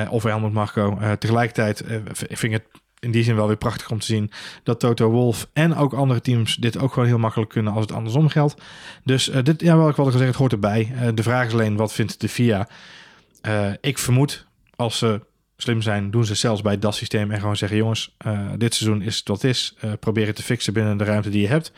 of 0.09 0.23
Helmut 0.23 0.53
Marco. 0.53 0.97
tegelijkertijd 1.19 1.83
vind 2.13 2.43
ik 2.43 2.51
het 2.51 2.65
in 2.99 3.11
die 3.11 3.23
zin 3.23 3.35
wel 3.35 3.47
weer 3.47 3.57
prachtig 3.57 3.91
om 3.91 3.99
te 3.99 4.05
zien 4.05 4.31
dat 4.63 4.79
Toto 4.79 5.09
Wolf 5.09 5.47
en 5.53 5.75
ook 5.75 5.93
andere 5.93 6.21
teams 6.21 6.55
dit 6.55 6.77
ook 6.77 6.93
gewoon 6.93 7.07
heel 7.07 7.17
makkelijk 7.17 7.51
kunnen 7.51 7.73
als 7.73 7.81
het 7.81 7.91
andersom 7.91 8.29
geldt. 8.29 8.61
Dus 9.03 9.31
dit, 9.43 9.61
ja, 9.61 9.77
wel 9.77 9.89
ik 9.89 9.95
wilde 9.95 10.11
gezegd, 10.11 10.29
het 10.29 10.39
hoort 10.39 10.51
erbij. 10.51 10.93
de 11.13 11.23
vraag 11.23 11.47
is 11.47 11.53
alleen, 11.53 11.75
wat 11.75 11.93
vindt 11.93 12.21
de 12.21 12.29
FIA? 12.29 12.67
ik 13.81 13.97
vermoed 13.97 14.47
als 14.75 14.97
ze 14.97 15.21
slim 15.57 15.81
zijn, 15.81 16.11
doen 16.11 16.25
ze 16.25 16.35
zelfs 16.35 16.61
bij 16.61 16.79
dat 16.79 16.95
systeem 16.95 17.31
en 17.31 17.39
gewoon 17.39 17.57
zeggen: 17.57 17.77
jongens, 17.77 18.15
uh, 18.25 18.51
dit 18.57 18.75
seizoen 18.75 19.01
is 19.01 19.21
wat 19.23 19.43
is. 19.43 19.75
Uh, 19.85 19.91
probeer 19.99 20.27
het 20.27 20.35
te 20.35 20.43
fixen 20.43 20.73
binnen 20.73 20.97
de 20.97 21.03
ruimte 21.03 21.29
die 21.29 21.41
je 21.41 21.47
hebt. 21.47 21.71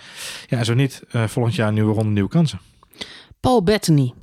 Ja, 0.48 0.58
en 0.58 0.66
zo 0.66 0.74
niet, 0.74 1.04
uh, 1.12 1.28
volgend 1.28 1.56
jaar 1.56 1.74
nieuwe 1.74 1.94
ronde, 1.94 2.12
nieuwe 2.12 2.30
kansen. 2.30 2.60
Paul 3.40 3.64
Bettany. 3.64 4.14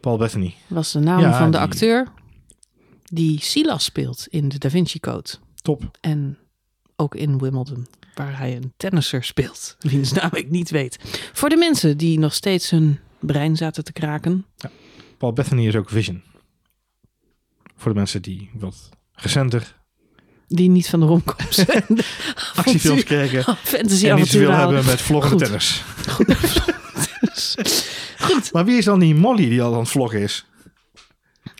Paul 0.00 0.16
Bettany. 0.16 0.54
Was 0.66 0.92
de 0.92 0.98
naam 0.98 1.20
ja, 1.20 1.38
van 1.38 1.50
de 1.50 1.56
die... 1.56 1.66
acteur 1.66 2.08
die 3.04 3.40
Silas 3.40 3.84
speelt 3.84 4.26
in 4.30 4.48
de 4.48 4.58
Da 4.58 4.70
Vinci 4.70 5.00
Code. 5.00 5.30
Top. 5.62 5.98
En 6.00 6.38
ook 6.96 7.14
in 7.14 7.38
Wimbledon, 7.38 7.86
waar 8.14 8.38
hij 8.38 8.56
een 8.56 8.72
tennisser 8.76 9.24
speelt, 9.24 9.76
wiens 9.90 10.12
naam 10.12 10.30
ik 10.32 10.50
niet 10.50 10.70
weet. 10.70 10.98
Voor 11.32 11.48
de 11.48 11.56
mensen 11.56 11.96
die 11.96 12.18
nog 12.18 12.34
steeds 12.34 12.70
hun 12.70 12.98
brein 13.20 13.56
zaten 13.56 13.84
te 13.84 13.92
kraken. 13.92 14.46
Ja. 14.56 14.70
Paul 15.18 15.32
Bettany 15.32 15.66
is 15.66 15.76
ook 15.76 15.90
Vision. 15.90 16.22
Voor 17.76 17.92
de 17.92 17.98
mensen 17.98 18.22
die 18.22 18.50
wat 18.54 18.88
recenter... 19.12 19.82
Die 20.48 20.70
niet 20.70 20.88
van 20.88 21.00
de 21.00 21.06
romcom 21.06 21.46
zijn. 21.66 21.84
Actiefilms 22.54 23.04
kijken. 23.04 23.44
Fantasy 23.62 24.08
en 24.08 24.18
iets 24.18 24.32
wil 24.32 24.50
hebben 24.50 24.84
met 24.84 25.00
vloggende 25.00 25.44
tennis. 25.44 25.82
Goed. 28.18 28.52
Maar 28.52 28.64
wie 28.64 28.76
is 28.78 28.84
dan 28.84 28.98
die 28.98 29.14
Molly 29.14 29.48
die 29.48 29.62
al 29.62 29.72
aan 29.72 29.78
het 29.78 29.88
vloggen 29.88 30.20
is? 30.20 30.44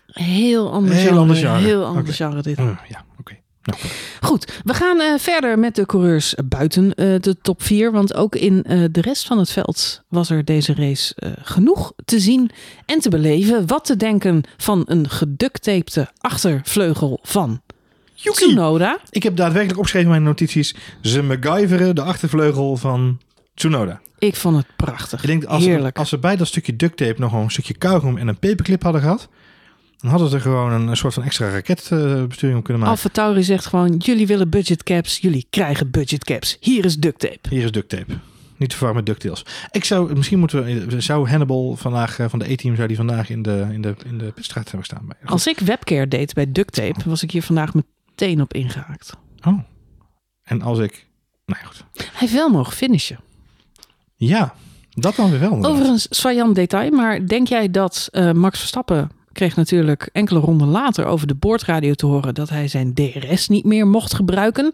Heel 0.07 0.73
anders 0.73 0.97
Heel 0.97 1.05
genre. 1.05 1.21
ander 1.21 1.37
genre. 1.37 1.59
Heel 1.59 1.85
anders 1.85 2.07
Oké. 2.07 2.15
genre 2.15 2.43
dit. 2.43 2.59
Uh, 2.59 2.79
ja. 2.89 3.05
Nou, 3.65 3.81
Goed, 4.21 4.61
we 4.65 4.75
gaan 4.75 5.01
eh, 5.01 5.19
verder 5.19 5.59
met 5.59 5.75
de 5.75 5.87
coureurs 5.87 6.35
buiten 6.45 6.95
eh, 6.95 7.21
de 7.21 7.37
top 7.43 7.63
4. 7.63 7.93
Want 7.93 8.15
ook 8.15 8.37
in 8.37 8.63
eh, 8.63 8.85
de 8.91 9.01
rest 9.01 9.27
van 9.27 9.39
het 9.39 9.51
veld 9.51 10.03
was 10.09 10.31
er 10.31 10.45
deze 10.45 10.75
race 10.75 11.15
genoeg 11.43 11.93
te 12.05 12.21
zien 12.21 12.51
en 12.87 12.99
te 13.01 13.09
beleven. 13.09 13.67
Wat 13.67 13.85
te 13.85 13.97
denken 13.97 14.43
van 14.57 14.83
een 14.87 15.11
geductapte 15.11 16.11
achtervleugel 16.19 17.19
van 17.23 17.61
Yuki. 18.15 18.37
Tsunoda. 18.37 18.99
Ik 19.11 19.23
heb 19.23 19.37
daadwerkelijk 19.37 19.79
opgeschreven 19.79 20.09
in 20.09 20.15
mijn 20.15 20.29
notities. 20.29 20.75
Ze 21.01 21.23
MacGyveren 21.23 21.95
de 21.95 22.03
achtervleugel 22.03 22.77
van 22.77 23.19
Tsunoda. 23.55 24.01
Ik 24.19 24.37
vond 24.37 24.57
het 24.57 24.67
prachtig. 24.77 25.21
Ik 25.21 25.27
denk 25.27 25.45
als, 25.45 25.65
Heerlijk. 25.65 25.99
als 25.99 26.09
ze 26.09 26.19
bij 26.19 26.37
dat 26.37 26.47
stukje 26.47 26.77
duct 26.77 26.97
tape 26.97 27.21
nog 27.21 27.33
een 27.33 27.51
stukje 27.51 27.75
kauwgom 27.75 28.19
en 28.19 28.29
een 28.29 28.39
paperclip 28.39 28.83
hadden 28.83 29.01
gehad, 29.01 29.29
dan 29.97 30.11
hadden 30.11 30.29
ze 30.29 30.35
er 30.35 30.41
gewoon 30.41 30.73
een, 30.73 30.87
een 30.87 30.97
soort 30.97 31.15
van 31.15 31.23
extra 31.23 31.51
raketbesturing 31.51 32.59
op 32.59 32.65
kunnen 32.65 32.83
maken. 32.83 32.87
Alfa 32.87 33.09
Tauri 33.09 33.43
zegt 33.43 33.67
gewoon, 33.67 33.97
jullie 33.97 34.27
willen 34.27 34.51
budgetcaps, 34.51 35.19
jullie 35.19 35.47
krijgen 35.51 35.91
budgetcaps. 35.91 36.57
Hier 36.61 36.85
is 36.85 36.97
duct 36.97 37.19
tape. 37.19 37.49
Hier 37.49 37.65
is 37.65 37.73
duct 37.73 37.89
tape. 37.89 38.19
Niet 38.57 38.71
te 38.71 38.77
verwarren 38.77 39.05
met 39.05 39.15
DuckTales. 39.15 39.45
Ik 39.71 39.85
zou, 39.85 40.17
misschien 40.17 40.39
moeten 40.39 40.65
we, 40.89 41.01
zou 41.01 41.29
Hannibal 41.29 41.77
vandaag 41.77 42.19
eh, 42.19 42.29
van 42.29 42.39
de 42.39 42.51
E-team, 42.51 42.77
zou 42.77 42.89
die 42.89 42.97
vandaag 42.97 43.31
in 43.31 43.43
de, 43.43 43.67
in 43.73 43.83
de, 43.83 43.95
in 44.07 44.19
de 44.19 44.33
pitstraat 44.33 44.65
hebben 44.65 44.85
staan. 44.85 45.07
Bij. 45.07 45.17
Als 45.25 45.47
ik 45.47 45.59
webcare 45.59 46.09
deed 46.09 46.35
bij 46.35 46.53
duct 46.53 46.73
tape, 46.73 47.01
was 47.05 47.23
ik 47.23 47.31
hier 47.31 47.43
vandaag 47.43 47.73
meteen 47.75 48.41
op 48.41 48.55
ingehaakt. 48.55 49.13
Oh. 49.43 49.59
En 50.43 50.63
als 50.63 50.79
ik, 50.79 51.07
nou 51.47 51.61
ja, 51.63 51.67
goed. 51.67 51.85
Hij 51.95 52.07
heeft 52.15 52.33
wel 52.33 52.49
mogen 52.49 52.73
finishen. 52.73 53.19
Ja, 54.17 54.55
dat 54.91 55.17
dan 55.17 55.31
weer 55.31 55.41
wel. 55.41 55.53
inderdaad. 55.53 55.73
Overigens, 55.73 56.07
saillant 56.11 56.55
detail, 56.55 56.91
maar 56.91 57.27
denk 57.27 57.49
jij 57.49 57.71
dat 57.71 58.09
eh, 58.11 58.33
Max 58.33 58.59
Verstappen 58.59 59.11
kreeg 59.35 59.57
natuurlijk 59.57 60.09
enkele 60.13 60.41
ronden 60.41 60.69
later 60.69 61.05
over 61.05 61.27
de 61.27 61.35
boordradio 61.35 61.95
te 61.95 62.07
horen 62.07 62.35
dat 62.35 62.49
hij 62.49 62.69
zijn 62.69 62.95
DRS 62.95 63.49
niet 63.49 63.65
meer 63.65 63.87
mocht 63.87 64.15
gebruiken? 64.15 64.73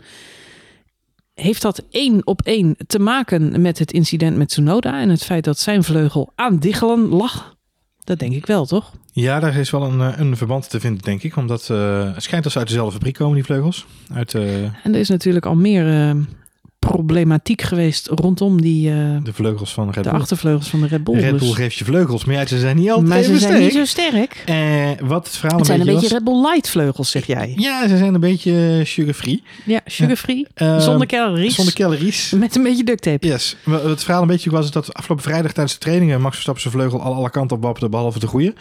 Heeft 1.35 1.63
dat 1.63 1.83
één 1.91 2.27
op 2.27 2.43
één 2.43 2.77
te 2.87 2.99
maken 2.99 3.61
met 3.61 3.79
het 3.79 3.93
incident 3.93 4.37
met 4.37 4.49
Tsunoda 4.49 5.01
en 5.01 5.09
het 5.09 5.25
feit 5.25 5.45
dat 5.45 5.59
zijn 5.59 5.85
vleugel 5.85 6.33
aan 6.35 6.59
diggelen 6.59 7.09
lag? 7.09 7.57
Dat 8.05 8.19
denk 8.19 8.33
ik 8.33 8.47
wel, 8.47 8.67
toch? 8.67 8.93
Ja, 9.13 9.41
daar 9.41 9.57
is 9.57 9.71
wel 9.71 9.83
een, 9.83 10.01
eh, 10.01 10.19
een 10.19 10.37
verband 10.37 10.71
te 10.71 10.81
vinden, 10.81 11.03
denk 11.03 11.23
ik. 11.23 11.37
Omdat 11.37 11.69
uh, 11.73 12.15
het 12.15 12.23
schijnt 12.23 12.45
dat 12.45 12.53
ze 12.53 12.59
uit 12.59 12.69
dezelfde 12.69 12.93
fabriek 12.93 13.15
komen, 13.15 13.35
die 13.35 13.45
vleugels. 13.45 13.87
Uit 14.13 14.33
uh, 14.33 14.63
En 14.63 14.95
er 14.95 15.01
is 15.01 15.09
natuurlijk 15.09 15.47
al 15.47 15.55
meer 15.55 15.87
uh, 15.87 16.23
problematiek 16.87 17.63
geweest 17.63 18.07
rondom 18.09 18.61
die, 18.63 18.91
uh, 18.91 19.17
de 19.23 19.33
vleugels 19.33 19.73
van 19.73 19.91
Red 19.91 20.05
de 20.05 20.11
Bull. 20.11 20.19
achtervleugels 20.21 20.69
van 20.69 20.81
de 20.81 20.87
Red 20.87 21.05
Bull. 21.05 21.15
Red 21.21 21.31
Bull 21.31 21.39
dus. 21.49 21.55
geeft 21.57 21.77
je 21.77 21.85
vleugels, 21.85 22.25
maar 22.25 22.35
ja, 22.35 22.47
ze 22.47 22.59
zijn 22.59 22.77
niet 22.77 22.91
altijd 22.91 23.09
Maar 23.09 23.23
ze 23.23 23.39
zijn 23.39 23.61
niet 23.63 23.73
zo 23.73 23.85
sterk. 23.85 24.43
Eh, 24.47 24.89
wat 25.03 25.27
het 25.27 25.37
verhaal 25.37 25.59
Het 25.59 25.67
zijn 25.67 25.81
een 25.81 25.87
beetje 25.87 26.01
beetje 26.01 26.15
was- 26.19 26.25
Red 26.25 26.35
Bull 26.43 26.51
Light 26.51 26.69
vleugels, 26.71 27.11
zeg 27.11 27.27
jij. 27.27 27.53
Ja, 27.57 27.89
ze 27.89 27.97
zijn 27.97 28.15
een 28.15 28.21
beetje 28.21 28.83
sugar-free. 28.85 29.43
Ja, 29.65 29.81
sugar-free, 29.87 30.47
Eh, 30.55 30.79
zonder 30.81 31.07
calories, 31.07 31.55
Zonder 31.55 31.75
calories. 31.75 32.31
met 32.37 32.57
een 32.57 32.63
beetje 32.63 32.85
duct 32.85 33.03
tape. 33.03 33.27
Yes. 33.27 33.57
Het 33.71 34.05
verhaal 34.05 34.23
een 34.23 34.29
beetje 34.29 34.51
was 34.51 34.71
dat 34.71 34.95
afgelopen 34.95 35.25
vrijdag 35.25 35.53
tijdens 35.53 35.75
de 35.75 35.81
trainingen 35.81 36.21
Max 36.21 36.33
Verstappen 36.33 36.63
zijn 36.63 36.75
vleugel 36.75 37.01
al 37.03 37.15
alle 37.15 37.31
kanten 37.31 37.57
op 37.57 37.63
wapperde, 37.63 37.89
behalve 37.89 38.19
de 38.19 38.27
goede. 38.27 38.55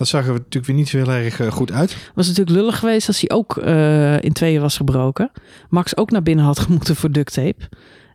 Dat 0.00 0.08
zag 0.08 0.26
er 0.26 0.32
natuurlijk 0.32 0.66
weer 0.66 0.76
niet 0.76 0.88
zo 0.88 0.96
heel 0.96 1.10
erg 1.10 1.40
eh, 1.40 1.52
goed 1.52 1.72
uit. 1.72 1.96
Was 2.14 2.26
natuurlijk 2.26 2.56
lullig 2.56 2.78
geweest 2.78 3.08
als 3.08 3.20
hij 3.20 3.30
ook 3.30 3.56
eh, 3.56 4.22
in 4.22 4.32
tweeën 4.32 4.60
was 4.60 4.76
gebroken. 4.76 5.30
Max 5.68 5.96
ook 5.96 6.10
naar 6.10 6.22
binnen 6.22 6.44
had 6.44 6.58
gemoeten 6.58 6.96
voor 6.96 7.10
duct 7.10 7.32
tape. 7.32 7.68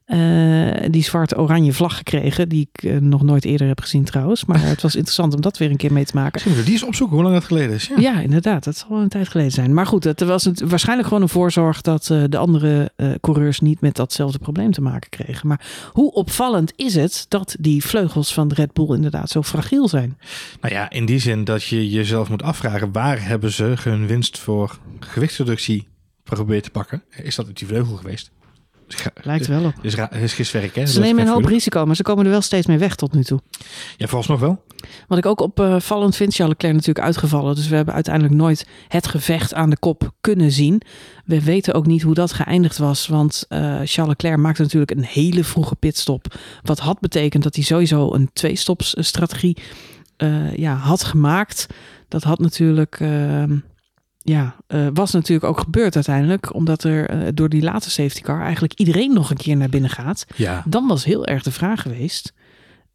Eh, 0.06 0.92
die 0.92 1.04
zwart-oranje 1.04 1.74
vlag 1.74 1.98
gekregen. 1.98 2.50
Die 2.50 2.70
ik 2.72 2.84
eh, 2.84 2.98
nog 2.98 3.24
nooit 3.24 3.46
eerder 3.46 3.68
heb 3.68 3.82
gezien 3.82 4.04
trouwens. 4.04 4.46
Maar 4.46 4.62
het 4.62 4.82
was 4.82 4.96
interessant 4.96 5.34
om 5.34 5.42
dat 5.42 5.58
weer 5.58 5.70
een 5.70 5.78
keer 5.78 5.94
mee 5.94 6.06
te 6.06 6.16
maken. 6.16 6.32
Misschien 6.34 6.54
moeten 6.54 6.72
we 6.72 6.78
die 6.78 6.82
eens 6.82 6.90
opzoeken 6.90 7.16
hoe 7.16 7.26
lang 7.26 7.36
dat 7.36 7.46
geleden 7.46 7.76
is. 7.76 7.88
Ja. 7.88 7.96
Ja, 8.00 8.20
inderdaad. 8.20 8.64
Dat 8.64 8.78
zal 8.78 8.90
wel 8.90 9.02
een 9.02 9.10
tijd 9.10 9.28
geleden 9.28 9.52
zijn. 9.52 9.74
Maar 9.74 9.86
goed, 9.86 10.04
het 10.04 10.20
was 10.20 10.44
het, 10.44 10.62
waarschijnlijk 10.62 11.08
gewoon 11.08 11.24
een 11.24 11.30
voorzorg 11.30 11.82
dat 11.82 12.10
eh, 12.10 12.24
de 12.30 12.38
andere 12.38 12.92
coureurs 13.22 13.60
niet 13.60 13.82
met 13.82 13.96
datzelfde 13.96 14.40
probleem 14.40 14.72
te 14.72 14.82
maken 14.82 15.10
kregen. 15.10 15.48
Maar 15.48 15.66
hoe 15.92 16.14
opvallend 16.14 16.74
is 16.76 16.96
het 16.96 17.26
dat 17.30 17.56
die 17.60 17.86
vleugels 17.86 18.34
van 18.34 18.48
de 18.48 18.56
Red 18.56 18.74
Bull 18.74 18.96
inderdaad 18.96 19.30
zo 19.30 19.44
fragiel 19.44 19.88
zijn? 19.88 20.18
Nou 20.62 20.74
ja, 20.74 20.90
in 20.90 21.06
die 21.06 21.20
zin 21.20 21.44
dat 21.44 21.64
je 21.64 21.90
jezelf 21.90 22.30
moet 22.30 22.44
afvragen... 22.44 22.92
waar 22.92 23.28
hebben 23.28 23.52
ze 23.52 23.74
hun 23.82 24.08
winst 24.08 24.40
voor 24.40 24.80
gewichtsreductie 25.00 25.88
geprobeerd 26.24 26.64
te 26.64 26.72
pakken? 26.72 27.04
Is 27.10 27.36
dat 27.36 27.46
uit 27.46 27.58
die 27.58 27.68
vleugel 27.68 27.96
geweest? 27.96 28.32
Lijkt 29.24 29.48
wel 29.48 29.66
op. 29.66 29.74
Ra- 29.84 30.12
is 30.12 30.34
giswerk, 30.34 30.76
hè? 30.76 30.86
Ze 30.86 31.00
is 31.00 31.06
nemen 31.06 31.28
een 31.28 31.34
hoop 31.34 31.46
risico, 31.46 31.86
maar 31.86 31.96
ze 31.96 32.04
komen 32.04 32.26
er 32.26 32.32
wel 32.32 32.42
steeds 32.42 32.68
mee 32.68 32.78
weg 32.78 32.96
tot 32.96 33.14
nu 33.14 33.24
toe. 33.24 33.40
Ja, 33.98 34.06
vooralsnog 34.06 34.40
wel. 34.40 34.64
Wat 35.08 35.18
ik 35.18 35.26
ook 35.26 35.40
opvallend 35.40 36.16
vind, 36.16 36.34
Charles 36.34 36.54
Leclerc 36.54 36.74
natuurlijk 36.76 37.06
uitgevallen. 37.06 37.56
Dus 37.56 37.68
we 37.68 37.76
hebben 37.76 37.94
uiteindelijk 37.94 38.36
nooit 38.36 38.68
het 38.88 39.08
gevecht 39.08 39.54
aan 39.54 39.70
de 39.70 39.78
kop 39.78 40.12
kunnen 40.22 40.52
zien. 40.52 40.82
We 41.26 41.44
weten 41.44 41.74
ook 41.74 41.86
niet 41.86 42.02
hoe 42.02 42.14
dat 42.14 42.34
geëindigd 42.34 42.78
was. 42.78 43.08
Want 43.08 43.46
eh, 43.48 43.60
Charles 43.60 44.08
Leclerc 44.08 44.38
maakte 44.38 44.62
natuurlijk 44.62 44.92
een 44.92 45.04
hele 45.04 45.44
vroege 45.44 45.76
pitstop. 45.76 46.36
Wat 46.62 46.80
had 46.80 47.00
betekend 47.00 47.44
dat 47.44 47.56
hij 47.56 47.64
sowieso 47.64 48.14
een 48.14 48.30
twee-stops-strategie 48.34 49.58
eh, 50.18 50.56
ja, 50.56 50.76
had 50.76 51.04
gemaakt. 51.04 51.68
Dat 52.08 52.24
had 52.24 52.40
natuurlijk... 52.40 53.00
eh, 53.00 53.44
ja, 54.26 54.56
eh, 54.68 54.88
was 54.94 55.12
natuurlijk 55.12 55.48
ook 55.48 55.60
gebeurd 55.60 55.96
uiteindelijk. 55.96 56.54
Omdat 56.54 56.84
er 56.84 57.10
eh, 57.10 57.28
door 57.34 57.50
die 57.50 57.62
late 57.62 57.90
safety 57.90 58.22
car 58.22 58.42
eigenlijk 58.42 58.74
iedereen 58.74 59.14
nog 59.14 59.30
een 59.30 59.38
keer 59.38 59.58
naar 59.58 59.70
binnen 59.70 59.90
gaat. 59.90 60.26
Ja. 60.36 60.64
Dan 60.68 60.88
was 60.88 61.06
heel 61.06 61.26
erg 61.26 61.44
de 61.44 61.52
vraag 61.52 61.82
geweest. 61.82 62.34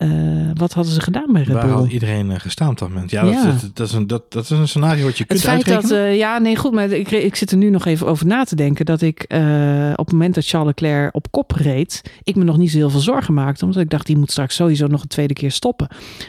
Eh, 0.00 0.08
wat 0.54 0.72
hadden 0.72 0.92
ze 0.92 1.00
gedaan 1.00 1.32
bij 1.32 1.42
Red 1.42 1.54
Waar 1.54 1.66
Bull? 1.66 1.74
had 1.74 1.90
iedereen 1.90 2.30
eh, 2.30 2.40
gestaan 2.40 2.68
op 2.68 2.78
dat 2.78 2.88
moment? 2.88 3.10
Ja, 3.10 3.24
Ja. 3.24 3.44
Dat, 3.44 3.60
dat, 3.60 3.76
dat 3.76 3.86
is 3.86 3.92
een, 3.92 4.06
dat, 4.06 4.32
dat 4.32 4.42
is 4.42 4.50
een 4.50 4.68
scenario 4.68 5.04
wat 5.04 5.18
je 5.18 5.24
kunt 5.24 5.42
Het 5.42 5.50
feit 5.50 5.66
dat, 5.66 5.90
eh, 5.90 6.16
ja, 6.16 6.38
nee, 6.38 6.56
goed, 6.56 6.72
maar 6.72 6.90
ik, 6.90 7.10
ik 7.10 7.36
zit 7.36 7.50
er 7.50 7.56
nu 7.56 7.70
nog 7.70 7.86
even 7.86 8.06
over 8.06 8.26
na 8.26 8.44
te 8.44 8.56
denken. 8.56 8.84
Dat 8.84 9.02
ik 9.02 9.22
op 9.92 10.06
het 10.06 10.12
moment 10.12 10.34
dat 10.34 10.46
Charles 10.46 10.68
Leclerc 10.68 11.14
op 11.14 11.30
kop 11.30 11.50
reed, 11.50 12.02
ik 12.22 12.36
me 12.36 12.44
nog 12.44 12.56
niet 12.56 12.70
zo 12.70 12.76
heel 12.76 12.90
veel 12.90 13.00
zorgen 13.00 13.34
maakte. 13.34 13.64
Omdat 13.64 13.82
ik 13.82 13.90
dacht, 13.90 14.06
die 14.06 14.16
moet 14.16 14.30
straks 14.30 14.54
sowieso 14.54 14.86
nog 14.86 15.02
een 15.02 15.08
tweede 15.08 15.34
keer 15.34 15.50
stoppen. 15.50 15.88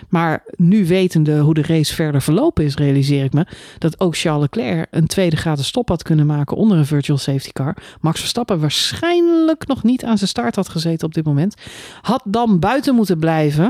Maar 0.10 0.43
nu 0.55 0.88
wetende 0.88 1.39
hoe 1.39 1.53
de 1.53 1.63
race 1.63 1.95
verder 1.95 2.21
verlopen 2.21 2.63
is, 2.63 2.75
realiseer 2.75 3.23
ik 3.23 3.34
me 3.34 3.45
dat 3.77 3.99
ook 3.99 4.17
Charles 4.17 4.41
Leclerc 4.41 4.88
een 4.91 5.07
tweede 5.07 5.36
gratis 5.36 5.67
stop 5.67 5.89
had 5.89 6.03
kunnen 6.03 6.25
maken 6.25 6.57
onder 6.57 6.77
een 6.77 6.86
virtual 6.86 7.17
safety 7.17 7.51
car. 7.51 7.77
Max 8.01 8.19
Verstappen 8.19 8.60
waarschijnlijk 8.60 9.67
nog 9.67 9.84
niet 9.84 10.03
aan 10.03 10.17
zijn 10.17 10.29
start 10.29 10.55
had 10.55 10.69
gezeten 10.69 11.07
op 11.07 11.13
dit 11.13 11.25
moment. 11.25 11.55
Had 12.01 12.21
dan 12.25 12.60
buiten 12.60 12.95
moeten 12.95 13.19
blijven 13.19 13.61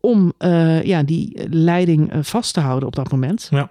om 0.00 0.32
eh, 0.38 0.82
ja, 0.82 1.02
die 1.02 1.46
leiding 1.50 2.12
eh, 2.12 2.18
vast 2.22 2.54
te 2.54 2.60
houden 2.60 2.88
op 2.88 2.96
dat 2.96 3.10
moment. 3.10 3.48
Ja. 3.50 3.70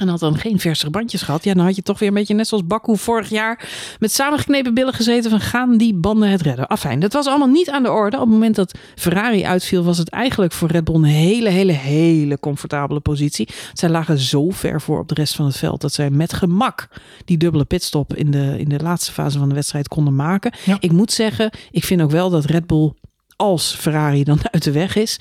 En 0.00 0.08
had 0.08 0.20
dan 0.20 0.36
geen 0.36 0.60
verse 0.60 0.90
bandjes 0.90 1.22
gehad. 1.22 1.44
Ja, 1.44 1.54
dan 1.54 1.64
had 1.64 1.76
je 1.76 1.82
toch 1.82 1.98
weer 1.98 2.08
een 2.08 2.14
beetje 2.14 2.34
net 2.34 2.48
zoals 2.48 2.66
Baku 2.66 2.96
vorig 2.96 3.28
jaar 3.28 3.68
met 3.98 4.12
samengeknepen 4.12 4.74
billen 4.74 4.94
gezeten 4.94 5.30
van 5.30 5.40
gaan 5.40 5.76
die 5.76 5.94
banden 5.94 6.30
het 6.30 6.40
redden. 6.40 6.68
Afijn, 6.68 7.00
dat 7.00 7.12
was 7.12 7.26
allemaal 7.26 7.48
niet 7.48 7.70
aan 7.70 7.82
de 7.82 7.90
orde. 7.90 8.16
Op 8.16 8.22
het 8.22 8.32
moment 8.32 8.54
dat 8.54 8.78
Ferrari 8.94 9.44
uitviel 9.44 9.82
was 9.82 9.98
het 9.98 10.08
eigenlijk 10.08 10.52
voor 10.52 10.68
Red 10.68 10.84
Bull 10.84 10.94
een 10.94 11.04
hele, 11.04 11.48
hele, 11.48 11.72
hele 11.72 12.38
comfortabele 12.38 13.00
positie. 13.00 13.48
Zij 13.72 13.88
lagen 13.88 14.18
zo 14.18 14.50
ver 14.50 14.80
voor 14.80 14.98
op 14.98 15.08
de 15.08 15.14
rest 15.14 15.36
van 15.36 15.46
het 15.46 15.56
veld 15.56 15.80
dat 15.80 15.92
zij 15.92 16.10
met 16.10 16.32
gemak 16.32 16.88
die 17.24 17.36
dubbele 17.36 17.64
pitstop 17.64 18.14
in 18.14 18.30
de, 18.30 18.54
in 18.58 18.68
de 18.68 18.82
laatste 18.82 19.12
fase 19.12 19.38
van 19.38 19.48
de 19.48 19.54
wedstrijd 19.54 19.88
konden 19.88 20.16
maken. 20.16 20.52
Ja. 20.64 20.76
Ik 20.80 20.92
moet 20.92 21.12
zeggen, 21.12 21.50
ik 21.70 21.84
vind 21.84 22.02
ook 22.02 22.10
wel 22.10 22.30
dat 22.30 22.44
Red 22.44 22.66
Bull 22.66 22.92
als 23.40 23.74
Ferrari 23.74 24.24
dan 24.24 24.38
uit 24.50 24.64
de 24.64 24.72
weg 24.72 24.96
is. 24.96 25.18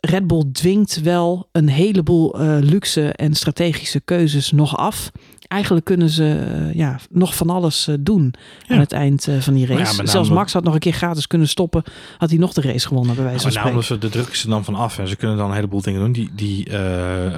Red 0.00 0.26
Bull 0.26 0.44
dwingt 0.52 1.00
wel 1.00 1.48
een 1.52 1.68
heleboel 1.68 2.40
eh, 2.40 2.56
luxe 2.60 3.12
en 3.12 3.34
strategische 3.34 4.00
keuzes 4.00 4.52
nog 4.52 4.76
af. 4.76 5.10
Eigenlijk 5.48 5.84
kunnen 5.84 6.08
ze 6.08 6.38
eh, 6.38 6.74
ja, 6.74 6.98
nog 7.10 7.34
van 7.34 7.50
alles 7.50 7.88
eh, 7.88 7.94
doen 8.00 8.34
Ja. 8.66 8.74
aan 8.74 8.80
het 8.80 8.92
eind 8.92 9.28
van 9.38 9.54
die 9.54 9.66
race. 9.66 9.80
Ja, 9.80 9.86
met 9.86 9.96
name 9.96 10.08
Zelfs 10.08 10.28
Max 10.28 10.52
had 10.52 10.64
nog 10.64 10.74
een 10.74 10.80
keer 10.80 10.92
gratis 10.92 11.26
kunnen 11.26 11.48
stoppen. 11.48 11.82
Had 12.18 12.30
hij 12.30 12.38
nog 12.38 12.52
de 12.52 12.60
race 12.60 12.86
gewonnen, 12.86 13.14
bij 13.14 13.24
wijze 13.24 13.50
van 13.50 13.72
nou, 13.72 13.82
ze 13.82 13.98
de 13.98 14.08
druk 14.08 14.28
is 14.28 14.42
er 14.42 14.48
dan 14.48 14.64
van 14.64 14.74
af 14.74 14.98
en 14.98 15.08
ze 15.08 15.16
kunnen 15.16 15.36
dan 15.36 15.48
een 15.48 15.54
heleboel 15.54 15.82
dingen 15.82 16.00
doen. 16.00 16.12
Die, 16.12 16.30
die 16.34 16.64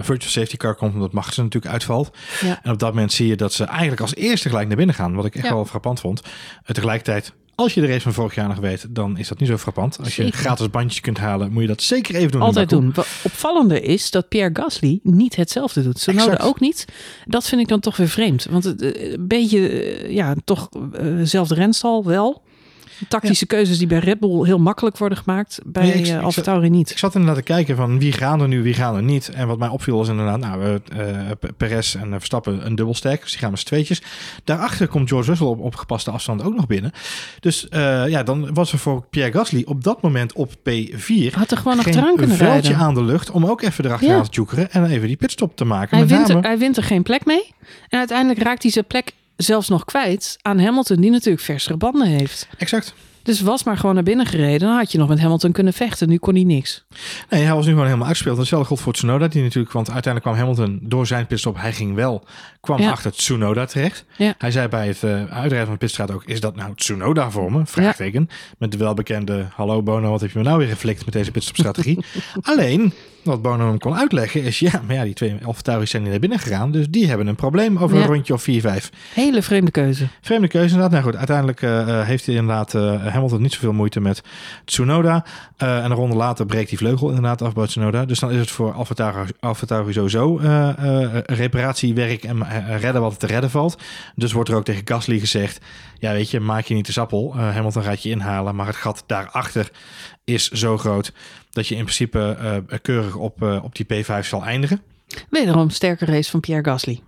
virtual 0.00 0.30
safety 0.30 0.56
car 0.56 0.74
komt 0.74 0.94
omdat 0.94 1.12
Max 1.12 1.36
natuurlijk 1.36 1.72
uitvalt. 1.72 2.16
Ja. 2.40 2.60
En 2.62 2.72
op 2.72 2.78
dat 2.78 2.90
moment 2.92 3.12
zie 3.12 3.26
je 3.26 3.36
dat 3.36 3.52
ze 3.52 3.64
eigenlijk 3.64 4.00
als 4.00 4.14
eerste 4.14 4.48
gelijk 4.48 4.68
naar 4.68 4.76
binnen 4.76 4.94
gaan. 4.94 5.14
Wat 5.14 5.24
ik 5.24 5.34
echt 5.34 5.48
wel 5.48 5.64
frappant 5.64 6.00
vond. 6.00 6.22
Tegelijkertijd, 6.64 7.32
als 7.56 7.74
je 7.74 7.80
de 7.80 7.86
race 7.86 8.00
van 8.00 8.12
vorig 8.12 8.34
jaar 8.34 8.48
nog 8.48 8.58
weet, 8.58 8.86
dan 8.88 9.18
is 9.18 9.28
dat 9.28 9.38
niet 9.38 9.48
zo 9.48 9.56
frappant. 9.56 9.98
Als 9.98 10.16
je 10.16 10.30
gratis 10.30 10.70
bandjes 10.70 11.00
kunt 11.00 11.18
halen, 11.18 11.52
moet 11.52 11.62
je 11.62 11.68
dat 11.68 11.82
zeker 11.82 12.14
even 12.14 12.30
doen. 12.30 12.40
Altijd 12.40 12.68
doen. 12.68 12.92
Wat 12.94 13.06
opvallender 13.22 13.82
is 13.82 14.10
dat 14.10 14.28
Pierre 14.28 14.50
Gasly 14.52 15.00
niet 15.02 15.36
hetzelfde 15.36 15.82
doet. 15.82 16.06
Exact. 16.06 16.42
ook 16.42 16.60
niet. 16.60 16.84
Dat 17.24 17.46
vind 17.46 17.60
ik 17.60 17.68
dan 17.68 17.80
toch 17.80 17.96
weer 17.96 18.08
vreemd. 18.08 18.46
Want 18.50 18.64
het, 18.64 18.82
eh, 18.82 19.12
een 19.12 19.26
beetje, 19.26 19.68
eh, 19.68 20.10
ja, 20.10 20.34
toch 20.44 20.68
eh, 20.72 21.02
dezelfde 21.02 21.54
renstal 21.54 22.04
wel. 22.04 22.42
Tactische 23.08 23.46
keuzes 23.46 23.78
die 23.78 23.86
bij 23.86 23.98
Red 23.98 24.20
Bull 24.20 24.44
heel 24.44 24.58
makkelijk 24.58 24.98
worden 24.98 25.18
gemaakt. 25.18 25.58
Bij 25.64 25.82
Nee, 25.82 25.92
ik- 25.94 26.06
eh, 26.06 26.22
Alfa 26.22 26.40
Tauri 26.42 26.70
niet. 26.70 26.90
Ik 26.90 26.98
zat 26.98 27.14
inderdaad 27.14 27.36
te 27.46 27.52
kijken 27.52 27.76
van 27.76 27.98
wie 27.98 28.12
gaan 28.12 28.40
er 28.40 28.48
nu, 28.48 28.62
wie 28.62 28.74
gaan 28.74 28.96
er 28.96 29.02
niet. 29.02 29.28
En 29.28 29.46
wat 29.46 29.58
mij 29.58 29.68
opviel 29.68 29.96
was 29.96 30.08
inderdaad, 30.08 30.38
nou, 30.38 30.80
eh, 30.96 31.08
Perez 31.56 31.94
en 31.94 32.06
eh, 32.12 32.14
Verstappen 32.16 32.66
een 32.66 32.74
dubbelstack. 32.74 33.20
Dus 33.20 33.30
die 33.30 33.38
gaan 33.40 33.50
met 33.50 33.58
z'n 33.60 33.66
tweetjes. 33.66 34.02
Daarachter 34.44 34.88
komt 34.88 35.08
George 35.08 35.28
Russell 35.28 35.46
op, 35.46 35.60
op 35.60 35.74
gepaste 35.74 36.10
afstand 36.10 36.42
ook 36.42 36.54
nog 36.54 36.66
binnen. 36.66 36.92
Dus 37.40 37.66
ja, 38.06 38.22
dan 38.22 38.54
was 38.54 38.72
er 38.72 38.78
voor 38.78 39.04
Pierre 39.10 39.32
Gasly 39.32 39.62
op 39.66 39.84
dat 39.84 40.02
moment 40.02 40.32
op 40.32 40.52
P4 40.54 41.32
Had 41.34 41.50
er 41.50 41.56
gewoon 41.56 41.76
nog 41.76 41.86
eraan 41.86 42.16
kunnen 42.16 42.36
veldje 42.36 42.74
aan 42.74 42.94
de 42.94 43.02
lucht 43.02 43.30
om 43.30 43.46
ook 43.46 43.62
even 43.62 43.84
erachteraan 43.84 44.16
Ja. 44.16 44.22
te 44.22 44.30
jokeren 44.30 44.70
en 44.72 44.80
dan 44.80 44.90
even 44.90 45.06
die 45.06 45.16
pitstop 45.16 45.56
te 45.56 45.64
maken. 45.64 45.88
Hij 45.96 46.06
Met 46.06 46.16
wint, 46.16 46.28
name, 46.28 46.40
er, 46.40 46.46
hij 46.46 46.58
wint 46.58 46.76
er 46.76 46.82
geen 46.82 47.02
plek 47.02 47.24
mee. 47.24 47.54
En 47.88 47.98
uiteindelijk 47.98 48.42
raakt 48.42 48.62
hij 48.62 48.72
zijn 48.72 48.86
plek 48.86 49.12
zelfs 49.36 49.68
nog 49.68 49.84
kwijt 49.84 50.36
aan 50.42 50.58
Hamilton, 50.58 51.00
die 51.00 51.10
natuurlijk 51.10 51.44
versere 51.44 51.76
banden 51.76 52.06
heeft. 52.06 52.48
Exact. 52.58 52.94
Dus 53.26 53.40
was 53.40 53.64
maar 53.64 53.76
gewoon 53.76 53.94
naar 53.94 54.04
binnen 54.04 54.26
gereden. 54.26 54.68
Dan 54.68 54.76
had 54.76 54.92
je 54.92 54.98
nog 54.98 55.08
met 55.08 55.20
Hamilton 55.20 55.52
kunnen 55.52 55.72
vechten. 55.72 56.08
Nu 56.08 56.16
kon 56.16 56.34
hij 56.34 56.44
niks. 56.44 56.84
Nee, 57.30 57.42
hij 57.42 57.54
was 57.54 57.64
nu 57.64 57.70
gewoon 57.70 57.86
helemaal 57.86 58.06
uitgespeeld. 58.06 58.38
Hetzelfde 58.38 58.66
geldt 58.66 58.82
voor 58.82 58.92
Tsunoda, 58.92 59.28
die 59.28 59.42
natuurlijk, 59.42 59.72
want 59.72 59.90
uiteindelijk 59.90 60.34
kwam 60.34 60.46
Hamilton 60.46 60.88
door 60.88 61.06
zijn 61.06 61.26
pitstop, 61.26 61.56
hij 61.60 61.72
ging 61.72 61.94
wel, 61.94 62.24
kwam 62.60 62.80
Ja. 62.80 62.90
achter 62.90 63.12
Tsunoda 63.12 63.64
terecht. 63.64 64.04
Ja. 64.16 64.34
Hij 64.38 64.50
zei 64.50 64.68
bij 64.68 64.86
het 64.86 65.02
eh, 65.02 65.10
uitrijden 65.10 65.62
van 65.64 65.72
de 65.72 65.78
pitstraat 65.78 66.10
ook, 66.10 66.24
is 66.24 66.40
dat 66.40 66.56
nou 66.56 66.74
Tsunoda 66.74 67.30
voor 67.30 67.52
me? 67.52 67.66
Vraagteken. 67.66 68.28
Met 68.58 68.70
de 68.72 68.76
welbekende, 68.76 69.46
hallo 69.54 69.82
Bono, 69.82 70.10
wat 70.10 70.20
heb 70.20 70.30
je 70.30 70.38
me 70.38 70.44
nou 70.44 70.58
weer 70.58 70.68
geflikt 70.68 71.04
met 71.04 71.14
deze 71.14 71.30
pitstopstrategie? 71.30 72.04
Alleen, 72.42 72.92
wat 73.22 73.42
Bono 73.42 73.66
hem 73.68 73.78
kon 73.78 73.94
uitleggen 73.96 74.42
is, 74.42 74.58
ja, 74.58 74.82
maar 74.86 74.94
ja, 74.94 75.04
die 75.04 75.14
twee 75.14 75.36
Alfa 75.44 75.84
zijn 75.84 76.02
niet 76.02 76.10
naar 76.10 76.20
binnen 76.20 76.38
gegaan, 76.38 76.70
dus 76.70 76.86
die 76.88 77.06
hebben 77.06 77.26
een 77.26 77.34
probleem 77.34 77.78
over 77.78 77.96
een 77.96 78.06
rondje 78.06 78.34
of 78.34 78.46
4-5. 78.50 78.90
Hele 79.14 79.42
vreemde 79.42 79.70
keuze. 79.70 80.06
Vreemde 80.20 80.48
keuze 80.48 80.74
inderdaad. 80.74 80.90
Nou 80.90 81.02
goed, 81.04 81.16
uiteindelijk 81.16 81.62
eh, 81.62 81.80
eh, 82.00 82.06
heeft 82.06 82.26
hij 82.26 82.34
inderdaad 82.34 82.74
eh, 82.74 82.82
Hamilton 83.16 83.42
niet 83.42 83.52
zoveel 83.52 83.72
moeite 83.72 84.00
met 84.00 84.22
Tsunoda. 84.64 85.24
Eh, 85.56 85.84
en 85.84 85.84
een 85.84 85.96
ronde 85.96 86.16
later 86.16 86.46
breekt 86.46 86.68
die 86.68 86.78
vleugel 86.78 87.08
inderdaad 87.08 87.42
af 87.42 87.54
bij 87.54 87.66
Tsunoda. 87.66 88.04
Dus 88.04 88.18
dan 88.18 88.30
is 88.30 88.38
het 88.38 88.50
voor 88.50 88.72
Alfa 88.72 88.94
Tauri- 88.94 89.32
Alfa 89.40 89.66
Tauri 89.66 89.92
sowieso 89.92 90.38
eh, 90.38 90.68
eh, 90.68 91.22
reparatiewerk 91.26 92.24
en 92.24 92.46
redden 92.78 93.02
wat 93.02 93.12
er 93.12 93.18
te 93.18 93.26
redden 93.26 93.50
valt. 93.50 93.78
Dus 94.14 94.32
wordt 94.32 94.48
er 94.48 94.56
ook 94.56 94.64
tegen 94.64 94.82
Gasly 94.84 95.18
gezegd, 95.18 95.60
ja 95.98 96.12
weet 96.12 96.30
je, 96.30 96.40
maak 96.40 96.64
je 96.64 96.74
niet 96.74 96.86
de 96.86 96.92
sappel. 96.92 97.36
Hamilton 97.36 97.82
gaat 97.82 98.02
je 98.02 98.10
inhalen, 98.10 98.54
maar 98.54 98.66
het 98.66 98.76
gat 98.76 99.04
daarachter 99.06 99.70
is 100.24 100.50
zo 100.50 100.78
groot 100.78 101.12
dat 101.50 101.66
je 101.66 101.74
in 101.74 101.82
principe 101.82 102.64
keurig 102.82 103.16
op, 103.16 103.42
op 103.62 103.74
die 103.74 103.86
P5 104.04 104.26
zal 104.26 104.44
eindigen. 104.44 104.82
Wederom 105.30 105.70
sterke 105.70 106.04
race 106.04 106.30
van 106.30 106.40
Pierre 106.40 106.64
Gasly. 106.70 107.02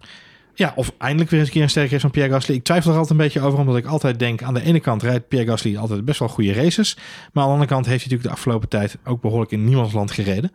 Ja, 0.58 0.72
of 0.76 0.92
eindelijk 0.98 1.30
weer 1.30 1.38
eens 1.40 1.48
een 1.48 1.54
keer 1.54 1.62
een 1.62 1.70
sterke 1.70 1.90
race 1.90 2.00
van 2.00 2.10
Pierre 2.10 2.32
Gasly. 2.32 2.54
Ik 2.54 2.64
twijfel 2.64 2.90
er 2.90 2.96
altijd 2.98 3.18
een 3.18 3.24
beetje 3.24 3.40
over, 3.40 3.58
omdat 3.58 3.76
ik 3.76 3.86
altijd 3.86 4.18
denk... 4.18 4.42
aan 4.42 4.54
de 4.54 4.62
ene 4.62 4.80
kant 4.80 5.02
rijdt 5.02 5.28
Pierre 5.28 5.48
Gasly 5.50 5.76
altijd 5.76 6.04
best 6.04 6.18
wel 6.18 6.28
goede 6.28 6.52
races. 6.52 6.94
Maar 6.96 7.42
aan 7.42 7.48
de 7.48 7.54
andere 7.54 7.66
kant 7.70 7.86
heeft 7.86 8.02
hij 8.02 8.10
natuurlijk 8.10 8.22
de 8.22 8.34
afgelopen 8.34 8.68
tijd... 8.68 8.98
ook 9.04 9.20
behoorlijk 9.20 9.50
in 9.50 9.64
niemands 9.64 9.92
land 9.92 10.10
gereden. 10.10 10.52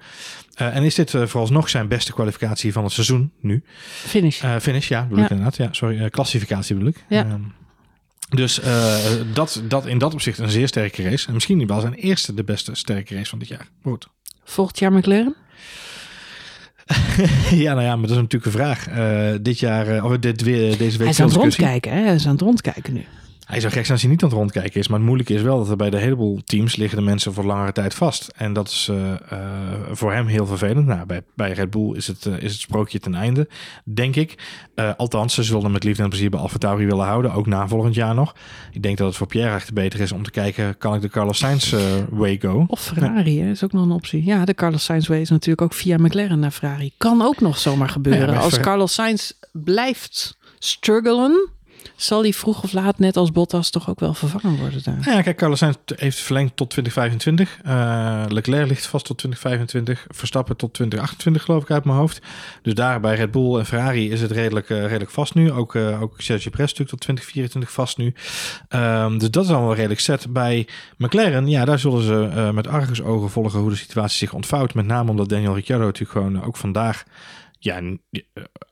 Eh, 0.54 0.76
en 0.76 0.84
is 0.84 0.96
dit 0.96 1.14
uh, 1.14 1.26
vooralsnog 1.26 1.70
zijn 1.70 1.88
beste 1.88 2.14
kwalificatie 2.14 2.72
van 2.74 2.84
het 2.84 2.94
seizoen 2.94 3.32
nu. 3.40 3.64
Finish. 3.88 4.44
Uh, 4.44 4.56
finish, 4.60 4.88
ja, 4.88 5.02
bedoel 5.02 5.18
Ja. 5.18 5.24
ik 5.24 5.30
inderdaad. 5.30 5.56
Ja, 5.58 5.68
sorry, 5.72 6.10
klassificatie 6.10 6.76
bedoel 6.76 6.90
ik. 6.90 7.06
Ja. 7.10 7.24
Ehm, 7.24 7.42
dus 8.30 8.60
dat, 9.34 9.62
dat 9.68 9.86
in 9.86 9.98
dat 9.98 10.14
opzicht 10.14 10.38
een 10.38 10.50
zeer 10.50 10.68
sterke 10.68 11.04
race. 11.04 11.28
En 11.28 11.34
misschien 11.34 11.68
wel 11.68 11.80
zijn 11.80 11.94
eerste 11.94 12.34
de 12.34 12.44
beste 12.44 12.76
sterke 12.76 13.16
race 13.16 13.30
van 13.30 13.40
dit 13.40 13.48
jaar. 13.48 13.68
Goed. 13.84 14.08
Volgend 14.44 14.80
jaar 14.80 14.92
McLaren? 14.94 15.36
ja, 17.66 17.74
nou 17.74 17.86
ja, 17.86 17.96
maar 17.96 18.08
dat 18.08 18.16
is 18.16 18.22
natuurlijk 18.22 18.46
een 18.46 18.52
vraag. 18.52 18.90
Uh, 18.90 19.40
dit 19.42 19.60
jaar, 19.60 19.96
uh, 19.96 20.06
of 20.06 20.18
dit 20.18 20.42
weer, 20.42 20.78
deze 20.78 20.98
week 20.98 21.00
Hij 21.00 21.08
is 21.08 21.20
aan 21.20 21.28
het 21.28 21.36
rondkijken, 21.36 21.92
hè? 21.92 22.02
Hij 22.02 22.16
is 22.16 22.26
aan 22.26 22.32
het 22.32 22.42
rondkijken 22.42 22.94
nu. 22.94 23.06
Hij 23.54 23.62
zou 23.62 23.74
gek 23.74 23.84
zijn 23.86 23.94
als 23.94 24.02
hij 24.02 24.12
niet 24.12 24.24
aan 24.24 24.30
het 24.30 24.38
rondkijken 24.38 24.80
is. 24.80 24.88
Maar 24.88 24.98
het 24.98 25.08
moeilijke 25.08 25.34
is 25.34 25.42
wel 25.42 25.58
dat 25.58 25.70
er 25.70 25.76
bij 25.76 25.90
de 25.90 25.98
heleboel 25.98 26.42
teams 26.44 26.76
liggen 26.76 26.98
de 26.98 27.04
mensen 27.04 27.34
voor 27.34 27.44
langere 27.44 27.72
tijd 27.72 27.94
vast. 27.94 28.32
En 28.36 28.54
dat 28.54 28.68
is 28.68 28.88
eh, 28.90 29.12
eh, 29.12 29.40
voor 29.92 30.14
hem 30.14 30.28
heel 30.28 30.46
vervelend. 30.46 30.86
Nou, 30.86 31.06
bij, 31.06 31.22
bij 31.36 31.52
Red 31.52 31.70
Bull 31.70 31.96
is 31.96 32.08
het, 32.08 32.26
eh, 32.26 32.34
is 32.34 32.52
het 32.52 32.62
sprookje 32.62 33.00
ten 33.00 33.16
einde, 33.16 33.48
denk 33.84 34.16
ik. 34.16 34.36
Althans, 34.98 35.34
ze 35.34 35.44
zullen 35.44 35.64
hem 35.64 35.72
met 35.72 35.84
liefde 35.84 36.04
en 36.04 36.10
plezier 36.10 36.30
bij 36.30 36.40
AlphaTauri 36.40 36.86
willen 36.86 37.06
houden. 37.06 37.34
Ook 37.34 37.48
na 37.48 37.68
volgend 37.68 37.96
jaar 37.96 38.16
nog. 38.16 38.36
Ik 38.72 38.84
denk 38.84 38.98
dat 38.98 39.08
het 39.08 39.16
voor 39.16 39.28
Pierre 39.28 39.56
echt 39.56 39.74
beter 39.74 40.00
is 40.00 40.12
om 40.12 40.24
te 40.24 40.32
kijken... 40.32 40.78
kan 40.78 40.96
ik 40.96 41.02
de 41.02 41.10
Carlos 41.10 41.38
Sainz 41.38 41.76
way 42.10 42.38
go? 42.42 42.66
Of 42.68 42.82
Ferrari, 42.82 43.42
hè, 43.42 43.50
is 43.50 43.64
ook 43.64 43.72
nog 43.72 43.84
een 43.84 43.92
optie. 43.92 44.26
Ja, 44.26 44.46
de 44.46 44.54
Carlos 44.54 44.84
Sainz 44.84 45.08
way 45.08 45.22
is 45.22 45.30
natuurlijk 45.30 45.62
ook 45.62 45.74
via 45.74 45.98
McLaren 45.98 46.40
naar 46.40 46.52
Ferrari. 46.52 46.92
Kan 46.98 47.22
ook 47.22 47.42
nog 47.42 47.58
zomaar 47.58 47.90
gebeuren. 47.90 48.38
Als 48.38 48.60
Carlos 48.60 48.94
Sainz 48.94 49.32
blijft 49.52 50.38
struggelen, 50.60 51.50
zal 51.96 52.22
hij 52.22 52.34
vroeg 52.34 52.64
of 52.64 52.74
laat, 52.74 53.00
net 53.00 53.18
als 53.18 53.32
Bottas, 53.32 53.70
toch 53.70 53.90
ook 53.90 54.00
wel 54.00 54.14
vervangen 54.14 54.60
worden 54.60 54.84
daar. 54.84 54.98
Ja, 55.06 55.22
kijk, 55.22 55.38
Carlos 55.38 55.60
Sainz 55.60 55.76
heeft 55.96 56.20
verlengd 56.20 56.56
tot 56.56 56.70
2025. 56.70 57.60
Eh, 57.64 58.24
Leclerc 58.28 58.68
ligt 58.68 58.86
vast 58.86 59.06
tot 59.06 59.18
2025. 59.18 60.06
Verstappen 60.10 60.56
tot 60.56 60.74
2028, 60.74 61.44
geloof 61.44 61.64
ik, 61.64 61.72
uit 61.72 61.84
mijn 61.86 61.98
hoofd. 61.98 62.22
Dus 62.62 62.74
daar 62.74 63.00
bij 63.00 63.16
Red 63.16 63.32
Bull 63.32 63.58
en 63.58 63.66
Ferrari 63.66 64.12
is 64.12 64.22
het 64.22 64.32
redelijk, 64.32 64.70
eh, 64.70 64.82
redelijk 64.82 65.12
vast 65.12 65.34
nu. 65.34 65.52
Ook, 65.52 65.76
eh 65.76 66.02
ook 66.02 66.14
Sergio 66.18 66.50
Perez 66.50 66.72
natuurlijk 66.72 66.90
tot 66.90 67.00
2024 67.00 67.72
vast 67.72 67.98
nu. 67.98 68.14
Ehm, 68.68 69.18
dus 69.18 69.32
dat 69.32 69.44
is 69.44 69.52
allemaal 69.52 69.76
redelijk 69.76 70.00
set. 70.00 70.34
Bij 70.34 70.68
McLaren, 70.98 71.48
ja, 71.48 71.66
daar 71.66 71.80
zullen 71.80 72.04
ze 72.04 72.52
met 72.54 72.68
argusogen 72.68 73.30
volgen 73.30 73.60
hoe 73.60 73.70
de 73.70 73.76
situatie 73.76 74.18
zich 74.18 74.34
ontvouwt. 74.34 74.74
Met 74.74 74.86
name 74.86 75.10
omdat 75.10 75.30
Daniel 75.30 75.56
Ricciardo 75.56 75.86
natuurlijk 75.86 76.12
gewoon 76.12 76.44
ook 76.44 76.58
vandaag... 76.58 77.04
Ja, 77.64 77.78
eh, 77.78 78.22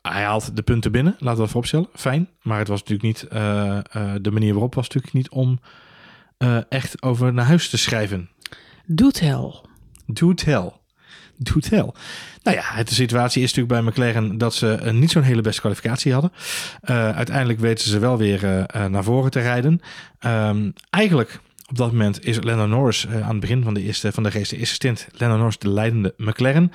hij 0.02 0.24
haalt 0.24 0.56
de 0.56 0.62
punten 0.62 0.92
binnen, 0.92 1.12
laten 1.14 1.34
we 1.36 1.40
dat 1.42 1.50
vooropstellen. 1.50 1.88
Fijn, 1.94 2.30
maar 2.42 2.60
het 2.60 2.68
was 2.68 2.80
natuurlijk 2.80 3.08
niet... 3.08 3.28
eh, 3.32 3.78
eh, 3.78 3.84
de 4.22 4.32
manier 4.32 4.52
waarop 4.52 4.76
was 4.76 4.88
natuurlijk 4.88 5.14
niet 5.14 5.30
om 5.30 5.60
echt 6.70 7.02
over 7.02 7.34
naar 7.34 7.46
huis 7.46 7.70
te 7.70 7.78
schrijven. 7.78 8.30
Doet 8.86 9.20
hel. 9.20 9.66
Do 10.06 10.34
tell. 10.34 10.72
Do 11.38 11.60
tell. 11.60 11.92
Nou 12.44 12.58
ja, 12.58 12.64
het- 12.64 12.88
de 12.88 12.94
situatie 12.94 13.44
is 13.44 13.54
natuurlijk 13.54 13.82
bij 13.82 13.92
McLaren 13.92 14.38
dat 14.38 14.54
ze 14.54 14.90
niet 14.94 15.12
zo'n 15.12 15.22
hele 15.22 15.42
beste 15.42 15.60
kwalificatie 15.62 16.14
hadden. 16.14 16.32
Uiteindelijk 17.16 17.60
weten 17.60 17.90
ze 17.90 18.00
wel 18.00 18.18
weer 18.18 18.66
naar 18.90 19.04
voren 19.04 19.32
te 19.32 19.40
rijden. 19.40 19.82
Ehm, 20.20 20.72
eigenlijk 20.90 21.40
op 21.70 21.78
dat 21.78 21.92
moment 21.92 22.26
is 22.26 22.38
Lando 22.44 22.66
Norris 22.66 23.08
aan 23.08 23.30
het 23.32 23.40
begin 23.40 23.64
van 23.64 23.74
de, 23.74 23.82
eerste, 23.82 24.12
van 24.12 24.24
de 24.24 24.30
race, 24.30 24.54
de 24.54 24.60
eerste 24.60 24.76
stint, 24.76 25.08
Lando 25.12 25.38
Norris 25.38 25.58
de 25.58 25.70
leidende 25.70 26.14
McLaren. 26.18 26.72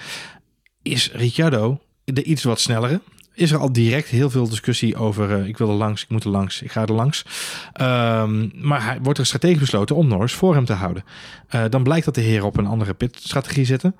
Is 0.82 1.12
Ricciardo 1.12 1.80
de 2.14 2.22
iets 2.22 2.42
wat 2.42 2.60
snellere? 2.60 3.00
Is 3.34 3.50
er 3.50 3.58
al 3.58 3.72
direct 3.72 4.08
heel 4.08 4.30
veel 4.30 4.48
discussie 4.48 4.96
over 4.96 5.32
eh, 5.32 5.46
ik 5.46 5.58
wil 5.58 5.68
er 5.68 5.74
langs, 5.74 6.02
ik 6.02 6.08
moet 6.08 6.24
er 6.24 6.30
langs, 6.30 6.62
ik 6.62 6.70
ga 6.70 6.82
er 6.82 6.92
langs. 6.92 7.24
Ehm, 7.72 8.48
maar 8.66 8.84
hij, 8.84 8.98
wordt 9.02 9.18
er 9.18 9.26
strategisch 9.26 9.60
besloten 9.60 9.96
om 9.96 10.08
Norris 10.08 10.32
voor 10.32 10.54
hem 10.54 10.64
te 10.64 10.72
houden. 10.72 11.04
Eh, 11.48 11.64
dan 11.70 11.82
blijkt 11.82 12.04
dat 12.04 12.14
de 12.14 12.20
heren 12.20 12.46
op 12.46 12.56
een 12.56 12.66
andere 12.66 12.94
pitstrategie 12.94 13.64
zitten. 13.64 13.96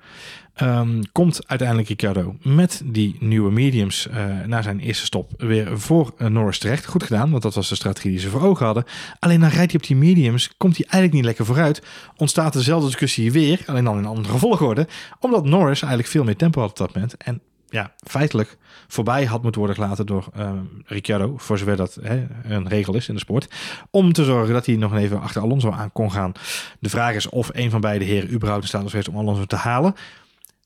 Ehm, 0.53 1.01
komt 1.11 1.47
uiteindelijk 1.47 1.87
Ricciardo 1.87 2.35
met 2.41 2.81
die 2.85 3.15
nieuwe 3.19 3.51
mediums 3.51 4.07
eh, 4.07 4.25
naar 4.45 4.63
zijn 4.63 4.79
eerste 4.79 5.05
stop 5.05 5.31
weer 5.37 5.79
voor 5.79 6.13
Norris 6.17 6.59
terecht. 6.59 6.85
Goed 6.85 7.03
gedaan, 7.03 7.31
want 7.31 7.43
dat 7.43 7.55
was 7.55 7.69
de 7.69 7.75
strategie 7.75 8.11
die 8.11 8.19
ze 8.19 8.29
voor 8.29 8.43
ogen 8.43 8.65
hadden. 8.65 8.85
Alleen 9.19 9.39
dan 9.39 9.49
rijdt 9.49 9.71
hij 9.71 9.81
op 9.81 9.87
die 9.87 9.95
mediums, 9.95 10.51
komt 10.57 10.77
hij 10.77 10.85
eigenlijk 10.85 11.13
niet 11.13 11.25
lekker 11.25 11.45
vooruit. 11.45 11.81
Ontstaat 12.15 12.53
dezelfde 12.53 12.87
discussie 12.87 13.31
weer, 13.31 13.63
alleen 13.65 13.83
dan 13.83 13.97
in 13.97 14.03
een 14.03 14.09
andere 14.09 14.37
volgorde. 14.37 14.87
Omdat 15.19 15.45
Norris 15.45 15.81
eigenlijk 15.81 16.11
veel 16.11 16.23
meer 16.23 16.35
tempo 16.35 16.61
had 16.61 16.69
op 16.69 16.77
dat 16.77 16.93
moment. 16.93 17.17
En 17.17 17.41
ja, 17.69 17.93
feitelijk 18.03 18.57
voorbij 18.87 19.25
had 19.25 19.41
moeten 19.41 19.61
worden 19.61 19.77
gelaten 19.81 20.05
door 20.05 20.27
eh, 20.33 20.51
Ricciardo, 20.85 21.33
voor 21.37 21.57
zover 21.57 21.75
dat 21.75 21.97
hè, 22.01 22.27
een 22.43 22.67
regel 22.67 22.95
is 22.95 23.07
in 23.07 23.13
de 23.13 23.19
sport, 23.19 23.47
om 23.91 24.13
te 24.13 24.23
zorgen 24.23 24.53
dat 24.53 24.65
hij 24.65 24.75
nog 24.75 24.95
even 24.95 25.21
achter 25.21 25.41
Alonso 25.41 25.71
aan 25.71 25.91
kon 25.91 26.11
gaan. 26.11 26.31
De 26.79 26.89
vraag 26.89 27.15
is 27.15 27.29
of 27.29 27.49
een 27.53 27.69
van 27.69 27.81
beide 27.81 28.05
heren 28.05 28.31
überhaupt 28.31 28.63
in 28.63 28.69
staat 28.69 28.89
geweest 28.89 29.09
om 29.09 29.17
Alonso 29.17 29.45
te 29.45 29.55
halen. 29.55 29.95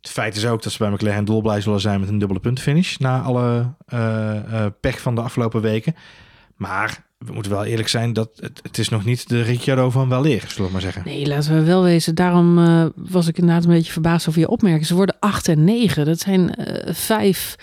Het 0.01 0.11
feit 0.11 0.35
is 0.35 0.45
ook 0.45 0.63
dat 0.63 0.71
ze 0.71 0.77
bij 0.77 0.89
McLaren 0.89 1.25
dolblij 1.25 1.61
zullen 1.61 1.81
zijn 1.81 1.99
met 1.99 2.09
een 2.09 2.17
dubbele 2.17 2.39
puntenfinish 2.39 2.97
na 2.97 3.21
alle 3.21 3.73
eh, 3.85 4.65
eh, 4.65 4.71
pech 4.79 5.01
van 5.01 5.15
de 5.15 5.21
afgelopen 5.21 5.61
weken. 5.61 5.95
Maar 6.55 7.03
we 7.25 7.33
moeten 7.33 7.51
wel 7.51 7.65
eerlijk 7.65 7.87
zijn 7.87 8.13
dat 8.13 8.29
het, 8.35 8.59
het 8.63 8.77
is 8.77 8.89
nog 8.89 9.05
niet 9.05 9.29
de 9.29 9.41
Ricciardo 9.41 9.89
van 9.89 10.09
wel 10.09 10.21
leer, 10.21 10.43
zullen 10.47 10.65
we 10.65 10.71
maar 10.71 10.81
zeggen. 10.81 11.01
Nee, 11.05 11.27
laten 11.27 11.53
we 11.55 11.63
wel 11.63 11.83
wezen. 11.83 12.15
Daarom 12.15 12.57
eh, 12.57 12.85
was 12.95 13.27
ik 13.27 13.37
inderdaad 13.37 13.63
een 13.63 13.71
beetje 13.71 13.91
verbaasd 13.91 14.27
over 14.27 14.39
je 14.39 14.49
opmerking. 14.49 14.85
Ze 14.85 14.95
worden 14.95 15.15
8 15.19 15.47
en 15.47 15.63
9. 15.63 16.05
Dat 16.05 16.19
zijn 16.19 16.55
eh, 16.55 16.93
vijf 16.93 17.55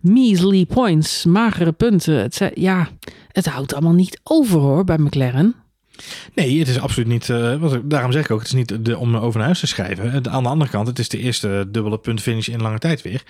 measly 0.00 0.66
points, 0.66 1.24
magere 1.24 1.72
punten. 1.72 2.14
Het 2.14 2.50
ja, 2.54 2.88
het 3.28 3.46
houdt 3.46 3.72
allemaal 3.72 3.92
niet 3.92 4.20
over 4.22 4.58
hoor 4.58 4.84
bij 4.84 4.98
McLaren. 4.98 5.54
Nee, 6.34 6.58
het 6.58 6.68
is 6.68 6.80
absoluut 6.80 7.08
niet. 7.08 7.28
eh, 7.30 7.56
wat 7.56 7.80
daarom 7.84 8.12
zeg 8.12 8.24
ik 8.24 8.30
ook, 8.30 8.38
het 8.38 8.48
is 8.48 8.54
niet 8.54 8.84
de, 8.84 8.98
om 8.98 9.16
over 9.16 9.36
naar 9.36 9.46
huis 9.46 9.60
te 9.60 9.66
schrijven. 9.66 10.10
Het- 10.10 10.28
Aan 10.28 10.42
de 10.42 10.48
andere 10.48 10.70
kant, 10.70 10.86
het 10.86 10.98
is 10.98 11.08
de 11.08 11.18
eerste 11.18 11.68
dubbele 11.70 11.98
puntfinish 11.98 12.48
in 12.48 12.62
lange 12.62 12.78
tijd 12.78 13.02
weer. 13.02 13.22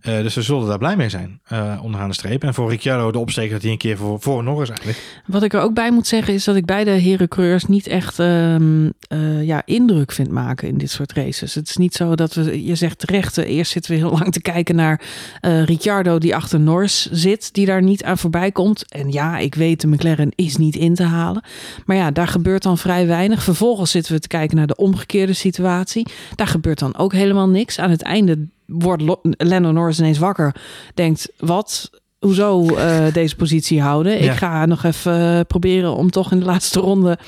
Eh, 0.00 0.22
dus 0.22 0.34
we 0.34 0.42
zullen 0.42 0.66
daar 0.66 0.78
blij 0.78 0.96
mee 0.96 1.08
zijn, 1.08 1.40
eh, 1.44 1.80
onderaan 1.82 2.08
de 2.08 2.14
streep. 2.14 2.42
En 2.44 2.54
voor 2.54 2.70
Ricciardo 2.70 3.10
de 3.12 3.18
opsteker 3.18 3.52
dat 3.52 3.62
hij 3.62 3.70
een 3.70 3.78
keer 3.78 3.96
voor, 3.96 4.20
voor 4.20 4.42
Norris 4.44 4.68
eigenlijk. 4.68 4.98
Wat 5.26 5.42
ik 5.42 5.52
er 5.54 5.60
ook 5.60 5.74
bij 5.74 5.90
moet 5.92 6.06
zeggen 6.06 6.34
is 6.34 6.44
dat 6.44 6.56
ik 6.56 6.64
beide 6.64 6.90
herencoureurs 6.90 7.64
niet 7.64 7.86
echt 7.86 8.18
ehm, 8.18 8.90
eh, 9.08 9.42
ja, 9.42 9.62
indruk 9.64 10.12
vind 10.12 10.30
maken 10.30 10.68
in 10.68 10.78
dit 10.78 10.90
soort 10.90 11.12
races. 11.12 11.54
Het 11.54 11.68
is 11.68 11.76
niet 11.76 11.94
zo 11.94 12.14
dat 12.14 12.34
we, 12.34 12.64
je 12.64 12.74
zegt 12.74 12.98
terecht, 12.98 13.38
eh, 13.38 13.48
eerst 13.56 13.72
zitten 13.72 13.92
we 13.92 13.98
heel 13.98 14.10
lang 14.18 14.32
te 14.32 14.40
kijken 14.42 14.74
naar 14.74 15.00
eh 15.40 15.64
Ricciardo 15.64 16.18
die 16.18 16.36
achter 16.36 16.60
Norris 16.60 17.08
zit, 17.10 17.54
die 17.54 17.66
daar 17.66 17.82
niet 17.82 18.04
aan 18.04 18.18
voorbij 18.18 18.52
komt. 18.52 18.84
En 18.92 19.10
ja, 19.12 19.38
ik 19.38 19.54
weet 19.54 19.80
de 19.80 19.86
McLaren 19.88 20.32
is 20.34 20.56
niet 20.56 20.76
in 20.76 20.94
te 20.94 21.02
halen. 21.04 21.42
Maar 21.86 21.96
ja, 21.96 22.09
daar 22.12 22.28
gebeurt 22.28 22.62
dan 22.62 22.78
vrij 22.78 23.06
weinig. 23.06 23.42
Vervolgens 23.42 23.90
zitten 23.90 24.12
we 24.12 24.20
te 24.20 24.28
kijken 24.28 24.56
naar 24.56 24.66
de 24.66 24.76
omgekeerde 24.76 25.32
situatie. 25.32 26.06
Daar 26.34 26.46
gebeurt 26.46 26.78
dan 26.78 26.96
ook 26.96 27.12
helemaal 27.12 27.48
niks. 27.48 27.78
Aan 27.78 27.90
het 27.90 28.02
einde 28.02 28.46
wordt 28.66 29.02
Lando 29.36 29.72
Norris 29.72 29.98
ineens 29.98 30.18
wakker. 30.18 30.54
Denkt, 30.94 31.28
wat? 31.38 31.90
Hoezo 32.18 32.66
eh, 32.66 33.12
deze 33.12 33.36
positie 33.36 33.80
houden? 33.80 34.22
Ja. 34.22 34.32
Ik 34.32 34.38
ga 34.38 34.66
nog 34.66 34.84
even 34.84 35.36
eh, 35.36 35.40
proberen 35.46 35.94
om 35.94 36.10
toch 36.10 36.32
in 36.32 36.38
de 36.38 36.44
laatste 36.44 36.80
ronde 36.80 37.18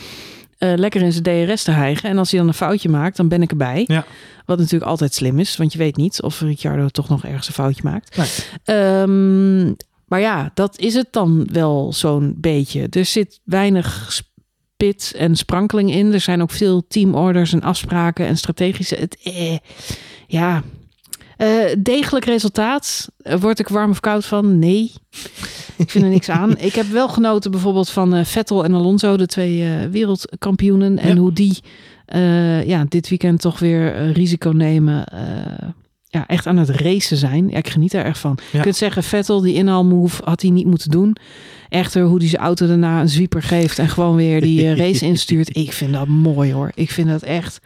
eh, 0.58 0.72
lekker 0.76 1.02
in 1.02 1.12
zijn 1.12 1.46
DRS 1.46 1.62
te 1.62 1.70
hijgen. 1.70 2.08
En 2.08 2.18
als 2.18 2.30
hij 2.30 2.38
dan 2.38 2.48
een 2.48 2.54
foutje 2.54 2.88
maakt, 2.88 3.16
dan 3.16 3.28
ben 3.28 3.42
ik 3.42 3.50
erbij. 3.50 3.84
Ja. 3.86 4.04
Wat 4.46 4.58
natuurlijk 4.58 4.90
altijd 4.90 5.14
slim 5.14 5.38
is, 5.38 5.56
want 5.56 5.72
je 5.72 5.78
weet 5.78 5.96
niet 5.96 6.22
of 6.22 6.40
Ricciardo 6.40 6.88
toch 6.88 7.08
nog 7.08 7.24
ergens 7.24 7.48
een 7.48 7.54
foutje 7.54 7.82
maakt. 7.84 8.16
Nee. 8.16 8.28
Ehm, 8.64 9.72
maar 10.06 10.20
ja, 10.20 10.50
dat 10.54 10.78
is 10.78 10.94
het 10.94 11.08
dan 11.10 11.48
wel 11.52 11.92
zo'n 11.92 12.34
beetje. 12.36 12.86
Er 12.90 13.04
zit 13.04 13.40
weinig 13.44 14.10
spit 14.82 15.12
en 15.16 15.36
sprankeling 15.36 15.92
in. 15.94 16.12
Er 16.12 16.20
zijn 16.20 16.42
ook 16.42 16.50
veel 16.50 16.86
teamorders 16.88 17.52
en 17.52 17.62
afspraken 17.62 18.26
en 18.26 18.36
strategische. 18.36 18.94
Het, 18.96 19.18
eh, 19.22 19.56
ja, 20.26 20.62
Eh, 21.36 21.48
degelijk 21.78 22.24
resultaat. 22.24 23.08
Eh, 23.22 23.40
Word 23.40 23.58
ik 23.58 23.68
warm 23.68 23.90
of 23.90 24.00
koud 24.00 24.24
van? 24.24 24.58
Nee. 24.58 24.92
Ik 25.76 25.90
vind 25.90 26.04
er 26.04 26.10
niks 26.10 26.28
aan. 26.28 26.58
Ik 26.68 26.74
heb 26.74 26.86
wel 26.86 27.08
genoten 27.08 27.50
bijvoorbeeld 27.50 27.90
van 27.90 28.14
eh, 28.14 28.24
Vettel 28.24 28.64
en 28.64 28.74
Alonso, 28.74 29.16
de 29.16 29.26
twee 29.26 29.88
wereldkampioenen. 29.90 30.98
En 30.98 31.08
Ja. 31.14 31.20
hoe 31.20 31.32
die 31.32 31.58
ja, 32.66 32.84
dit 32.88 33.08
weekend 33.08 33.40
toch 33.40 33.58
weer 33.58 34.12
risico 34.12 34.50
nemen. 34.50 35.04
ja, 36.08 36.26
echt 36.26 36.46
aan 36.46 36.56
het 36.56 36.68
racen 36.68 37.16
zijn. 37.16 37.48
Ja, 37.48 37.56
ik 37.56 37.68
geniet 37.68 37.92
er 37.92 38.04
erg 38.04 38.18
van. 38.18 38.38
Ja. 38.40 38.58
Je 38.58 38.60
kunt 38.64 38.76
zeggen, 38.76 39.02
Vettel, 39.02 39.40
die 39.40 39.54
inhaalmove 39.54 40.22
had 40.24 40.42
hij 40.42 40.50
niet 40.50 40.66
moeten 40.66 40.90
doen. 40.90 41.16
Echter, 41.72 42.02
hoe 42.02 42.18
hij 42.18 42.28
zijn 42.28 42.42
auto 42.42 42.66
daarna 42.66 43.00
een 43.00 43.08
zwieper 43.08 43.42
geeft 43.42 43.78
en 43.78 43.88
gewoon 43.88 44.16
weer 44.16 44.40
die 44.40 44.66
eh, 44.66 44.76
race 44.76 45.04
instuurt. 45.06 45.56
Ik 45.56 45.72
vind 45.72 45.92
dat 45.92 46.06
mooi 46.08 46.52
hoor. 46.52 46.70
Ik 46.74 46.90
vind 46.90 47.08
dat 47.08 47.22
echt 47.22 47.60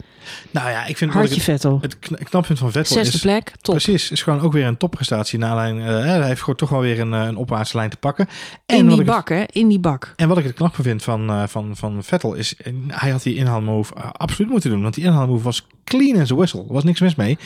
Nou 0.50 0.70
ja, 0.70 0.86
ik 0.86 0.96
vind 0.96 1.12
hartje 1.12 1.34
het, 1.34 1.42
Vettel. 1.44 1.78
het 1.80 1.98
kn- 1.98 2.14
knappunt 2.24 2.58
van 2.58 2.72
Vettel 2.72 2.96
Zesde 2.96 3.14
is... 3.14 3.20
plek, 3.20 3.52
top. 3.60 3.74
Precies, 3.74 4.10
is 4.10 4.22
gewoon 4.22 4.40
ook 4.40 4.52
weer 4.52 4.64
een 4.66 4.76
topprestatie. 4.76 5.38
Na 5.38 5.54
lijn, 5.54 5.78
eh, 5.80 5.86
hij 6.04 6.26
heeft 6.26 6.40
gewoon 6.40 6.54
toch 6.56 6.68
wel 6.68 6.80
weer 6.80 7.00
een, 7.00 7.14
eh, 7.14 7.22
een 7.24 7.36
opwaartse 7.36 7.76
lijn 7.76 7.90
te 7.90 7.96
pakken. 7.96 8.28
En 8.66 8.76
In 8.76 8.88
die 8.88 8.96
het- 8.96 9.06
bak, 9.06 9.28
hè? 9.28 9.42
In 9.52 9.68
die 9.68 9.78
bak. 9.80 10.12
En 10.16 10.28
wat 10.28 10.38
ik 10.38 10.44
het 10.44 10.54
knappe 10.54 10.82
vind 10.82 11.02
van, 11.02 11.48
van, 11.48 11.76
van 11.76 12.04
Vettel 12.04 12.34
is, 12.34 12.54
hij 12.88 13.10
had 13.10 13.22
die 13.22 13.34
inhaalmove 13.34 13.94
eh, 13.94 14.10
absoluut 14.12 14.50
moeten 14.50 14.70
doen. 14.70 14.82
Want 14.82 14.94
die 14.94 15.04
inhaalmove 15.04 15.44
was 15.44 15.66
clean 15.84 16.20
as 16.20 16.32
a 16.32 16.34
whistle. 16.34 16.60
Er 16.60 16.72
was 16.72 16.84
niks 16.84 17.00
mis 17.00 17.14
mee. 17.14 17.38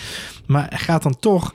Maar 0.46 0.72
gaat 0.74 1.02
dan 1.02 1.16
toch 1.20 1.54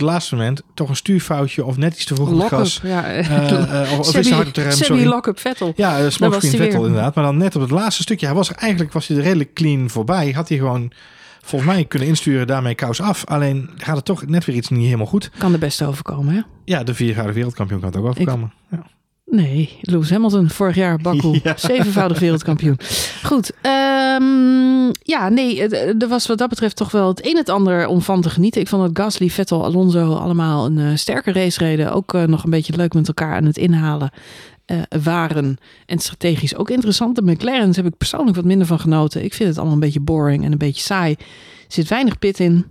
het 0.00 0.02
laatste 0.02 0.34
moment 0.36 0.62
toch 0.74 0.88
een 0.88 0.96
stuurfoutje 0.96 1.64
of 1.64 1.76
net 1.76 1.94
iets 1.94 2.04
te 2.04 2.14
vroeg 2.14 2.30
op 2.30 2.38
het 2.38 2.48
gas. 2.48 2.80
Ja, 2.82 3.04
Eh, 3.04 3.82
eh, 3.92 3.98
of, 3.98 4.16
is 4.16 4.30
hard 4.30 4.46
op 4.46 4.54
de 4.54 4.62
rem, 4.62 4.72
sorry. 4.72 5.04
lock-up 5.06 5.38
Vettel. 5.40 5.72
Ja, 5.76 5.96
uh, 5.98 6.02
was 6.04 6.14
smokescreen 6.14 6.50
Vettel 6.60 6.78
weer. 6.78 6.88
inderdaad. 6.88 7.14
Maar 7.14 7.24
dan 7.24 7.36
net 7.36 7.54
op 7.56 7.62
het 7.62 7.70
laatste 7.70 8.02
stukje. 8.02 8.26
Hij 8.26 8.34
was 8.34 8.48
er 8.48 8.56
eigenlijk 8.56 8.92
was 8.92 9.06
hij 9.06 9.16
er 9.16 9.22
redelijk 9.22 9.54
clean 9.54 9.90
voorbij. 9.90 10.30
Had 10.30 10.48
hij 10.48 10.58
gewoon 10.58 10.92
volgens 11.42 11.70
mij 11.72 11.84
kunnen 11.84 12.08
insturen, 12.08 12.46
daarmee 12.46 12.74
kous 12.74 13.00
af. 13.00 13.24
Alleen 13.26 13.70
gaat 13.76 13.96
het 13.96 14.04
toch 14.04 14.26
net 14.26 14.44
weer 14.44 14.56
iets 14.56 14.68
niet 14.68 14.84
helemaal 14.84 15.06
goed. 15.06 15.30
Kan 15.38 15.52
de 15.52 15.58
beste 15.58 15.86
overkomen, 15.86 16.34
hè? 16.34 16.40
Ja, 16.64 16.82
de 16.82 16.94
viervoudige 16.94 17.34
wereldkampioen 17.34 17.80
kan 17.80 17.88
het 17.88 17.98
ook 17.98 18.06
overkomen. 18.06 18.52
Ja. 18.70 18.82
Nee, 19.26 19.78
Lewis 19.80 20.10
Hamilton, 20.10 20.50
vorig 20.50 20.74
jaar 20.74 20.98
Baku, 20.98 21.40
Ja. 21.42 21.56
zevenvoudig 21.56 22.18
wereldkampioen. 22.18 22.78
Goed, 23.22 23.52
ehm, 24.84 24.92
ja, 25.02 25.28
nee, 25.28 25.60
het- 25.60 26.02
er 26.02 26.08
was 26.08 26.26
wat 26.26 26.38
dat 26.38 26.48
betreft 26.48 26.76
toch 26.76 26.90
wel 26.90 27.08
het 27.08 27.24
een 27.24 27.30
en 27.30 27.36
het 27.36 27.48
ander 27.48 27.86
om 27.86 28.00
van 28.02 28.20
te 28.20 28.30
genieten. 28.30 28.60
Ik 28.60 28.68
vond 28.68 28.82
dat 28.94 29.04
Gasly, 29.04 29.30
Vettel, 29.30 29.64
Alonso 29.64 30.14
allemaal 30.14 30.66
een 30.66 30.78
eh, 30.78 30.86
sterke 30.94 31.32
race 31.32 31.58
reden. 31.58 31.92
Ook 31.92 32.14
eh, 32.14 32.22
nog 32.22 32.44
een 32.44 32.50
beetje 32.50 32.76
leuk 32.76 32.94
met 32.94 33.08
elkaar 33.08 33.34
aan 33.34 33.44
het 33.44 33.56
inhalen. 33.58 34.10
eh, 34.64 34.78
waren. 35.02 35.56
En 35.86 35.98
strategisch 35.98 36.56
ook 36.56 36.70
interessant. 36.70 37.16
De 37.16 37.22
McLaren's 37.22 37.76
heb 37.76 37.86
ik 37.86 37.96
persoonlijk 37.96 38.36
wat 38.36 38.44
minder 38.44 38.66
van 38.66 38.78
genoten. 38.80 39.24
Ik 39.24 39.34
vind 39.34 39.48
het 39.48 39.58
allemaal 39.58 39.74
een 39.74 39.80
beetje 39.80 40.00
boring 40.00 40.44
en 40.44 40.52
een 40.52 40.58
beetje 40.58 40.82
saai. 40.82 41.12
Er 41.12 41.24
zit 41.68 41.88
weinig 41.88 42.18
pit 42.18 42.40
in. 42.40 42.66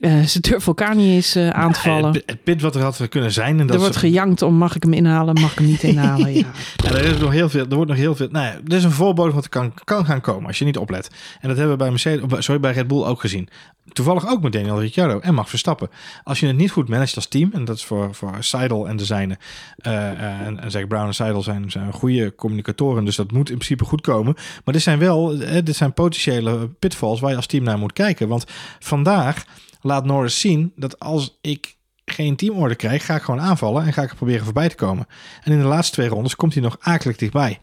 Uh, 0.00 0.22
ze 0.22 0.40
durven 0.40 0.66
elkaar 0.66 0.96
niet 0.96 1.10
eens 1.10 1.36
uh, 1.36 1.48
aan 1.48 1.72
te 1.72 1.80
vallen. 1.80 2.12
Het, 2.12 2.22
het 2.26 2.44
pit 2.44 2.60
wat 2.60 2.74
er 2.74 2.82
had 2.82 3.08
kunnen 3.08 3.32
zijn. 3.32 3.60
En 3.60 3.66
dat 3.66 3.76
er 3.76 3.80
wordt 3.82 3.96
gejankt 3.96 4.42
om 4.42 4.54
mag 4.54 4.76
ik 4.76 4.82
hem 4.82 4.92
inhalen, 4.92 5.40
mag 5.40 5.52
ik 5.52 5.58
hem 5.58 5.66
niet 5.66 5.82
inhalen. 5.92 6.34
ja. 6.34 6.46
ja. 6.76 6.90
er, 6.90 7.04
is 7.04 7.18
nog 7.18 7.32
heel 7.32 7.48
veel, 7.48 7.66
er 7.68 7.74
wordt 7.74 7.90
nog 7.90 7.98
heel 7.98 8.14
veel. 8.14 8.28
Nou 8.30 8.44
ja, 8.44 8.52
er 8.66 8.76
is 8.76 8.84
een 8.84 8.90
voorbode 8.90 9.32
wat 9.32 9.44
er 9.44 9.50
kan, 9.50 9.72
kan 9.84 10.04
gaan 10.04 10.20
komen 10.20 10.46
als 10.46 10.58
je 10.58 10.64
niet 10.64 10.76
oplet. 10.76 11.10
En 11.40 11.48
dat 11.48 11.56
hebben 11.56 11.76
we 11.76 11.82
bij, 11.82 11.90
Mercedes, 11.90 12.44
sorry, 12.44 12.60
bij 12.60 12.72
Red 12.72 12.86
Bull 12.86 13.04
ook 13.04 13.20
gezien. 13.20 13.48
Toevallig 13.92 14.28
ook 14.28 14.42
met 14.42 14.52
Daniel 14.52 14.80
Ricciardo 14.80 15.20
en 15.20 15.34
Max 15.34 15.48
Verstappen. 15.48 15.90
Als 16.22 16.40
je 16.40 16.46
het 16.46 16.56
niet 16.56 16.70
goed 16.70 16.88
managt 16.88 17.16
als 17.16 17.26
team, 17.26 17.50
en 17.52 17.64
dat 17.64 17.76
is 17.76 17.84
voor, 17.84 18.14
voor 18.14 18.36
Seidel 18.40 18.88
en 18.88 18.96
de 18.96 19.04
zijne, 19.04 19.38
uh, 19.86 20.46
en, 20.46 20.60
en 20.60 20.70
zeg 20.70 20.86
Brown 20.86 21.06
en 21.06 21.14
Seidel 21.14 21.42
zijn, 21.42 21.70
zijn 21.70 21.92
goede 21.92 22.34
communicatoren, 22.34 23.04
dus 23.04 23.16
dat 23.16 23.32
moet 23.32 23.50
in 23.50 23.56
principe 23.56 23.84
goed 23.84 24.00
komen. 24.00 24.34
Maar 24.64 24.74
dit 24.74 24.82
zijn 24.82 24.98
wel, 24.98 25.38
dit 25.38 25.76
zijn 25.76 25.92
potentiële 25.92 26.68
pitfalls 26.68 27.20
waar 27.20 27.30
je 27.30 27.36
als 27.36 27.46
team 27.46 27.64
naar 27.64 27.78
moet 27.78 27.92
kijken. 27.92 28.28
Want 28.28 28.44
vandaag 28.78 29.44
laat 29.86 30.04
Norris 30.04 30.40
zien 30.40 30.72
dat 30.76 30.98
als 30.98 31.38
ik 31.40 31.76
geen 32.04 32.36
teamorde 32.36 32.74
krijg, 32.74 33.04
ga 33.04 33.16
ik 33.16 33.22
gewoon 33.22 33.40
aanvallen 33.40 33.84
en 33.84 33.92
ga 33.92 34.02
ik 34.02 34.10
er 34.10 34.16
proberen 34.16 34.44
voorbij 34.44 34.68
te 34.68 34.74
komen. 34.74 35.06
En 35.42 35.52
in 35.52 35.58
de 35.58 35.64
laatste 35.64 35.92
twee 35.92 36.08
rondes 36.08 36.36
komt 36.36 36.54
hij 36.54 36.62
nog 36.62 36.76
akelig 36.80 37.16
dichtbij. 37.16 37.60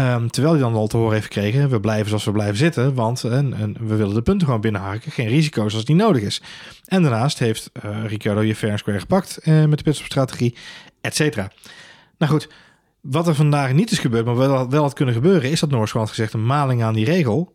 Um, 0.00 0.30
terwijl 0.30 0.54
hij 0.54 0.62
dan 0.62 0.74
al 0.74 0.86
te 0.86 0.96
horen 0.96 1.12
heeft 1.12 1.24
gekregen, 1.24 1.68
we 1.68 1.80
blijven 1.80 2.08
zoals 2.08 2.24
we 2.24 2.32
blijven 2.32 2.56
zitten, 2.56 2.94
want 2.94 3.24
en, 3.24 3.54
en 3.54 3.76
we 3.80 3.96
willen 3.96 4.14
de 4.14 4.22
punten 4.22 4.46
gewoon 4.46 4.60
binnenharken. 4.60 5.12
Geen 5.12 5.28
risico's 5.28 5.74
als 5.74 5.84
niet 5.84 5.96
nodig 5.96 6.22
is. 6.22 6.42
En 6.84 7.02
daarnaast 7.02 7.38
heeft 7.38 7.70
uh, 7.84 8.06
Ricciardo 8.06 8.42
je 8.42 8.54
fair 8.54 8.78
square 8.78 9.00
gepakt 9.00 9.38
uh, 9.42 9.64
met 9.64 9.78
de 9.78 9.84
pitstop-strategie, 9.84 10.56
et 11.00 11.14
cetera. 11.14 11.50
Nou 12.18 12.32
goed, 12.32 12.48
wat 13.00 13.28
er 13.28 13.34
vandaag 13.34 13.72
niet 13.72 13.90
is 13.90 13.98
gebeurd, 13.98 14.24
maar 14.24 14.36
wel, 14.36 14.70
wel 14.70 14.82
had 14.82 14.92
kunnen 14.92 15.14
gebeuren, 15.14 15.50
is 15.50 15.60
dat 15.60 15.70
Norris 15.70 15.90
gewoon 15.90 16.08
gezegd, 16.08 16.32
een 16.32 16.46
maling 16.46 16.82
aan 16.82 16.94
die 16.94 17.04
regel. 17.04 17.50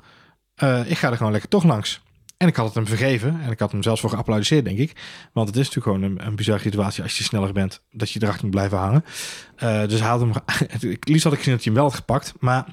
Ik 0.85 0.97
ga 0.97 1.09
er 1.09 1.17
gewoon 1.17 1.31
lekker 1.31 1.49
toch 1.49 1.63
langs. 1.63 2.01
En 2.39 2.47
ik 2.47 2.55
had 2.55 2.65
het 2.65 2.75
hem 2.75 2.87
vergeven. 2.87 3.41
En 3.41 3.51
ik 3.51 3.59
had 3.59 3.71
hem 3.71 3.83
zelfs 3.83 4.01
voor 4.01 4.09
geapplaudisseerd, 4.09 4.65
denk 4.65 4.77
ik. 4.77 4.95
Want 5.33 5.47
het 5.47 5.57
is 5.57 5.67
natuurlijk 5.69 5.95
gewoon 5.95 6.17
een, 6.17 6.27
een 6.27 6.35
bizarre 6.35 6.61
situatie 6.61 7.03
als 7.03 7.17
je 7.17 7.23
sneller 7.23 7.53
bent. 7.53 7.81
Dat 7.91 8.11
je 8.11 8.19
erachter 8.21 8.43
moet 8.43 8.55
blijven 8.55 8.77
hangen. 8.77 9.05
Uh, 9.63 9.87
dus 9.87 10.01
had 10.01 10.19
hem... 10.19 10.31
liefst 10.99 11.23
had 11.23 11.33
ik 11.33 11.39
gezien 11.39 11.53
dat 11.53 11.63
hij 11.63 11.73
hem 11.73 11.73
wel 11.73 11.83
had 11.83 11.93
gepakt. 11.93 12.33
Maar 12.39 12.67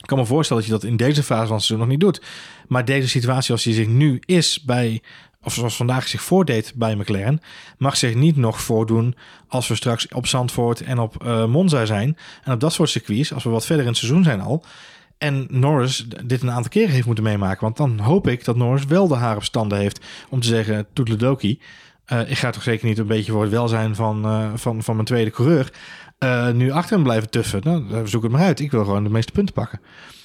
ik 0.00 0.06
kan 0.06 0.18
me 0.18 0.26
voorstellen 0.26 0.62
dat 0.62 0.72
je 0.72 0.78
dat 0.78 0.90
in 0.90 0.96
deze 0.96 1.22
fase 1.22 1.46
van 1.46 1.56
het 1.56 1.64
seizoen 1.64 1.78
nog 1.78 1.88
niet 1.88 2.00
doet. 2.00 2.22
Maar 2.68 2.84
deze 2.84 3.08
situatie 3.08 3.52
als 3.52 3.62
die 3.62 3.74
zich 3.74 3.86
nu 3.86 4.22
is 4.24 4.62
bij... 4.62 5.02
Of 5.42 5.54
zoals 5.54 5.76
vandaag 5.76 6.08
zich 6.08 6.22
voordeed 6.22 6.72
bij 6.74 6.96
McLaren... 6.96 7.40
mag 7.78 7.96
zich 7.96 8.14
niet 8.14 8.36
nog 8.36 8.60
voordoen 8.60 9.14
als 9.48 9.68
we 9.68 9.74
straks 9.74 10.08
op 10.08 10.26
Zandvoort 10.26 10.80
en 10.80 10.98
op 10.98 11.24
uh, 11.24 11.46
Monza 11.46 11.84
zijn. 11.84 12.16
En 12.44 12.52
op 12.52 12.60
dat 12.60 12.72
soort 12.72 12.90
circuits, 12.90 13.32
als 13.32 13.44
we 13.44 13.50
wat 13.50 13.66
verder 13.66 13.84
in 13.84 13.90
het 13.90 13.98
seizoen 13.98 14.24
zijn 14.24 14.40
al 14.40 14.64
en 15.20 15.46
Norris 15.50 16.06
dit 16.24 16.42
een 16.42 16.50
aantal 16.50 16.70
keren 16.70 16.90
heeft 16.90 17.06
moeten 17.06 17.24
meemaken. 17.24 17.60
Want 17.60 17.76
dan 17.76 17.98
hoop 17.98 18.28
ik 18.28 18.44
dat 18.44 18.56
Norris 18.56 18.84
wel 18.84 19.08
de 19.08 19.14
haar 19.14 19.36
op 19.36 19.44
standen 19.44 19.78
heeft 19.78 20.04
om 20.28 20.40
te 20.40 20.46
zeggen, 20.46 20.86
toetledoki, 20.92 21.60
uh, 22.12 22.30
ik 22.30 22.38
ga 22.38 22.50
toch 22.50 22.62
zeker 22.62 22.86
niet 22.86 22.98
een 22.98 23.06
beetje 23.06 23.32
voor 23.32 23.42
het 23.42 23.50
welzijn 23.50 23.94
van, 23.94 24.26
uh, 24.26 24.50
van, 24.54 24.82
van 24.82 24.94
mijn 24.94 25.06
tweede 25.06 25.30
coureur 25.30 25.72
uh, 26.18 26.50
nu 26.50 26.70
achter 26.70 26.94
hem 26.94 27.02
blijven 27.02 27.30
tuffen. 27.30 27.60
Nou, 27.64 28.08
zoek 28.08 28.22
het 28.22 28.32
maar 28.32 28.40
uit. 28.40 28.60
Ik 28.60 28.70
wil 28.70 28.84
gewoon 28.84 29.04
de 29.04 29.10
meeste 29.10 29.32
punten 29.32 29.54
pakken. 29.54 29.80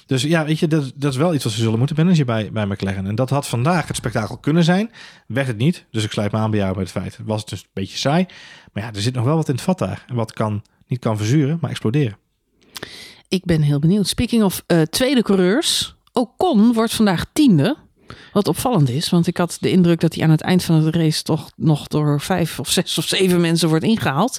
Dus 0.06 0.22
ja, 0.22 0.44
weet 0.44 0.58
je, 0.58 0.66
dat, 0.66 0.92
dat 0.94 1.12
is 1.12 1.18
wel 1.18 1.34
iets 1.34 1.44
wat 1.44 1.52
ze 1.52 1.60
zullen 1.60 1.78
moeten 1.78 1.96
managen 1.96 2.26
bij, 2.26 2.52
bij 2.52 2.66
McLaren. 2.66 3.06
En 3.06 3.14
dat 3.14 3.30
had 3.30 3.48
vandaag 3.48 3.86
het 3.86 3.96
spektakel 3.96 4.38
kunnen 4.38 4.64
zijn. 4.64 4.90
Werd 5.26 5.46
het 5.46 5.56
niet. 5.56 5.84
Dus 5.90 6.04
ik 6.04 6.12
sluit 6.12 6.32
me 6.32 6.38
aan 6.38 6.50
bij 6.50 6.60
jou 6.60 6.72
bij 6.72 6.82
het 6.82 6.92
feit. 6.92 7.18
Was 7.24 7.40
het 7.40 7.48
dus 7.48 7.60
een 7.60 7.68
beetje 7.72 7.98
saai. 7.98 8.26
Maar 8.72 8.82
ja, 8.82 8.92
er 8.92 9.00
zit 9.00 9.14
nog 9.14 9.24
wel 9.24 9.36
wat 9.36 9.48
in 9.48 9.54
het 9.54 9.64
vat 9.64 9.78
daar. 9.78 10.04
En 10.08 10.14
wat 10.14 10.32
kan, 10.32 10.62
niet 10.86 10.98
kan 10.98 11.16
verzuren, 11.16 11.58
maar 11.60 11.70
exploderen. 11.70 12.16
Ik 13.28 13.44
ben 13.44 13.62
heel 13.62 13.78
benieuwd. 13.78 14.06
Speaking 14.06 14.42
of 14.42 14.64
uh, 14.66 14.82
tweede 14.82 15.22
coureurs. 15.22 15.94
Ocon 16.12 16.72
wordt 16.72 16.94
vandaag 16.94 17.24
tiende. 17.32 17.76
Wat 18.32 18.48
opvallend 18.48 18.88
is, 18.90 19.10
want 19.10 19.26
ik 19.26 19.36
had 19.36 19.56
de 19.60 19.70
indruk 19.70 20.00
dat 20.00 20.14
hij 20.14 20.24
aan 20.24 20.30
het 20.30 20.40
eind 20.40 20.64
van 20.64 20.84
de 20.84 20.90
race 20.90 21.22
toch 21.22 21.50
nog 21.56 21.86
door 21.86 22.20
vijf 22.20 22.60
of 22.60 22.70
zes 22.70 22.98
of 22.98 23.06
zeven 23.06 23.40
mensen 23.40 23.68
wordt 23.68 23.84
ingehaald. 23.84 24.38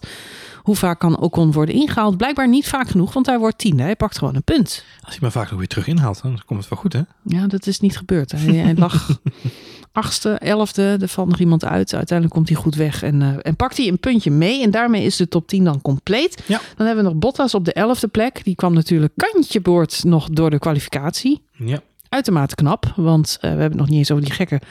Hoe 0.68 0.76
vaak 0.76 1.00
kan 1.00 1.20
Ocon 1.20 1.52
worden 1.52 1.76
ingehaald? 1.76 2.18
Blijkbaar 2.18 2.48
niet 2.48 2.68
vaak 2.68 2.90
genoeg, 2.90 3.14
want 3.14 3.26
hij 3.26 3.40
wordt 3.40 3.58
tiende. 3.58 3.84
Hij 3.84 3.96
pakt 3.96 4.18
gewoon 4.18 4.36
een 4.36 4.44
punt. 4.44 4.86
Als 5.02 5.10
hij 5.10 5.18
maar 5.22 5.32
vaak 5.32 5.50
nog 5.50 5.60
weer 5.60 5.68
terug 5.68 5.88
inhaalt, 5.88 6.22
dan 6.22 6.42
komt 6.46 6.60
het 6.60 6.70
wel 6.70 6.80
goed, 6.80 6.94
hè? 6.94 7.02
Ja, 7.24 7.48
dat 7.48 7.68
is 7.68 7.80
niet 7.80 7.98
gebeurd. 7.98 8.32
Hij, 8.32 8.56
hij 8.56 8.76
lag 8.76 9.20
achtste, 9.92 10.30
elfde. 10.30 10.98
Er 11.02 11.08
valt 11.08 11.28
nog 11.28 11.40
iemand 11.40 11.66
uit. 11.66 11.94
Uiteindelijk 11.94 12.38
komt 12.38 12.50
hij 12.50 12.58
goed 12.58 12.76
weg 12.76 13.04
en, 13.04 13.22
uh, 13.22 13.34
en 13.42 13.56
pakt 13.56 13.78
hij 13.78 13.88
een 13.88 14.00
puntje 14.00 14.32
mee. 14.32 14.64
En 14.64 14.72
daarmee 14.72 15.04
is 15.04 15.16
de 15.16 15.28
top 15.28 15.48
10 15.48 15.64
dan 15.64 15.82
compleet. 15.82 16.44
Ja. 16.46 16.62
Dan 16.76 16.86
hebben 16.86 17.04
we 17.04 17.10
nog 17.10 17.20
Bottas 17.20 17.54
op 17.54 17.66
de 17.66 17.74
elfde 17.74 18.08
plek. 18.08 18.44
Die 18.44 18.56
kwam 18.56 18.74
natuurlijk 18.74 19.14
kantje 19.16 19.62
boord 19.62 20.04
nog 20.04 20.30
door 20.30 20.50
de 20.50 20.60
kwalificatie. 20.60 21.42
Ja. 21.52 21.82
Uitermate 22.18 22.56
knap, 22.56 22.94
want 22.96 23.36
uh, 23.36 23.42
we 23.42 23.48
hebben 23.48 23.68
het 23.68 23.76
nog 23.76 23.88
niet 23.88 23.98
eens 23.98 24.12
over 24.12 24.24
die 24.24 24.34
gekke 24.34 24.62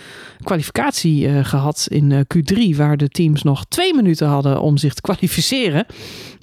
kwalificatie 0.43 1.29
uh, 1.29 1.45
gehad 1.45 1.87
in 1.91 2.11
uh, 2.11 2.21
Q3, 2.21 2.77
waar 2.77 2.97
de 2.97 3.09
teams 3.09 3.43
nog 3.43 3.65
twee 3.69 3.95
minuten 3.95 4.27
hadden 4.27 4.61
om 4.61 4.77
zich 4.77 4.95
te 4.95 5.01
kwalificeren. 5.01 5.87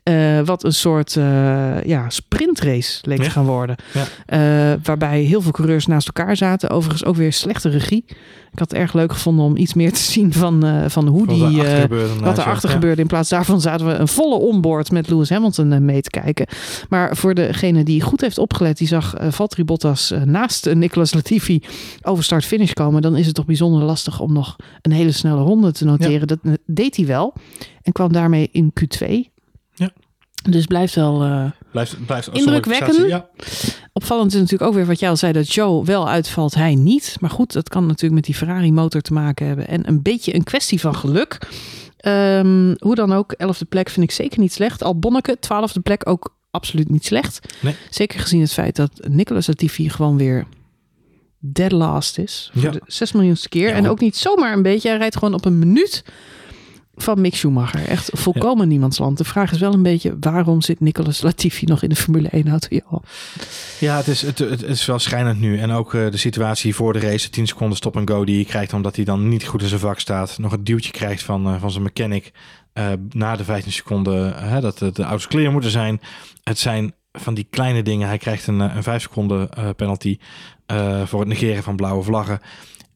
Uh, 0.10 0.40
wat 0.46 0.64
een 0.64 0.74
soort 0.74 1.16
uh, 1.16 1.84
ja, 1.84 2.10
sprintrace 2.10 3.00
leek 3.02 3.18
ja. 3.18 3.24
te 3.24 3.30
gaan 3.30 3.46
worden. 3.46 3.76
Ja. 3.94 4.72
Uh, 4.74 4.80
waarbij 4.84 5.22
heel 5.22 5.42
veel 5.42 5.52
coureurs 5.52 5.86
naast 5.86 6.08
elkaar 6.08 6.38
zaten. 6.38 6.70
Overigens 6.70 7.06
ook 7.06 7.16
weer 7.16 7.34
slechte 7.34 7.70
regie. 7.70 8.06
Ik 8.52 8.60
had 8.60 8.72
het 8.72 8.80
erg 8.80 8.94
leuk 8.94 9.12
gevonden 9.12 9.46
om 9.46 9.58
iets 9.58 9.74
meer 9.74 9.94
te 9.94 10.02
zien 10.02 10.34
van, 10.34 10.84
van 10.88 11.08
hoe 11.08 11.26
wat 11.26 11.36
die, 11.36 11.64
er 11.64 12.20
wat 12.22 12.38
er 12.38 12.44
achter 12.44 12.70
gebeurde. 12.70 13.02
In 13.02 13.08
plaats 13.08 13.30
daarvan 13.30 13.62
zaten 13.62 13.86
we 13.86 13.94
een 13.94 14.08
volle 14.08 14.36
onboard 14.36 14.92
met 14.92 15.10
Lewis 15.10 15.30
Hamilton 15.30 15.86
mee 15.86 16.02
te 16.02 16.10
kijken. 16.10 16.48
Maar 16.90 17.18
voor 17.18 17.34
degene 17.34 17.84
die 17.84 18.02
goed 18.02 18.22
heeft 18.22 18.38
opgelet, 18.38 18.78
die 18.78 18.88
zag 18.88 19.16
Valtteri 19.30 19.64
Bottas 19.64 20.14
naast 20.26 20.74
Nicolas 20.74 21.14
Latifi 21.14 21.62
over 22.02 22.24
start-finish 22.24 22.74
komen. 22.74 23.02
Dan 23.02 23.16
is 23.16 23.26
het 23.26 23.36
toch 23.36 23.46
bijzonder 23.46 23.84
lastig 23.84 24.20
om 24.20 24.34
nog 24.34 24.56
een 24.82 24.92
hele 24.92 25.12
snelle 25.12 25.42
ronde 25.42 25.72
te 25.72 25.86
noteren. 25.86 26.28
Dat 26.28 26.40
deed 26.66 26.96
hij 26.96 27.06
wel. 27.06 27.34
En 27.82 27.92
kwam 27.92 28.12
daarmee 28.12 28.50
in 28.52 28.74
Q2. 28.80 29.33
Dus 30.50 30.66
blijft 30.66 30.96
wel 30.96 31.26
uh, 31.26 31.46
blijft, 31.72 32.06
blijft 32.06 32.30
indrukwekkend. 32.32 33.08
Ja. 33.08 33.30
Opvallend 33.94 34.34
is 34.34 34.40
natuurlijk 34.40 34.70
ook 34.70 34.76
weer 34.76 34.86
wat 34.86 35.00
jij 35.00 35.10
al 35.10 35.18
zei, 35.18 35.34
dat 35.34 35.54
Joe 35.54 35.86
wel 35.86 36.10
uitvalt, 36.10 36.54
hij 36.54 36.76
niet. 36.76 37.16
Maar 37.20 37.30
goed, 37.30 37.54
dat 37.54 37.70
kan 37.70 37.86
natuurlijk 37.86 38.14
met 38.14 38.24
die 38.24 38.36
Ferrari 38.36 38.72
motor 38.72 39.02
te 39.02 39.14
maken 39.14 39.48
hebben. 39.48 39.68
En 39.68 39.88
een 39.88 40.02
beetje 40.02 40.36
een 40.36 40.44
kwestie 40.44 40.80
van 40.80 40.96
geluk. 40.96 41.38
Um, 42.06 42.76
hoe 42.80 42.96
dan 42.96 43.14
ook, 43.14 43.32
elfde 43.32 43.66
plek 43.66 43.90
vind 43.90 44.06
ik 44.06 44.12
zeker 44.12 44.40
niet 44.40 44.54
slecht. 44.54 44.84
Al 44.84 45.00
Bonneke, 45.00 45.38
twaalfde 45.40 45.80
plek 45.80 46.10
ook 46.10 46.36
absoluut 46.52 46.90
niet 46.90 47.06
slecht. 47.06 47.40
Nee. 47.62 47.76
Zeker 47.90 48.20
gezien 48.20 48.42
het 48.42 48.54
feit 48.54 48.76
dat 48.76 48.92
Nicolas 49.08 49.48
Latifi 49.48 49.90
gewoon 49.90 50.18
weer 50.18 50.46
dead 51.40 51.72
last 51.72 52.18
is. 52.18 52.50
Voor 52.54 52.62
Ja. 52.64 52.72
de 52.72 52.82
6 52.86 53.12
miljoenste 53.12 53.50
keer. 53.50 53.68
Ja, 53.68 53.76
en 53.76 53.88
ook 53.90 54.00
niet 54.00 54.18
zomaar 54.18 54.54
een 54.54 54.62
beetje. 54.62 54.90
Hij 54.90 54.98
rijdt 54.98 55.18
gewoon 55.18 55.34
op 55.34 55.46
een 55.46 55.60
minuut 55.60 56.04
van 56.96 57.22
Mick 57.22 57.36
Schumacher. 57.36 57.88
Echt 57.88 58.10
volkomen 58.14 58.68
niemands 58.68 58.98
land. 58.98 59.18
De 59.18 59.24
vraag 59.24 59.52
is 59.52 59.60
wel 59.60 59.74
een 59.74 59.82
beetje, 59.82 60.18
waarom 60.20 60.62
zit 60.62 60.80
Nicolas 60.80 61.22
Latifi 61.22 61.66
nog 61.66 61.84
in 61.84 61.90
de 61.90 61.96
Formule 61.96 62.30
1 62.30 62.48
auto? 62.48 62.68
Joh. 62.70 63.04
Ja, 63.80 63.98
het 63.98 64.08
is, 64.08 64.22
het, 64.22 64.40
het 64.40 64.64
is 64.64 64.86
wel 64.86 65.00
schrijnend 65.00 65.40
nu. 65.40 65.60
En 65.60 65.72
ook 65.72 65.94
uh, 65.94 66.12
de 66.12 66.18
situatie 66.18 66.76
voor 66.76 66.94
de 66.94 67.00
race, 67.00 67.30
10 67.30 67.48
seconden 67.48 67.78
stop 67.78 67.96
en 67.96 68.08
go 68.08 68.26
die 68.26 68.38
je 68.38 68.46
krijgt 68.46 68.74
omdat 68.74 68.96
hij 68.96 69.06
dan 69.06 69.28
niet 69.28 69.46
goed 69.46 69.62
in 69.62 69.68
zijn 69.68 69.80
vak 69.80 70.00
staat. 70.00 70.38
Nog 70.38 70.52
een 70.52 70.64
duwtje 70.64 70.92
krijgt 70.92 71.24
van, 71.24 71.48
uh, 71.48 71.60
van 71.60 71.72
zijn 71.72 71.84
mechanic 71.84 72.32
uh, 72.74 72.88
na 73.10 73.36
de 73.36 73.44
15 73.44 73.72
seconden 73.72 74.62
dat 74.62 74.78
de, 74.78 74.92
de 74.92 75.04
auto's 75.04 75.28
clear 75.28 75.52
moeten 75.52 75.72
zijn. 75.72 76.02
Het 76.44 76.60
zijn 76.60 76.94
van 77.12 77.34
die 77.34 77.48
kleine 77.50 77.84
dingen. 77.84 78.08
Hij 78.08 78.18
krijgt 78.18 78.48
een, 78.48 78.60
een 78.60 78.84
5 78.84 79.02
seconden 79.02 79.50
penalty 79.76 80.18
voor 81.06 81.20
het 81.20 81.30
negeren 81.30 81.64
van 81.64 81.76
blauwe 81.76 82.04
vlaggen. 82.04 82.40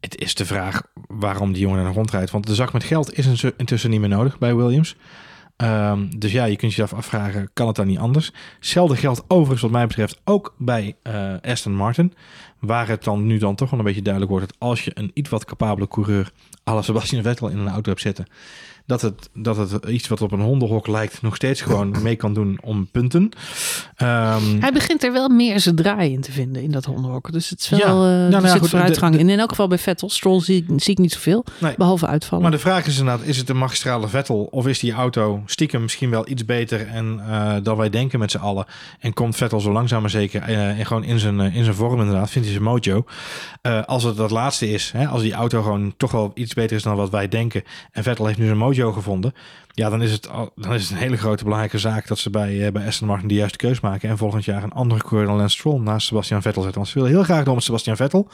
Het 0.07 0.21
is 0.21 0.35
de 0.35 0.45
vraag 0.45 0.81
waarom 1.07 1.53
die 1.53 1.61
jongen 1.61 1.85
er 1.85 1.93
rondrijdt. 1.93 2.31
Want 2.31 2.47
de 2.47 2.55
zak 2.55 2.73
met 2.73 2.83
geld 2.83 3.17
is 3.17 3.43
intussen 3.57 3.89
niet 3.89 3.99
meer 3.99 4.09
nodig 4.09 4.37
bij 4.37 4.55
Williams. 4.55 4.95
Um, 5.57 6.19
dus 6.19 6.31
ja, 6.31 6.45
je 6.45 6.55
kunt 6.55 6.73
je 6.73 6.83
af 6.83 6.93
afvragen, 6.93 7.49
kan 7.53 7.67
het 7.67 7.75
dan 7.75 7.87
niet 7.87 7.97
anders? 7.97 8.31
Hetzelfde 8.55 8.95
geldt 8.95 9.23
overigens 9.27 9.61
wat 9.61 9.71
mij 9.71 9.87
betreft 9.87 10.21
ook 10.23 10.55
bij 10.57 10.95
uh, 11.03 11.33
Aston 11.41 11.75
Martin. 11.75 12.13
Waar 12.59 12.87
het 12.87 13.03
dan 13.03 13.25
nu 13.25 13.37
dan 13.37 13.55
toch 13.55 13.69
wel 13.69 13.79
een 13.79 13.85
beetje 13.85 14.01
duidelijk 14.01 14.33
wordt... 14.33 14.47
dat 14.47 14.69
als 14.69 14.85
je 14.85 14.91
een 14.93 15.11
iets 15.13 15.29
wat 15.29 15.45
capabele 15.45 15.87
coureur... 15.87 16.31
la 16.63 16.81
Sebastian 16.81 17.23
Vettel 17.23 17.47
in 17.47 17.57
een 17.57 17.69
auto 17.69 17.89
hebt 17.89 18.01
zitten... 18.01 18.25
dat 18.87 19.01
het, 19.01 19.29
dat 19.33 19.57
het 19.57 19.85
iets 19.85 20.07
wat 20.07 20.21
op 20.21 20.31
een 20.31 20.39
hondenhok 20.41 20.87
lijkt... 20.87 21.21
nog 21.21 21.35
steeds 21.35 21.61
gewoon 21.61 21.95
mee 22.03 22.15
kan 22.15 22.33
doen 22.33 22.57
om 22.63 22.87
punten. 22.91 23.21
Um, 23.21 23.29
Hij 24.59 24.71
begint 24.73 25.03
er 25.03 25.11
wel 25.11 25.29
meer 25.29 25.59
zijn 25.59 25.75
draai 25.75 26.11
in 26.13 26.21
te 26.21 26.31
vinden 26.31 26.61
in 26.61 26.71
dat 26.71 26.85
hondenhok. 26.85 27.31
Dus 27.31 27.49
het 27.49 27.59
is 27.59 27.69
wel 27.69 27.79
Ja, 27.79 27.85
uh, 27.85 27.93
nou, 27.93 28.23
er 28.23 28.29
nou 28.29 28.43
ja, 28.43 28.49
zit 28.51 28.59
goed, 28.59 28.69
vooruitgang 28.69 29.13
de- 29.13 29.19
in. 29.19 29.25
En 29.27 29.33
in 29.33 29.39
elk 29.39 29.49
geval 29.49 29.67
bij 29.67 29.77
Vettel. 29.77 30.09
Stroll 30.09 30.41
zie, 30.41 30.65
ik- 30.67 30.81
zie 30.81 30.91
ik 30.91 30.97
niet 30.97 31.11
zoveel. 31.11 31.45
Nee. 31.59 31.73
Behalve 31.77 32.07
uitvallen. 32.07 32.43
Maar 32.43 32.53
de 32.53 32.59
vraag 32.59 32.85
is 32.87 32.99
inderdaad, 32.99 33.25
is 33.25 33.37
het 33.37 33.49
een 33.49 33.57
magistrale 33.57 34.07
Vettel 34.07 34.43
of 34.51 34.67
is 34.67 34.79
die 34.79 34.91
auto 34.93 35.41
stiekem 35.45 35.81
misschien 35.81 36.09
wel 36.09 36.29
iets 36.29 36.45
beter 36.45 36.87
en 36.87 37.21
uh, 37.27 37.53
dan 37.63 37.77
wij 37.77 37.89
denken 37.89 38.19
met 38.19 38.31
z'n 38.31 38.37
allen? 38.37 38.65
En 38.99 39.13
komt 39.13 39.35
Vettel 39.35 39.59
zo 39.59 39.71
langzaam 39.71 40.01
maar 40.01 40.09
zeker 40.09 40.49
uh, 40.49 40.79
en 40.79 40.85
gewoon 40.85 41.03
in 41.03 41.19
zijn, 41.19 41.39
uh, 41.39 41.55
in 41.55 41.63
zijn 41.63 41.75
vorm 41.75 41.99
inderdaad, 41.99 42.29
vindt 42.29 42.47
hij 42.47 42.57
zijn 42.57 42.69
mojo. 42.69 43.05
Als 43.85 44.03
het 44.03 44.15
dat 44.17 44.31
laatste 44.31 44.69
is, 44.71 44.91
hè, 44.95 45.07
als 45.07 45.21
die 45.21 45.33
auto 45.33 45.61
gewoon 45.61 45.93
toch 45.97 46.11
wel 46.11 46.31
iets 46.33 46.53
beter 46.53 46.75
is 46.75 46.83
dan 46.83 46.95
wat 46.95 47.09
wij 47.09 47.27
denken 47.27 47.63
en 47.91 48.03
Vettel 48.03 48.25
heeft 48.25 48.37
nu 48.39 48.45
zijn 48.45 48.57
mojo 48.57 48.76
gevonden. 48.85 49.33
Ja, 49.67 49.89
dan 49.89 50.01
is, 50.01 50.11
het 50.11 50.23
dan 50.55 50.73
is 50.73 50.81
het 50.83 50.91
een 50.91 50.97
hele 50.97 51.17
grote 51.17 51.43
belangrijke 51.43 51.77
zaak 51.77 52.07
dat 52.07 52.17
ze 52.19 52.29
bij, 52.29 52.65
eh, 52.65 52.71
bij 52.71 52.85
Aston 52.87 53.07
Martin 53.07 53.27
de 53.27 53.33
juiste 53.33 53.57
keus 53.57 53.79
maken. 53.79 54.09
En 54.09 54.17
volgend 54.17 54.45
jaar 54.45 54.63
een 54.63 54.71
andere 54.71 55.01
coureur 55.01 55.27
dan 55.27 55.37
Lance 55.37 55.57
Stroll 55.57 55.79
naast 55.79 56.07
Sebastian 56.07 56.41
Vettel 56.41 56.61
zetten. 56.61 56.81
Want 56.81 56.91
ze 56.93 56.99
willen 56.99 57.15
heel 57.15 57.23
graag 57.23 57.43
door 57.43 57.53
met 57.55 57.63
Sebastian 57.63 57.95
Vettel. 57.95 58.29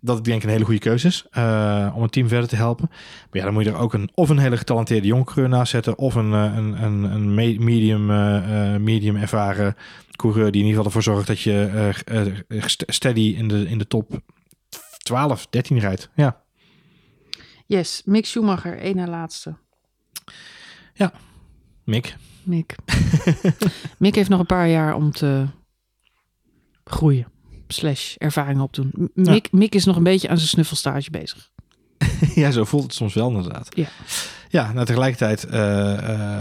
Dat 0.00 0.18
ik 0.18 0.24
denk 0.24 0.42
een 0.42 0.48
hele 0.48 0.64
goede 0.64 0.80
keuze 0.80 1.06
is 1.06 1.26
eh, 1.30 1.92
om 1.94 2.02
het 2.02 2.12
team 2.12 2.28
verder 2.28 2.48
te 2.48 2.56
helpen. 2.56 2.86
Maar 2.90 3.28
ja, 3.30 3.44
dan 3.44 3.52
moet 3.52 3.64
je 3.64 3.70
er 3.70 3.76
ook 3.76 3.92
een, 3.94 4.10
of 4.14 4.28
een 4.28 4.38
hele 4.38 4.56
getalenteerde 4.56 5.06
jonge 5.06 5.24
coureur 5.24 5.48
naast 5.48 5.70
zetten. 5.70 5.98
Of 5.98 6.14
een, 6.14 6.32
eh, 6.32 6.52
een, 6.56 6.82
een, 6.82 7.02
een 7.02 7.34
me- 7.34 7.58
medium, 7.58 8.06
medium 8.82 9.16
ervaren 9.16 9.76
coureur 10.16 10.50
die 10.52 10.60
in 10.62 10.66
ieder 10.68 10.82
geval 10.84 10.84
ervoor 10.84 11.02
zorgt 11.14 11.26
dat 11.26 11.40
je 11.40 11.90
st- 12.48 12.84
steady 12.86 13.34
in 13.38 13.48
de, 13.48 13.68
in 13.68 13.78
de 13.78 13.86
top 13.86 14.20
12, 14.98 15.46
13 15.50 15.78
rijdt. 15.78 16.10
Ja, 16.14 16.40
Yes, 17.66 18.02
Mick 18.04 18.26
Schumacher, 18.26 18.78
één 18.78 18.96
na 18.96 19.06
laatste. 19.06 19.54
Mick. 21.84 22.16
Mick. 22.42 22.74
Mick 23.98 24.14
heeft 24.14 24.28
nog 24.28 24.40
een 24.40 24.46
paar 24.46 24.68
jaar 24.68 24.94
om 24.94 25.12
te 25.12 25.46
groeien. 26.84 27.26
Slash 27.68 28.14
ervaring 28.16 28.60
opdoen. 28.60 28.90
M- 28.94 29.22
Ja. 29.22 29.30
Mick, 29.30 29.52
Mick 29.52 29.74
is 29.74 29.84
nog 29.84 29.96
een 29.96 30.02
beetje 30.02 30.28
aan 30.28 30.36
zijn 30.36 30.48
snuffelstage 30.48 31.10
bezig. 31.10 31.50
ja, 32.34 32.50
zo 32.50 32.64
voelt 32.64 32.82
het 32.82 32.94
soms 32.94 33.14
wel 33.14 33.28
inderdaad. 33.28 33.68
Ja. 33.76 33.88
Ja, 34.48 34.72
nou, 34.72 34.86
tegelijkertijd 34.86 35.44
eh, 35.44 35.92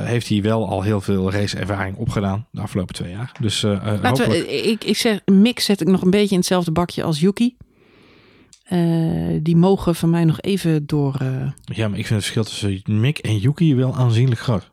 eh, 0.02 0.06
heeft 0.08 0.28
hij 0.28 0.42
wel 0.42 0.70
al 0.70 0.82
heel 0.82 1.02
veel 1.02 1.32
raceervaring 1.32 1.98
opgedaan 1.98 2.48
de 2.52 2.62
afgelopen 2.62 2.96
twee 2.96 3.12
jaar. 3.12 3.32
Dus 3.40 3.64
eh, 3.64 3.72
Laten 3.72 4.08
hopelijk... 4.08 4.46
we, 4.46 4.62
ik, 4.62 4.84
ik 4.84 4.98
zeg, 4.98 5.20
Mick 5.26 5.60
zet 5.60 5.82
ik 5.82 5.88
nog 5.88 6.02
een 6.02 6.10
beetje 6.10 6.32
in 6.32 6.38
hetzelfde 6.38 6.72
bakje 6.72 7.04
als 7.04 7.20
Yuki. 7.20 7.56
Eh, 8.72 9.40
die 9.42 9.56
mogen 9.56 9.96
van 9.96 10.10
mij 10.10 10.26
nog 10.26 10.42
even 10.42 10.86
door. 10.86 11.16
eh, 11.20 11.28
Ja, 11.64 11.88
maar 11.88 11.98
ik 12.00 12.06
vind 12.08 12.24
het 12.24 12.32
verschil 12.32 12.44
tussen 12.44 12.82
Mick 13.00 13.18
en 13.18 13.38
Yuki 13.38 13.76
wel 13.76 13.96
aanzienlijk 13.96 14.40
groot. 14.42 14.72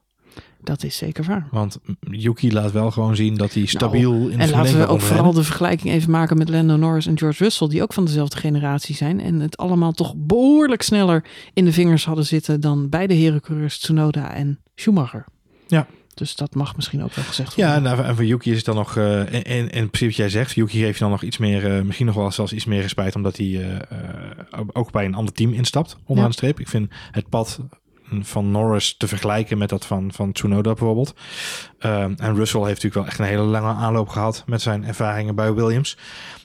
dat 0.62 0.84
is 0.84 0.96
zeker 0.96 1.24
waar. 1.24 1.48
Want 1.50 1.78
Yuki 2.10 2.52
laat 2.52 2.72
wel 2.72 2.90
gewoon 2.90 3.16
zien 3.16 3.34
dat 3.34 3.52
hij 3.54 3.66
stabiel 3.66 4.12
in 4.12 4.18
de 4.20 4.26
Nou, 4.36 4.40
En 4.40 4.48
Formule 4.48 4.56
laten 4.64 4.78
1 4.78 4.86
we 4.86 4.92
ook 4.92 5.00
vooral 5.00 5.32
de 5.32 5.42
vergelijking 5.42 5.92
even 5.94 6.10
maken 6.10 6.36
met 6.38 6.48
Lando 6.48 6.76
Norris 6.76 7.06
en 7.06 7.18
George 7.18 7.42
Russell, 7.42 7.68
die 7.68 7.82
ook 7.82 7.92
van 7.92 8.04
dezelfde 8.04 8.36
generatie 8.36 8.94
zijn. 8.94 9.20
En 9.20 9.40
het 9.40 9.56
allemaal 9.56 9.92
toch 9.92 10.14
behoorlijk 10.16 10.82
sneller 10.82 11.24
in 11.54 11.64
de 11.64 11.72
vingers 11.72 12.04
hadden 12.04 12.26
zitten 12.26 12.60
dan 12.60 12.88
beide 12.88 13.14
herencoureurs 13.14 13.78
Tsunoda 13.78 14.34
en 14.34 14.58
Schumacher. 14.74 15.24
Ja. 15.66 15.86
Dus 16.18 16.36
dat 16.36 16.54
mag 16.54 16.76
misschien 16.76 17.02
ook 17.02 17.14
wel 17.14 17.24
gezegd 17.24 17.54
worden. 17.54 17.74
Ja, 17.74 17.80
nou, 17.80 18.02
en 18.02 18.14
voor 18.14 18.24
Yuki 18.24 18.50
is 18.50 18.56
het 18.56 18.66
dan 18.66 18.74
nog, 18.74 18.96
eh, 18.96 19.32
in, 19.32 19.42
in, 19.42 19.70
in 19.70 19.90
principe 19.90 20.06
wat 20.06 20.16
jij 20.16 20.28
zegt, 20.28 20.54
Yuki 20.54 20.78
geeft 20.78 20.94
je 20.94 21.00
dan 21.00 21.10
nog 21.10 21.22
iets 21.22 21.38
meer, 21.38 21.76
eh, 21.76 21.82
misschien 21.82 22.06
nog 22.06 22.14
wel 22.14 22.32
zelfs 22.32 22.52
iets 22.52 22.64
meer 22.64 22.80
respijt, 22.80 23.16
omdat 23.16 23.36
hij 23.36 23.80
eh, 23.88 24.60
ook 24.72 24.90
bij 24.90 25.04
een 25.04 25.14
ander 25.14 25.34
team 25.34 25.52
instapt, 25.52 25.96
onderaan 26.04 26.30
Ja. 26.30 26.36
streep. 26.36 26.60
Ik 26.60 26.68
vind 26.68 26.90
het 27.10 27.28
pad 27.28 27.60
van 28.20 28.50
Norris 28.50 28.96
te 28.96 29.08
vergelijken 29.08 29.58
met 29.58 29.68
dat 29.68 29.86
van, 29.86 30.12
van 30.12 30.32
Tsunoda 30.32 30.72
bijvoorbeeld. 30.72 31.14
Ehm, 31.78 32.14
en 32.16 32.34
Russell 32.34 32.60
heeft 32.60 32.82
natuurlijk 32.82 32.94
wel 32.94 33.06
echt 33.06 33.18
een 33.18 33.24
hele 33.24 33.42
lange 33.42 33.72
aanloop 33.72 34.08
gehad 34.08 34.42
met 34.46 34.62
zijn 34.62 34.84
ervaringen 34.84 35.34
bij 35.34 35.54
Williams. 35.54 35.96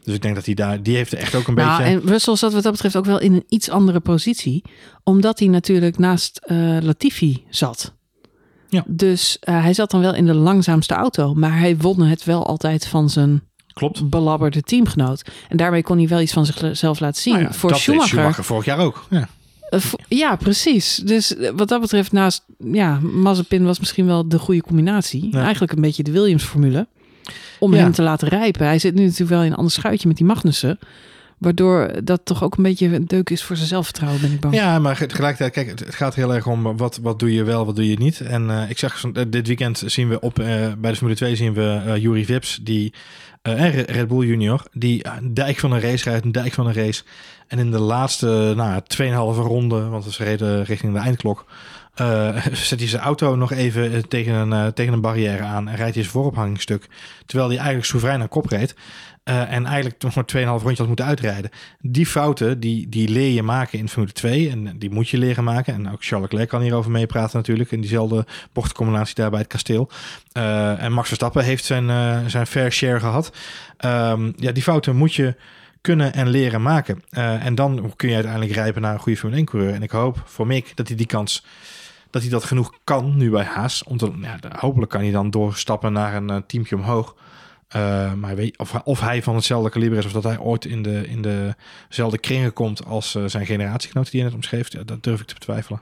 Dus 0.03 0.13
ik 0.15 0.21
denk 0.21 0.35
dat 0.35 0.45
hij 0.45 0.53
daar, 0.53 0.83
die 0.83 0.95
heeft 0.95 1.11
er 1.11 1.17
echt 1.17 1.35
ook 1.35 1.47
een 1.47 1.53
nou, 1.53 1.77
beetje... 1.77 1.99
en 1.99 2.07
Russell 2.07 2.35
zat 2.35 2.53
wat 2.53 2.63
dat 2.63 2.71
betreft 2.71 2.95
ook 2.95 3.05
wel 3.05 3.19
in 3.19 3.33
een 3.33 3.45
iets 3.47 3.69
andere 3.69 3.99
positie. 3.99 4.63
Omdat 5.03 5.39
hij 5.39 5.47
natuurlijk 5.47 5.97
naast 5.97 6.41
Latifi 6.81 7.43
zat. 7.49 7.93
Ja. 8.73 8.83
Dus 8.87 9.37
eh, 9.39 9.61
hij 9.61 9.73
zat 9.73 9.91
dan 9.91 10.01
wel 10.01 10.15
in 10.15 10.25
de 10.25 10.33
langzaamste 10.33 10.93
auto. 10.93 11.33
Maar 11.33 11.59
hij 11.59 11.77
won 11.77 12.01
het 12.01 12.23
wel 12.23 12.45
altijd 12.47 12.87
van 12.87 13.09
zijn 13.09 13.41
Klopt. 13.73 14.09
belabberde 14.09 14.61
teamgenoot. 14.61 15.21
En 15.49 15.57
daarmee 15.57 15.83
kon 15.83 15.97
hij 15.97 16.07
wel 16.07 16.21
iets 16.21 16.33
van 16.33 16.45
zichzelf 16.45 16.99
laten 16.99 17.21
zien. 17.21 17.33
Nou 17.33 17.45
ja, 17.45 17.53
Voor 17.53 17.69
dat 17.69 17.79
Schumacher. 17.79 18.07
Schumacher 18.07 18.43
vorig 18.43 18.65
jaar 18.65 18.79
ook. 18.79 19.05
Ja. 19.09 19.27
eh, 19.69 19.79
ja, 20.07 20.35
precies. 20.35 20.95
Dus 20.95 21.35
eh, 21.35 21.51
wat 21.55 21.67
dat 21.67 21.81
betreft, 21.81 22.11
naast 22.11 22.45
ja, 22.57 22.99
Mazepin 22.99 23.65
was 23.65 23.79
misschien 23.79 24.05
wel 24.05 24.27
de 24.27 24.39
goede 24.39 24.61
combinatie. 24.61 25.27
Ja. 25.31 25.41
Eigenlijk 25.41 25.71
een 25.73 25.81
beetje 25.81 26.03
de 26.03 26.11
Williams-formule. 26.11 26.87
Om 27.59 27.73
hem 27.73 27.91
te 27.91 28.01
laten 28.01 28.27
rijpen. 28.27 28.65
Hij 28.65 28.79
zit 28.79 28.93
nu 28.95 29.03
natuurlijk 29.03 29.29
wel 29.29 29.41
in 29.43 29.51
een 29.51 29.57
ander 29.57 29.71
schuitje 29.71 30.07
met 30.07 30.17
die 30.17 30.25
Magnussen. 30.25 30.79
Waardoor 31.43 31.91
dat 32.03 32.21
toch 32.23 32.43
ook 32.43 32.57
een 32.57 32.63
beetje 32.63 32.95
een 32.95 33.05
deuk 33.05 33.29
is 33.29 33.43
voor 33.43 33.55
zijn 33.55 33.67
zelfvertrouwen, 33.67 34.21
ben 34.21 34.31
ik 34.31 34.39
bang. 34.39 34.53
Ja, 34.53 34.79
maar 34.79 35.07
tegelijkertijd, 35.07 35.51
kijk, 35.51 35.79
het, 35.79 35.95
gaat 35.95 36.15
heel 36.15 36.33
erg 36.33 36.47
om 36.47 36.77
wat, 36.77 36.99
wat 37.01 37.19
doe 37.19 37.33
je 37.33 37.43
wel, 37.43 37.65
wat 37.65 37.75
doe 37.75 37.89
je 37.89 37.97
niet. 37.97 38.21
En 38.21 38.49
eh, 38.49 38.69
ik 38.69 38.77
zag 38.77 39.03
eh, 39.03 39.23
dit 39.27 39.47
weekend 39.47 39.83
zien 39.85 40.09
we 40.09 40.19
op, 40.19 40.39
eh, 40.39 40.45
bij 40.77 40.91
de 40.91 40.97
Formule 40.97 41.17
2 41.17 41.35
zien 41.35 41.53
we 41.53 41.81
eh 41.85 41.95
Yuri 41.95 42.25
Vips, 42.25 42.59
die 42.61 42.93
en 43.41 43.71
Re- 43.71 43.85
Red 43.87 44.07
Bull 44.07 44.25
Junior, 44.25 44.63
die 44.71 45.07
een 45.17 45.33
dijk 45.33 45.59
van 45.59 45.71
een 45.71 45.81
race 45.81 46.09
rijdt, 46.09 46.25
een 46.25 46.31
dijk 46.31 46.53
van 46.53 46.67
een 46.67 46.73
race. 46.73 47.03
En 47.47 47.59
in 47.59 47.71
de 47.71 47.79
laatste, 47.79 48.53
nou, 48.55 48.81
2,5 48.87 49.39
ronde, 49.39 49.87
want 49.87 50.03
ze 50.03 50.23
reden 50.23 50.63
richting 50.63 50.93
de 50.93 50.99
eindklok, 50.99 51.45
zet 52.51 52.79
hij 52.79 52.87
zijn 52.87 53.01
auto 53.01 53.35
nog 53.35 53.51
even 53.51 54.07
tegen 54.07 54.33
een, 54.33 54.73
tegen 54.73 54.93
een 54.93 55.01
barrière 55.01 55.43
aan 55.43 55.67
en 55.67 55.75
rijdt 55.75 55.93
hij 55.93 56.03
zijn 56.03 56.15
voorophangingsstuk. 56.15 56.87
Terwijl 57.25 57.47
hij 57.47 57.57
eigenlijk 57.57 57.87
soeverein 57.87 58.21
aan 58.21 58.27
kop 58.27 58.45
reed. 58.45 58.75
Eh, 59.23 59.51
en 59.51 59.65
eigenlijk 59.65 60.01
nog 60.01 60.15
maar 60.15 60.25
2,5 60.25 60.63
rondje 60.63 60.77
had 60.77 60.87
moeten 60.87 61.05
uitrijden. 61.05 61.51
Die 61.79 62.05
fouten, 62.05 62.59
die, 62.59 62.89
die 62.89 63.09
leer 63.09 63.31
je 63.31 63.43
maken 63.43 63.79
in 63.79 63.89
Formule 63.89 64.13
2. 64.13 64.49
En 64.49 64.77
die 64.77 64.89
moet 64.89 65.09
je 65.09 65.17
leren 65.17 65.43
maken. 65.43 65.73
En 65.73 65.91
ook 65.91 66.03
Charles 66.03 66.29
Leclerc 66.29 66.49
kan 66.49 66.61
hierover 66.61 66.91
meepraten 66.91 67.37
natuurlijk. 67.37 67.71
In 67.71 67.79
diezelfde 67.79 68.25
bochtcombinatie 68.53 69.15
daar 69.15 69.29
bij 69.29 69.39
het 69.39 69.47
kasteel. 69.47 69.89
Eh, 70.31 70.83
en 70.83 70.93
Max 70.93 71.07
Verstappen 71.07 71.43
heeft 71.43 71.63
zijn, 71.63 71.89
eh, 71.89 72.19
zijn 72.27 72.47
fair 72.47 72.71
share 72.71 72.99
gehad. 72.99 73.31
Ehm, 73.77 74.31
ja, 74.35 74.51
die 74.51 74.63
fouten 74.63 74.95
moet 74.95 75.13
je 75.13 75.35
kunnen 75.81 76.13
en 76.13 76.29
leren 76.29 76.61
maken. 76.61 77.03
En 77.09 77.55
dan 77.55 77.93
kun 77.95 78.07
je 78.07 78.15
uiteindelijk 78.15 78.53
rijpen 78.53 78.81
naar 78.81 78.93
een 78.93 78.99
goede 78.99 79.17
Formule 79.17 79.39
1 79.39 79.47
coureur. 79.47 79.73
En 79.73 79.83
ik 79.83 79.91
hoop 79.91 80.23
voor 80.25 80.47
Mick 80.47 80.71
dat 80.75 80.87
hij 80.87 80.97
die 80.97 81.05
kans... 81.05 81.45
Dat 82.09 82.21
hij 82.21 82.31
dat 82.31 82.43
genoeg 82.43 82.73
kan 82.83 83.17
nu 83.17 83.29
bij 83.29 83.43
Haas. 83.43 83.83
Om 83.83 83.97
ja, 84.21 84.37
hopelijk 84.59 84.91
kan 84.91 85.01
hij 85.01 85.11
dan 85.11 85.29
doorstappen 85.29 85.93
naar 85.93 86.15
een 86.15 86.43
teamje 86.45 86.75
omhoog. 86.75 87.15
Uh, 87.75 88.13
maar 88.13 88.35
weet, 88.35 88.57
of, 88.57 88.81
of, 88.83 88.99
hij 88.99 89.23
van 89.23 89.35
hetzelfde 89.35 89.69
kaliber 89.69 89.97
is, 89.97 90.05
of 90.05 90.11
dat 90.11 90.23
hij 90.23 90.39
ooit 90.39 90.65
in, 90.65 90.83
de, 90.83 91.07
in 91.07 91.55
dezelfde 91.89 92.17
kringen 92.17 92.53
komt 92.53 92.85
als 92.85 93.15
uh, 93.15 93.23
zijn 93.25 93.45
generatiegenoot 93.45 94.11
die 94.11 94.19
je 94.19 94.25
net 94.25 94.35
omschreef, 94.35 94.69
dat 94.69 95.03
durf 95.03 95.21
ik 95.21 95.27
te 95.27 95.33
betwijfelen. 95.33 95.81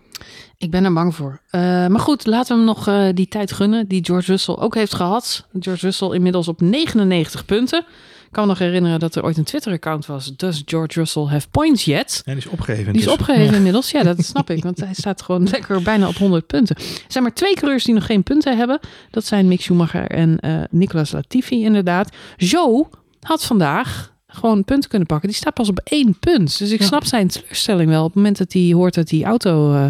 Ik 0.58 0.72
ben 0.72 0.86
er 0.86 0.94
bang 0.94 1.16
voor. 1.16 1.40
Uh, 1.52 1.62
maar 1.62 2.00
goed, 2.00 2.26
laten 2.26 2.52
we 2.52 2.64
hem 2.64 2.66
nog 2.66 3.14
die 3.14 3.28
tijd 3.28 3.52
gunnen 3.52 3.88
die 3.88 4.06
George 4.06 4.32
Russell 4.32 4.56
ook 4.56 4.76
heeft 4.76 4.94
gehad. 4.94 5.48
George 5.60 5.86
Russell 5.86 6.10
inmiddels 6.10 6.48
op 6.48 6.62
99 6.62 7.46
punten. 7.46 7.86
Ik 8.32 8.38
kan 8.38 8.46
me 8.46 8.54
nog 8.54 8.62
herinneren 8.62 9.00
dat 9.00 9.16
er 9.16 9.24
ooit 9.24 9.38
een 9.38 9.44
Twitter-account 9.44 10.06
was. 10.06 10.36
Does 10.36 10.62
George 10.66 11.00
Russell 11.00 11.24
have 11.24 11.48
points 11.50 11.86
yet? 11.86 12.22
Ja, 12.26 12.34
die 12.34 12.42
is 12.42 12.50
opgegeven. 12.50 12.94
Die 12.94 13.02
is 13.02 13.08
opgegeven 13.08 13.52
ja. 13.52 13.56
inmiddels. 13.56 13.92
Ja, 13.92 14.04
dat 14.04 14.26
snap 14.26 14.50
ik. 14.50 14.64
Want 14.70 14.80
hij 14.80 14.94
staat 14.94 15.22
gewoon 15.22 15.50
lekker 15.50 15.82
bijna 15.82 16.08
op 16.08 16.16
100 16.16 16.48
punten. 16.48 16.76
Er 16.76 16.84
zijn 17.08 17.24
maar 17.24 17.34
twee 17.34 17.54
coureurs 17.54 17.84
die 17.84 17.94
nog 17.94 18.06
geen 18.06 18.24
punten 18.24 18.58
hebben. 18.58 18.80
Dat 19.10 19.26
zijn 19.26 19.48
Mick 19.48 19.62
Schumacher 19.62 20.10
en 20.10 20.38
uh, 20.46 20.62
Nicolas 20.70 21.12
Latifi 21.12 21.64
inderdaad. 21.64 22.10
Joe 22.38 22.88
had 23.20 23.44
vandaag 23.44 24.14
gewoon 24.28 24.64
punten 24.64 24.90
kunnen 24.90 25.08
pakken. 25.08 25.30
Die 25.30 25.38
staat 25.38 25.54
pas 25.54 25.70
op 25.70 25.80
één 25.84 26.20
punt. 26.20 26.58
Dus 26.58 26.72
ik 26.72 26.80
ja. 26.80 26.86
snap 26.86 27.06
zijn 27.06 27.28
teleurstelling 27.28 27.90
wel. 27.90 28.02
Op 28.02 28.08
het 28.08 28.16
moment 28.16 28.38
dat 28.38 28.54
hij 28.54 28.72
hoort 28.74 28.94
dat 28.94 29.08
die 29.08 29.26
auto 29.26 29.74
uh. 29.74 29.86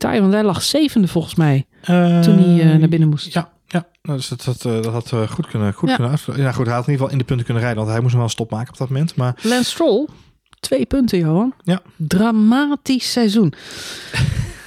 Want 0.00 0.32
hij 0.32 0.44
lag 0.44 0.62
zevende 0.62 1.08
volgens 1.08 1.34
mij. 1.34 1.66
Uh, 1.90 2.20
toen 2.20 2.38
hij 2.38 2.74
uh, 2.74 2.78
naar 2.78 2.88
binnen 2.88 3.08
moest. 3.08 3.32
Ja, 3.32 3.50
ja, 3.66 3.86
dus 4.02 4.28
dat, 4.28 4.44
dat, 4.44 4.62
dat 4.62 4.92
had 4.92 5.12
uh, 5.12 5.28
goed 5.28 5.46
kunnen, 5.46 5.72
goed 5.72 5.88
ja. 5.88 5.94
kunnen 5.94 6.12
uitvullen. 6.12 6.40
Ja, 6.40 6.52
goed, 6.52 6.66
hij 6.66 6.74
had 6.74 6.86
in 6.86 6.92
ieder 6.92 7.06
geval 7.06 7.12
in 7.12 7.18
de 7.18 7.24
punten 7.24 7.44
kunnen 7.44 7.62
rijden, 7.62 7.82
want 7.82 7.94
hij 7.94 8.02
moest 8.02 8.14
nog 8.14 8.22
wel 8.22 8.30
een 8.30 8.36
stop 8.36 8.50
maken 8.50 8.72
op 8.72 8.78
dat 8.78 8.88
moment. 8.88 9.16
Maar... 9.16 9.34
Lance 9.42 9.70
Stroll, 9.70 10.06
twee 10.60 10.86
punten, 10.86 11.18
Johan. 11.18 11.54
Ja. 11.62 11.82
Dramatisch 11.96 13.12
seizoen. 13.12 13.52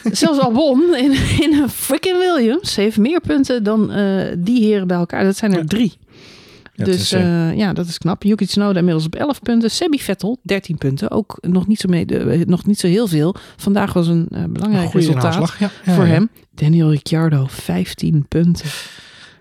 Zelfs 0.12 0.40
Albon 0.40 0.96
in, 0.96 1.12
in 1.40 1.54
een 1.54 1.70
freaking 1.70 2.18
Williams 2.18 2.76
heeft 2.76 2.98
meer 2.98 3.22
punten 3.22 3.64
dan 3.64 3.98
uh, 3.98 4.34
die 4.38 4.64
heren 4.64 4.88
bij 4.88 4.98
elkaar. 4.98 5.24
Dat 5.24 5.38
zijn 5.38 5.52
er 5.52 5.60
ja. 5.60 5.66
drie. 5.66 5.98
Ja, 6.80 6.86
dus 6.86 7.14
uh, 7.14 7.58
ja, 7.58 7.74
dat 7.74 7.88
is 7.88 7.98
knap. 7.98 8.24
Yuki 8.24 8.46
Tsunoda 8.46 8.80
inmiddels 8.80 9.06
op 9.06 9.16
11 9.16 9.42
punten. 9.42 9.72
Sebi 9.72 10.00
Vettel 10.00 10.40
13 10.42 10.78
punten. 10.78 11.12
Ook 11.12 11.38
nog 11.42 11.68
niet 11.68 11.80
zo, 11.80 11.90
mee, 11.90 12.06
de, 12.06 12.44
nog 12.48 12.66
niet 12.66 12.80
zo 12.80 12.88
heel 12.88 13.08
veel. 13.08 13.36
Vandaag 13.58 13.94
was 13.94 14.08
een 14.08 14.28
uh, 14.32 14.44
belangrijk 14.50 14.94
een 14.94 15.00
resultaat 15.00 15.54
ja. 15.60 15.70
Ja, 15.86 15.94
voor 15.94 16.06
hem. 16.06 16.30
Daniel 16.56 16.90
Ricciardo 16.90 17.46
15 17.50 18.26
punten. 18.28 18.66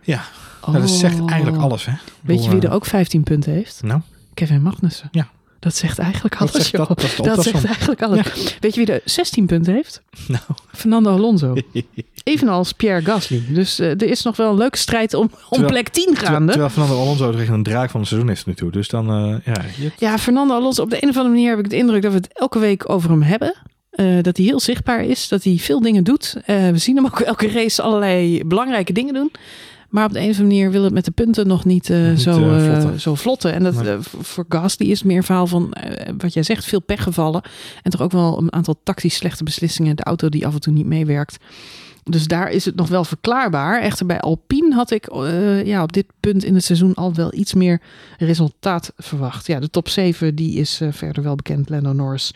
Ja, 0.02 0.22
oh. 0.60 0.72
dat 0.72 0.90
zegt 0.90 1.24
eigenlijk 1.24 1.62
alles. 1.62 1.86
Hè? 1.86 1.92
Weet 2.20 2.44
je 2.44 2.50
wie 2.50 2.60
er 2.60 2.70
ook 2.72 2.86
15 2.86 3.22
punten 3.22 3.52
heeft? 3.52 3.82
Nou? 3.82 4.00
Kevin 4.34 4.62
Magnussen. 4.62 5.08
Ja. 5.10 5.28
Dat 5.60 5.74
zegt 5.74 5.98
eigenlijk 5.98 6.36
alles, 6.36 6.52
dat 6.52 6.62
zegt, 6.62 6.76
joh. 6.76 6.88
Dat, 6.88 7.14
dat, 7.16 7.26
dat 7.26 7.42
zegt 7.42 7.64
eigenlijk 7.64 8.02
alles. 8.02 8.56
Weet 8.60 8.74
je 8.74 8.84
wie 8.84 8.94
er 8.94 9.00
16 9.04 9.46
punten 9.46 9.74
heeft? 9.74 10.02
Nou. 10.28 10.42
Fernando 10.72 11.10
Alonso. 11.10 11.56
Evenals 12.24 12.72
Pierre 12.72 13.04
Gasly. 13.04 13.42
Dus 13.48 13.80
uh, 13.80 13.90
er 13.90 14.02
is 14.02 14.22
nog 14.22 14.36
wel 14.36 14.50
een 14.50 14.56
leuke 14.56 14.78
strijd 14.78 15.14
om, 15.14 15.22
om 15.22 15.30
terwijl, 15.48 15.70
plek 15.70 15.88
10 15.88 16.04
gaande. 16.04 16.16
Terwijl, 16.16 16.46
terwijl 16.46 16.68
Fernando 16.68 17.02
Alonso 17.02 17.30
tegen 17.30 17.54
een 17.54 17.62
draak 17.62 17.90
van 17.90 18.00
het 18.00 18.08
seizoen 18.08 18.28
heeft 18.28 18.46
nu 18.46 18.54
toe. 18.54 18.70
Dus 18.70 18.88
dan, 18.88 19.30
uh, 19.30 19.36
ja. 19.44 19.90
Ja, 19.98 20.18
Fernando 20.18 20.54
Alonso. 20.54 20.82
Op 20.82 20.90
de 20.90 21.02
een 21.02 21.08
of 21.08 21.16
andere 21.16 21.34
manier 21.34 21.50
heb 21.50 21.58
ik 21.58 21.70
de 21.70 21.76
indruk 21.76 22.02
dat 22.02 22.12
we 22.12 22.18
het 22.18 22.32
elke 22.32 22.58
week 22.58 22.90
over 22.90 23.10
hem 23.10 23.22
hebben. 23.22 23.54
Uh, 23.92 24.22
dat 24.22 24.36
hij 24.36 24.46
heel 24.46 24.60
zichtbaar 24.60 25.04
is. 25.04 25.28
Dat 25.28 25.44
hij 25.44 25.56
veel 25.56 25.80
dingen 25.80 26.04
doet. 26.04 26.36
We 26.46 26.78
zien 26.78 26.96
hem 26.96 27.04
ook 27.04 27.20
elke 27.32 27.50
race 27.50 27.82
allerlei 27.82 28.44
belangrijke 28.44 28.92
dingen 28.92 29.14
doen. 29.14 29.30
Maar 29.88 30.04
op 30.04 30.12
de 30.12 30.18
een 30.18 30.30
of 30.30 30.38
andere 30.38 30.48
manier 30.54 30.70
wil 30.70 30.82
het 30.84 30.92
met 30.92 31.04
de 31.04 31.10
punten 31.10 31.46
nog 31.46 31.64
niet, 31.64 31.90
eh, 31.90 32.08
Niet, 32.08 32.20
zo, 32.20 32.50
eh, 32.50 32.64
vlotten. 32.64 33.00
zo 33.00 33.14
vlotten. 33.14 33.52
En 33.52 33.62
dat, 33.62 33.82
Nee. 33.82 33.98
v- 34.00 34.14
voor 34.20 34.44
Gasly 34.48 34.86
is 34.90 35.02
meer 35.02 35.24
verhaal 35.24 35.46
van, 35.46 35.72
wat 36.18 36.32
jij 36.32 36.42
zegt, 36.42 36.64
veel 36.64 36.80
pechgevallen. 36.82 37.42
En 37.82 37.90
toch 37.90 38.00
ook 38.02 38.12
wel 38.12 38.38
een 38.38 38.52
aantal 38.52 38.80
tactisch 38.82 39.14
slechte 39.14 39.44
beslissingen. 39.44 39.96
De 39.96 40.02
auto 40.04 40.28
die 40.28 40.46
af 40.46 40.54
en 40.54 40.60
toe 40.60 40.72
niet 40.72 40.86
meewerkt. 40.86 41.36
Dus 42.04 42.26
daar 42.26 42.50
is 42.50 42.64
het 42.64 42.74
nog 42.76 42.88
wel 42.88 43.04
verklaarbaar. 43.04 43.80
Echter 43.80 44.06
bij 44.06 44.20
Alpine 44.20 44.74
had 44.74 44.90
ik 44.90 45.08
ja, 45.64 45.82
op 45.82 45.92
dit 45.92 46.06
punt 46.20 46.44
in 46.44 46.54
het 46.54 46.64
seizoen 46.64 46.94
al 46.94 47.14
wel 47.14 47.34
iets 47.34 47.54
meer 47.54 47.80
resultaat 48.18 48.92
verwacht. 48.96 49.46
Ja, 49.46 49.60
de 49.60 49.70
top 49.70 49.88
7 49.88 50.34
die 50.34 50.58
is 50.58 50.80
verder 50.90 51.22
wel 51.22 51.34
bekend. 51.34 51.68
Lando 51.68 51.92
Norris. 51.92 52.32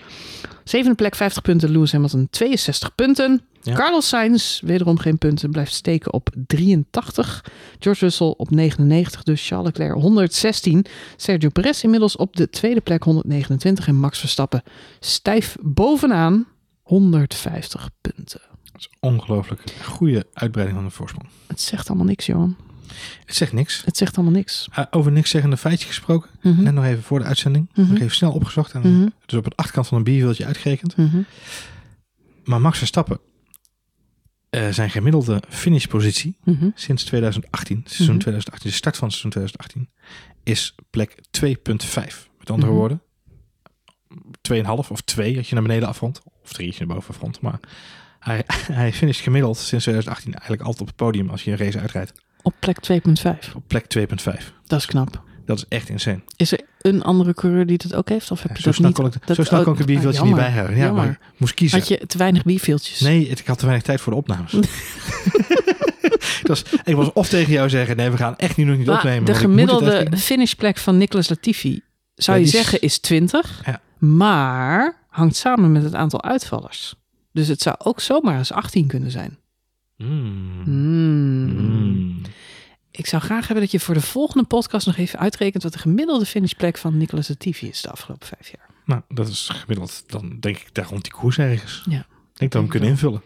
Zevende 0.65 0.95
plek 0.97 1.15
50 1.15 1.43
punten. 1.43 1.71
Lewis 1.71 1.93
Hamilton 1.93 2.29
62 2.31 2.95
punten. 2.95 3.41
Ja. 3.63 3.75
Carlos 3.75 4.09
Sainz 4.09 4.61
wederom 4.61 4.99
geen 4.99 5.19
punten. 5.19 5.51
Blijft 5.51 5.73
steken 5.75 6.13
op 6.13 6.31
83. 6.47 7.45
George 7.79 8.05
Russell 8.05 8.35
op 8.37 8.51
99. 8.51 9.23
Dus 9.23 9.47
Charles 9.47 9.67
Leclerc 9.67 9.93
116. 9.93 10.85
Sergio 11.17 11.49
Perez 11.49 11.83
inmiddels 11.83 12.17
op 12.17 12.37
de 12.37 12.51
tweede 12.51 12.81
plek 12.81 13.03
129. 13.03 13.87
En 13.89 13.95
Max 13.95 14.19
Verstappen 14.19 14.63
stijf 15.01 15.57
bovenaan 15.61 16.47
150 16.83 17.89
punten. 18.01 18.41
Dat 18.73 18.81
is 18.81 18.91
ongelooflijk. 19.01 19.63
Goede 19.85 20.27
uitbreiding 20.33 20.79
van 20.79 20.89
de 20.89 20.95
voorsprong. 20.95 21.29
Het 21.47 21.61
zegt 21.61 21.89
allemaal 21.89 22.07
niks, 22.07 22.27
Johan. 22.27 22.57
Het 23.25 23.35
zegt 23.37 23.53
niks. 23.53 23.83
Het 23.85 23.97
zegt 23.97 24.17
allemaal 24.17 24.35
niks. 24.35 24.69
Uh, 24.79 24.85
over 24.91 25.13
niks 25.13 25.31
zeggende 25.31 25.57
feitje 25.57 25.87
gesproken. 25.87 26.31
Mhm. 26.43 26.63
Net 26.63 26.75
nog 26.75 26.85
even 26.85 27.03
voor 27.03 27.19
de 27.19 27.25
uitzending. 27.25 27.69
Mhm. 27.75 27.89
Nog 27.93 27.99
even 28.01 28.15
snel 28.17 28.33
opgezocht. 28.33 28.73
En 28.73 28.81
Mhm. 28.81 29.09
dus 29.27 29.39
op 29.39 29.45
het 29.45 29.57
achterkant 29.57 29.87
van 29.87 29.99
een 29.99 30.05
bierwieltje 30.05 30.45
uitgerekend. 30.47 30.97
Mhm. 30.97 31.21
Maar 32.45 32.61
Max 32.61 32.79
Verstappen, 32.79 33.19
eh, 34.53 34.69
zijn 34.69 34.91
gemiddelde 34.91 35.43
finishpositie 35.49 36.37
Mhm. 36.45 36.69
sinds 36.75 37.05
2018, 37.05 37.81
seizoen 37.85 38.07
Mhm. 38.07 38.19
2018, 38.19 38.71
de 38.71 38.77
start 38.77 38.97
van 38.97 39.11
seizoen 39.11 39.31
2018, 39.31 39.89
is 40.43 40.75
plek 40.91 41.15
2.5. 41.31 42.29
Met 42.39 42.51
andere 42.51 42.71
Mhm. 42.71 42.81
woorden, 42.81 43.03
2,5 44.41 44.91
of 44.91 45.01
2 45.01 45.37
als 45.37 45.49
je 45.49 45.55
naar 45.55 45.63
beneden 45.65 45.89
afrondt. 45.89 46.21
Of 46.43 46.53
3 46.53 46.67
als 46.69 46.77
je 46.79 46.85
naar 46.87 46.95
boven 46.95 47.15
afrondt. 47.15 47.41
Maar 47.41 47.61
hij, 48.19 48.45
hij 48.83 48.93
finisht 48.93 49.21
gemiddeld 49.21 49.57
sinds 49.57 49.85
2018 49.85 50.33
eigenlijk 50.33 50.63
altijd 50.63 50.81
op 50.81 50.87
het 50.87 50.97
podium 50.97 51.29
als 51.29 51.45
je 51.45 51.51
een 51.51 51.57
race 51.57 51.79
uitrijdt. 51.81 52.13
Op 52.43 52.55
plek 52.59 52.79
2,5. 52.81 53.55
Op 53.55 53.63
plek 53.67 53.87
2.5. 53.87 54.53
Dat 54.67 54.79
is 54.79 54.87
knap. 54.87 55.23
Dat 55.57 55.67
is 55.71 55.77
echt 55.79 55.89
insane. 55.89 56.21
Is 56.37 56.53
er 56.53 56.61
een 56.81 57.03
andere 57.03 57.35
coureur 57.35 57.67
die 57.67 57.79
dat 57.79 57.95
ook 57.95 58.09
heeft? 58.09 58.31
Of 58.31 58.43
heb 58.43 58.49
Ja, 58.51 58.57
je 58.57 58.61
zo 58.63 58.67
dat 58.69 58.75
snel 58.75 58.89
niet? 58.89 58.97
kon 58.99 59.07
ik, 59.07 59.27
dat- 59.27 59.37
zo 59.37 59.43
snel 59.45 59.59
oh, 59.59 59.65
kon 59.65 59.73
ik 59.73 59.79
het 59.79 59.89
bierveeltje 59.89 60.21
ah, 60.21 60.27
niet 60.27 60.35
bijhouden. 60.37 60.77
Ja, 60.77 60.85
Jammer. 60.85 61.05
maar 61.05 61.13
ik 61.13 61.39
moest 61.39 61.55
kiezen. 61.55 61.79
Had 61.79 61.89
je 61.89 62.07
te 62.07 62.19
weinig 62.19 62.43
bierveeltjes? 62.45 63.01
Nee, 63.01 63.27
ik 63.29 63.47
had 63.47 63.59
te 63.59 63.65
weinig 63.65 63.87
tijd 63.87 64.01
voor 64.01 64.13
de 64.13 64.19
opnames. 64.19 64.53
ik, 66.43 66.47
was, 66.47 66.65
ik 66.85 66.95
was 66.97 67.13
of 67.13 67.29
tegen 67.29 67.53
jou 67.53 67.69
zeggen, 67.69 67.97
nee, 67.97 68.11
we 68.11 68.17
gaan 68.17 68.37
echt 68.37 68.57
nu 68.57 68.65
nog 68.65 68.77
niet 68.77 68.87
Maar 68.87 68.97
opnemen. 68.97 69.25
de 69.25 69.35
gemiddelde 69.35 70.09
finishplek 70.17 70.77
van 70.79 70.97
Nicolas 70.99 71.29
Latifi 71.29 71.81
zou 72.15 72.39
Ja, 72.39 72.45
je 72.45 72.51
zeggen 72.51 72.81
is 72.81 72.99
20. 72.99 73.61
Ja. 73.67 73.81
Maar 73.99 74.97
hangt 75.09 75.37
samen 75.37 75.73
met 75.73 75.83
het 75.83 75.95
aantal 75.95 76.23
uitvallers. 76.23 76.95
Dus 77.33 77.49
het 77.49 77.63
zou 77.63 77.77
ook 77.79 78.01
zomaar 78.01 78.39
eens 78.39 78.53
18 78.53 78.87
kunnen 78.87 79.11
zijn. 79.11 79.39
Mm. 79.97 80.61
Hmm. 80.65 81.45
Mm. 81.45 82.21
Ik 82.93 83.07
zou 83.07 83.23
graag 83.23 83.47
hebben 83.47 83.65
dat 83.65 83.73
je 83.73 83.81
voor 83.81 83.95
de 83.95 84.01
volgende 84.01 84.47
podcast 84.47 84.87
nog 84.87 84.97
even 84.97 85.19
uitrekent 85.19 85.63
wat 85.63 85.73
de 85.73 85.79
gemiddelde 85.79 86.27
finishplek 86.27 86.79
van 86.79 86.97
Nicolas 86.97 87.29
Latifi 87.29 87.69
is 87.69 87.83
de 87.83 87.91
afgelopen 87.91 88.27
vijf 88.27 88.51
jaar. 88.51 88.69
Nou, 88.85 89.03
dat 89.09 89.29
is 89.29 89.49
gemiddeld. 89.53 90.05
Dan 90.07 90.37
denk 90.41 90.57
ik 90.57 90.69
daar 90.73 90.87
rond 90.87 91.03
die 91.03 91.13
koers 91.13 91.39
ergens. 91.39 91.83
Ja. 91.89 91.99
Ik 91.99 92.39
denk 92.39 92.53
dat 92.53 92.53
we 92.53 92.59
hem 92.59 92.69
kunnen 92.69 92.89
invullen. 92.89 93.23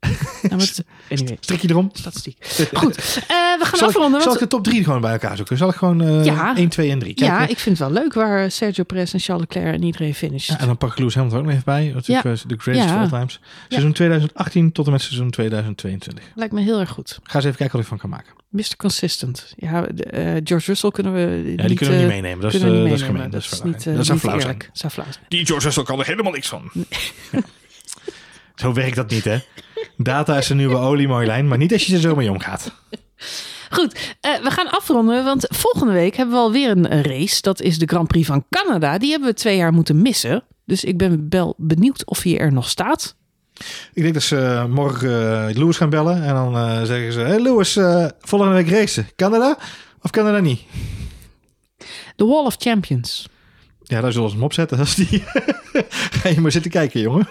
Nou, 0.50 0.62
anyway, 1.10 1.36
Strik 1.40 1.60
je 1.62 1.68
erom? 1.70 1.90
statistiek. 1.92 2.36
Goed, 2.72 2.96
eh, 2.96 3.26
we 3.58 3.58
gaan 3.60 3.78
Zal 3.78 3.88
ik, 3.88 3.94
afronden. 3.94 4.20
zal 4.22 4.30
want- 4.30 4.42
ik 4.42 4.50
de 4.50 4.56
top 4.56 4.64
3 4.64 4.84
gewoon 4.84 5.00
bij 5.00 5.12
elkaar 5.12 5.36
zoeken? 5.36 5.56
Zal 5.56 5.68
ik 5.68 5.74
gewoon 5.74 6.24
Ja. 6.24 6.56
1, 6.56 6.68
2 6.68 6.90
en 6.90 6.98
3? 6.98 7.14
Kijk, 7.14 7.30
ja, 7.30 7.46
ik 7.46 7.58
vind 7.58 7.78
het 7.78 7.88
wel 7.88 8.02
leuk 8.02 8.14
waar 8.14 8.50
Sergio 8.50 8.84
Perez 8.84 9.12
en 9.14 9.20
Charles 9.20 9.46
Leclerc 9.48 9.74
en 9.74 9.82
iedereen 9.82 10.14
finished. 10.14 10.46
ja, 10.46 10.58
en 10.60 10.66
dan 10.66 10.76
pak 10.78 10.90
ik 10.92 10.98
Lewis 10.98 11.14
Hamilton 11.14 11.38
ook 11.38 11.44
nog 11.44 11.52
even 11.54 11.64
bij. 11.64 11.90
Dat 11.92 12.00
is 12.00 12.06
Ja. 12.06 12.24
eh, 12.24 12.32
de 12.46 12.54
greatest 12.58 12.88
of 12.94 13.00
all 13.00 13.08
times. 13.08 13.40
Seizoen 13.68 13.92
2018 13.92 14.72
tot 14.72 14.86
en 14.86 14.92
met 14.92 15.02
seizoen 15.02 15.30
2022. 15.30 16.24
Lijkt 16.34 16.52
me 16.54 16.60
heel 16.60 16.80
erg 16.80 16.90
goed. 16.90 17.18
Ga 17.22 17.34
eens 17.34 17.44
even 17.44 17.56
kijken 17.56 17.72
wat 17.76 17.80
ik 17.84 17.88
van 17.88 17.98
kan 17.98 18.10
maken. 18.10 18.32
Mr. 18.48 18.76
Consistent. 18.76 19.52
Ja, 19.56 19.80
de, 19.94 20.04
eh, 20.04 20.40
George 20.44 20.66
Russell 20.66 20.90
kunnen 20.90 21.12
we 21.12 21.52
Ja, 21.56 21.66
die 21.66 21.76
kunnen 21.76 21.94
we 21.96 22.02
niet 22.02 22.12
meenemen. 22.12 22.40
Dat 22.40 22.54
is, 22.54 22.62
niet 22.62 22.72
dat 22.72 22.86
is 22.90 23.02
gemeen. 23.02 23.30
Dat 23.30 23.40
is, 23.42 23.62
niet, 23.62 23.84
dat 23.84 24.06
zou 24.06 24.12
niet 24.12 24.20
flauw 24.20 24.40
zijn. 24.40 24.56
Die 25.28 25.46
George 25.46 25.64
Russell 25.64 25.82
kan 25.84 25.98
er 25.98 26.06
helemaal 26.06 26.32
niks 26.32 26.48
van. 26.48 26.70
Ja. 26.72 27.40
Zo 28.56 28.72
werkt 28.72 28.96
dat 28.96 29.10
niet, 29.10 29.24
hè? 29.24 29.38
Data 29.96 30.36
is 30.36 30.48
een 30.48 30.56
nieuwe 30.56 30.76
olie, 30.76 31.08
Marjolein. 31.08 31.48
Maar 31.48 31.58
niet 31.58 31.72
als 31.72 31.86
je 31.86 31.94
er 31.94 32.00
zo 32.00 32.14
mee 32.14 32.30
omgaat. 32.30 32.72
Goed, 33.70 34.16
eh, 34.20 34.30
we 34.42 34.50
gaan 34.50 34.70
afronden, 34.70 35.24
want 35.24 35.46
volgende 35.48 35.92
week 35.92 36.16
hebben 36.16 36.34
we 36.34 36.40
alweer 36.40 36.70
een 36.70 37.02
race. 37.02 37.42
Dat 37.42 37.60
is 37.60 37.78
de 37.78 37.86
Grand 37.86 38.08
Prix 38.08 38.26
van 38.26 38.44
Canada. 38.50 38.98
Die 38.98 39.10
hebben 39.10 39.28
we 39.28 39.34
twee 39.34 39.56
jaar 39.56 39.72
moeten 39.72 40.02
missen. 40.02 40.44
Dus 40.64 40.84
ik 40.84 40.96
ben 40.98 41.26
wel 41.28 41.54
benieuwd 41.56 42.06
of 42.06 42.22
hij 42.22 42.38
er 42.38 42.52
nog 42.52 42.68
staat. 42.68 43.16
Ik 43.92 44.02
denk 44.02 44.14
dat 44.14 44.22
ze 44.22 44.38
eh, 44.38 44.64
morgen 44.64 45.48
eh, 45.48 45.56
Lewis 45.56 45.76
gaan 45.76 45.90
bellen. 45.90 46.22
En 46.22 46.34
dan 46.34 46.56
eh, 46.56 46.82
zeggen 46.82 47.12
ze... 47.12 47.20
Hey 47.20 47.40
Lewis, 47.40 47.76
eh, 47.76 48.06
volgende 48.20 48.54
week 48.54 48.68
racen. 48.68 49.08
Canada 49.16 49.58
of 50.02 50.10
Canada 50.10 50.38
niet? 50.38 50.60
De 52.16 52.24
Wall 52.24 52.44
of 52.44 52.56
Champions. 52.58 53.28
Ja, 53.82 54.00
daar 54.00 54.12
zullen 54.12 54.28
ze 54.28 54.34
hem 54.34 54.44
opzetten. 54.44 54.78
Als 54.78 54.94
die... 54.94 55.24
Ga 56.20 56.28
je 56.28 56.40
maar 56.40 56.52
zitten 56.52 56.70
kijken, 56.70 57.00
jongen. 57.00 57.28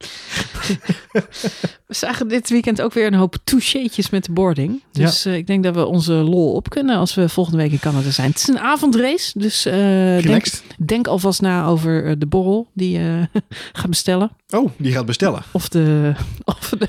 We 1.86 1.94
zagen 1.94 2.28
dit 2.28 2.50
weekend 2.50 2.82
ook 2.82 2.92
weer 2.92 3.06
een 3.06 3.14
hoop 3.14 3.36
toucheetjes 3.44 4.10
met 4.10 4.24
de 4.24 4.32
boarding. 4.32 4.82
Dus 4.92 5.24
eh, 5.24 5.36
ik 5.36 5.46
denk 5.46 5.64
dat 5.64 5.74
we 5.74 5.86
onze 5.86 6.12
lol 6.12 6.52
op 6.52 6.70
kunnen 6.70 6.96
als 6.96 7.14
we 7.14 7.28
volgende 7.28 7.58
week 7.58 7.72
in 7.72 7.78
Canada 7.78 8.10
zijn. 8.10 8.30
Het 8.30 8.38
is 8.38 8.48
een 8.48 8.58
avondrace, 8.58 9.38
dus 9.38 9.66
eh, 9.66 9.72
denk, 10.22 10.46
denk 10.76 11.06
alvast 11.06 11.40
na 11.40 11.66
over 11.66 12.06
eh, 12.06 12.14
de 12.18 12.26
borrel 12.26 12.68
die 12.74 12.98
je 12.98 13.28
gaat 13.72 13.88
bestellen. 13.88 14.30
Oh, 14.50 14.70
die 14.76 14.92
gaat 14.92 15.06
bestellen. 15.06 15.42
Of 15.52 15.68
de, 15.68 16.12
of 16.44 16.72
de, 16.78 16.88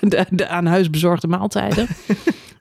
de, 0.00 0.26
de 0.30 0.48
aan 0.48 0.66
huis 0.66 0.90
bezorgde 0.90 1.26
maaltijden. 1.26 1.88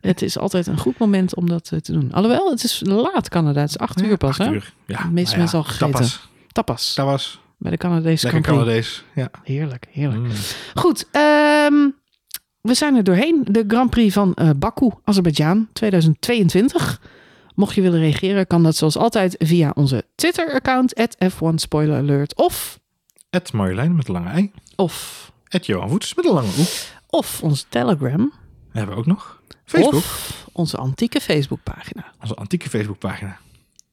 het 0.02 0.22
is 0.22 0.38
altijd 0.38 0.68
een 0.68 0.80
goed 0.80 0.98
moment 0.98 1.36
om 1.36 1.50
dat 1.50 1.64
te 1.64 1.92
doen. 1.92 2.12
Alhoewel, 2.14 2.50
het 2.50 2.64
is 2.64 2.82
laat 2.86 3.30
Canada. 3.30 3.62
Het 3.62 3.70
is 3.70 3.78
acht 3.78 4.02
uur 4.02 4.18
pas. 4.18 4.30
Acht 4.30 4.50
hè? 4.50 4.54
uur. 4.54 4.74
Ja, 4.86 5.02
De 5.02 5.10
meeste 5.10 5.30
nou 5.30 5.40
mensen 5.40 5.58
al 5.58 5.64
gegeten. 5.64 5.92
Tapas. 5.92 6.30
Tapas. 6.52 6.94
Tapas. 6.94 7.40
Bij 7.58 7.72
de 7.72 7.78
Canadese 7.78 8.24
Lekker 8.26 8.44
Grand. 8.44 8.60
Canadees. 8.60 9.04
Ja. 9.16 9.30
Heerlijk, 9.44 9.86
heerlijk. 9.92 10.22
Mm. 10.22 10.32
Goed, 10.74 11.08
ehm, 11.12 11.90
we 12.62 12.74
zijn 12.74 12.96
er 12.96 13.04
doorheen. 13.04 13.46
De 13.50 13.64
Grand 13.68 13.90
Prix 13.90 14.14
van 14.14 14.34
eh, 14.34 14.50
Baku, 14.58 14.90
Azerbeidzjan 15.04 15.68
2022. 15.74 17.02
Mocht 17.56 17.76
je 17.76 17.82
willen 17.82 18.00
reageren, 18.00 18.48
kan 18.48 18.64
dat 18.64 18.76
zoals 18.76 18.98
altijd 18.98 19.36
via 19.40 19.72
onze 19.76 20.06
Twitter-account, 20.16 20.94
F1 21.24 21.54
Spoiler 21.56 21.98
Alert. 21.98 22.36
Of, 22.36 22.80
Ed 23.30 23.54
Marjolein 23.54 23.96
met 23.96 24.08
een 24.08 24.14
lange 24.14 24.30
ei. 24.30 24.52
of, 24.76 25.26
Ed 25.48 25.66
Johan 25.66 25.90
Voets 25.90 26.14
met 26.16 26.26
een 26.26 26.34
lange 26.34 26.52
oe. 26.58 26.66
of 27.08 27.44
onze 27.44 27.66
Telegram. 27.70 28.34
hebben 28.72 28.94
we 28.94 29.00
ook 29.00 29.06
nog. 29.06 29.42
Facebook. 29.66 29.94
Of 29.94 30.48
onze 30.52 30.78
antieke 30.78 31.22
Facebookpagina. 31.22 32.06
Onze 32.22 32.36
antieke 32.36 32.70
Facebookpagina. 32.70 33.38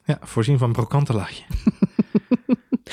Ja, 0.05 0.19
voorzien 0.23 0.59
van 0.59 0.73
brokante 0.73 1.12
laagje. 1.15 1.45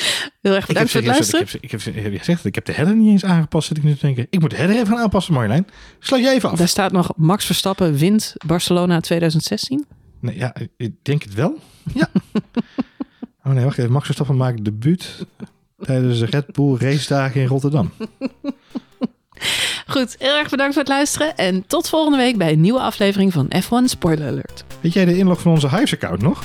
Heel 0.41 0.53
erg 0.55 0.67
bedankt 0.67 0.91
voor 0.91 1.01
het 1.01 1.09
luisteren. 1.09 1.41
ik, 1.41 1.71
heb, 1.71 1.81
ik, 1.81 2.03
heb, 2.03 2.11
je 2.11 2.23
zegt, 2.23 2.45
ik 2.45 2.55
heb 2.55 2.65
de 2.65 2.71
header 2.71 2.95
niet 2.95 3.09
eens 3.09 3.25
aangepast, 3.25 3.67
zit 3.67 3.77
ik 3.77 3.83
nu 3.83 3.93
te 3.93 4.05
denken. 4.05 4.27
Ik 4.29 4.39
moet 4.39 4.49
de 4.49 4.55
header 4.55 4.75
even 4.75 4.87
gaan 4.87 4.97
aanpassen, 4.97 5.33
Marjolein. 5.33 5.67
Sluit 5.99 6.23
jij 6.23 6.33
even 6.33 6.49
af. 6.49 6.57
Daar 6.57 6.67
staat 6.67 6.91
nog 6.91 7.11
Max 7.15 7.45
Verstappen 7.45 7.93
wint 7.93 8.33
Barcelona 8.45 8.99
2016. 8.99 9.85
Nee, 10.19 10.37
ja, 10.37 10.55
ik 10.77 10.93
denk 11.01 11.23
het 11.23 11.33
wel. 11.33 11.59
Ja. 11.93 12.09
oh 13.43 13.53
nee, 13.53 13.63
wacht 13.63 13.77
even. 13.77 13.91
Max 13.91 14.05
Verstappen 14.05 14.37
maakt 14.37 14.65
debuut 14.65 15.25
tijdens 15.79 16.19
de 16.19 16.25
Red 16.25 16.51
Bull 16.51 16.75
race 16.77 17.07
dagen 17.07 17.41
in 17.41 17.47
Rotterdam. 17.47 17.91
Goed, 19.87 20.15
heel 20.19 20.37
erg 20.37 20.49
bedankt 20.49 20.73
voor 20.73 20.81
het 20.81 20.91
luisteren. 20.91 21.37
En 21.37 21.67
tot 21.67 21.89
volgende 21.89 22.17
week 22.17 22.37
bij 22.37 22.51
een 22.51 22.61
nieuwe 22.61 22.79
aflevering 22.79 23.33
van 23.33 23.51
F1 23.55 23.85
Spoiler 23.85 24.27
Alert. 24.27 24.63
Weet 24.81 24.93
jij 24.93 25.05
de 25.05 25.17
inlog 25.17 25.41
van 25.41 25.51
onze 25.51 25.69
Hives 25.69 25.93
account 25.93 26.21
nog? 26.21 26.43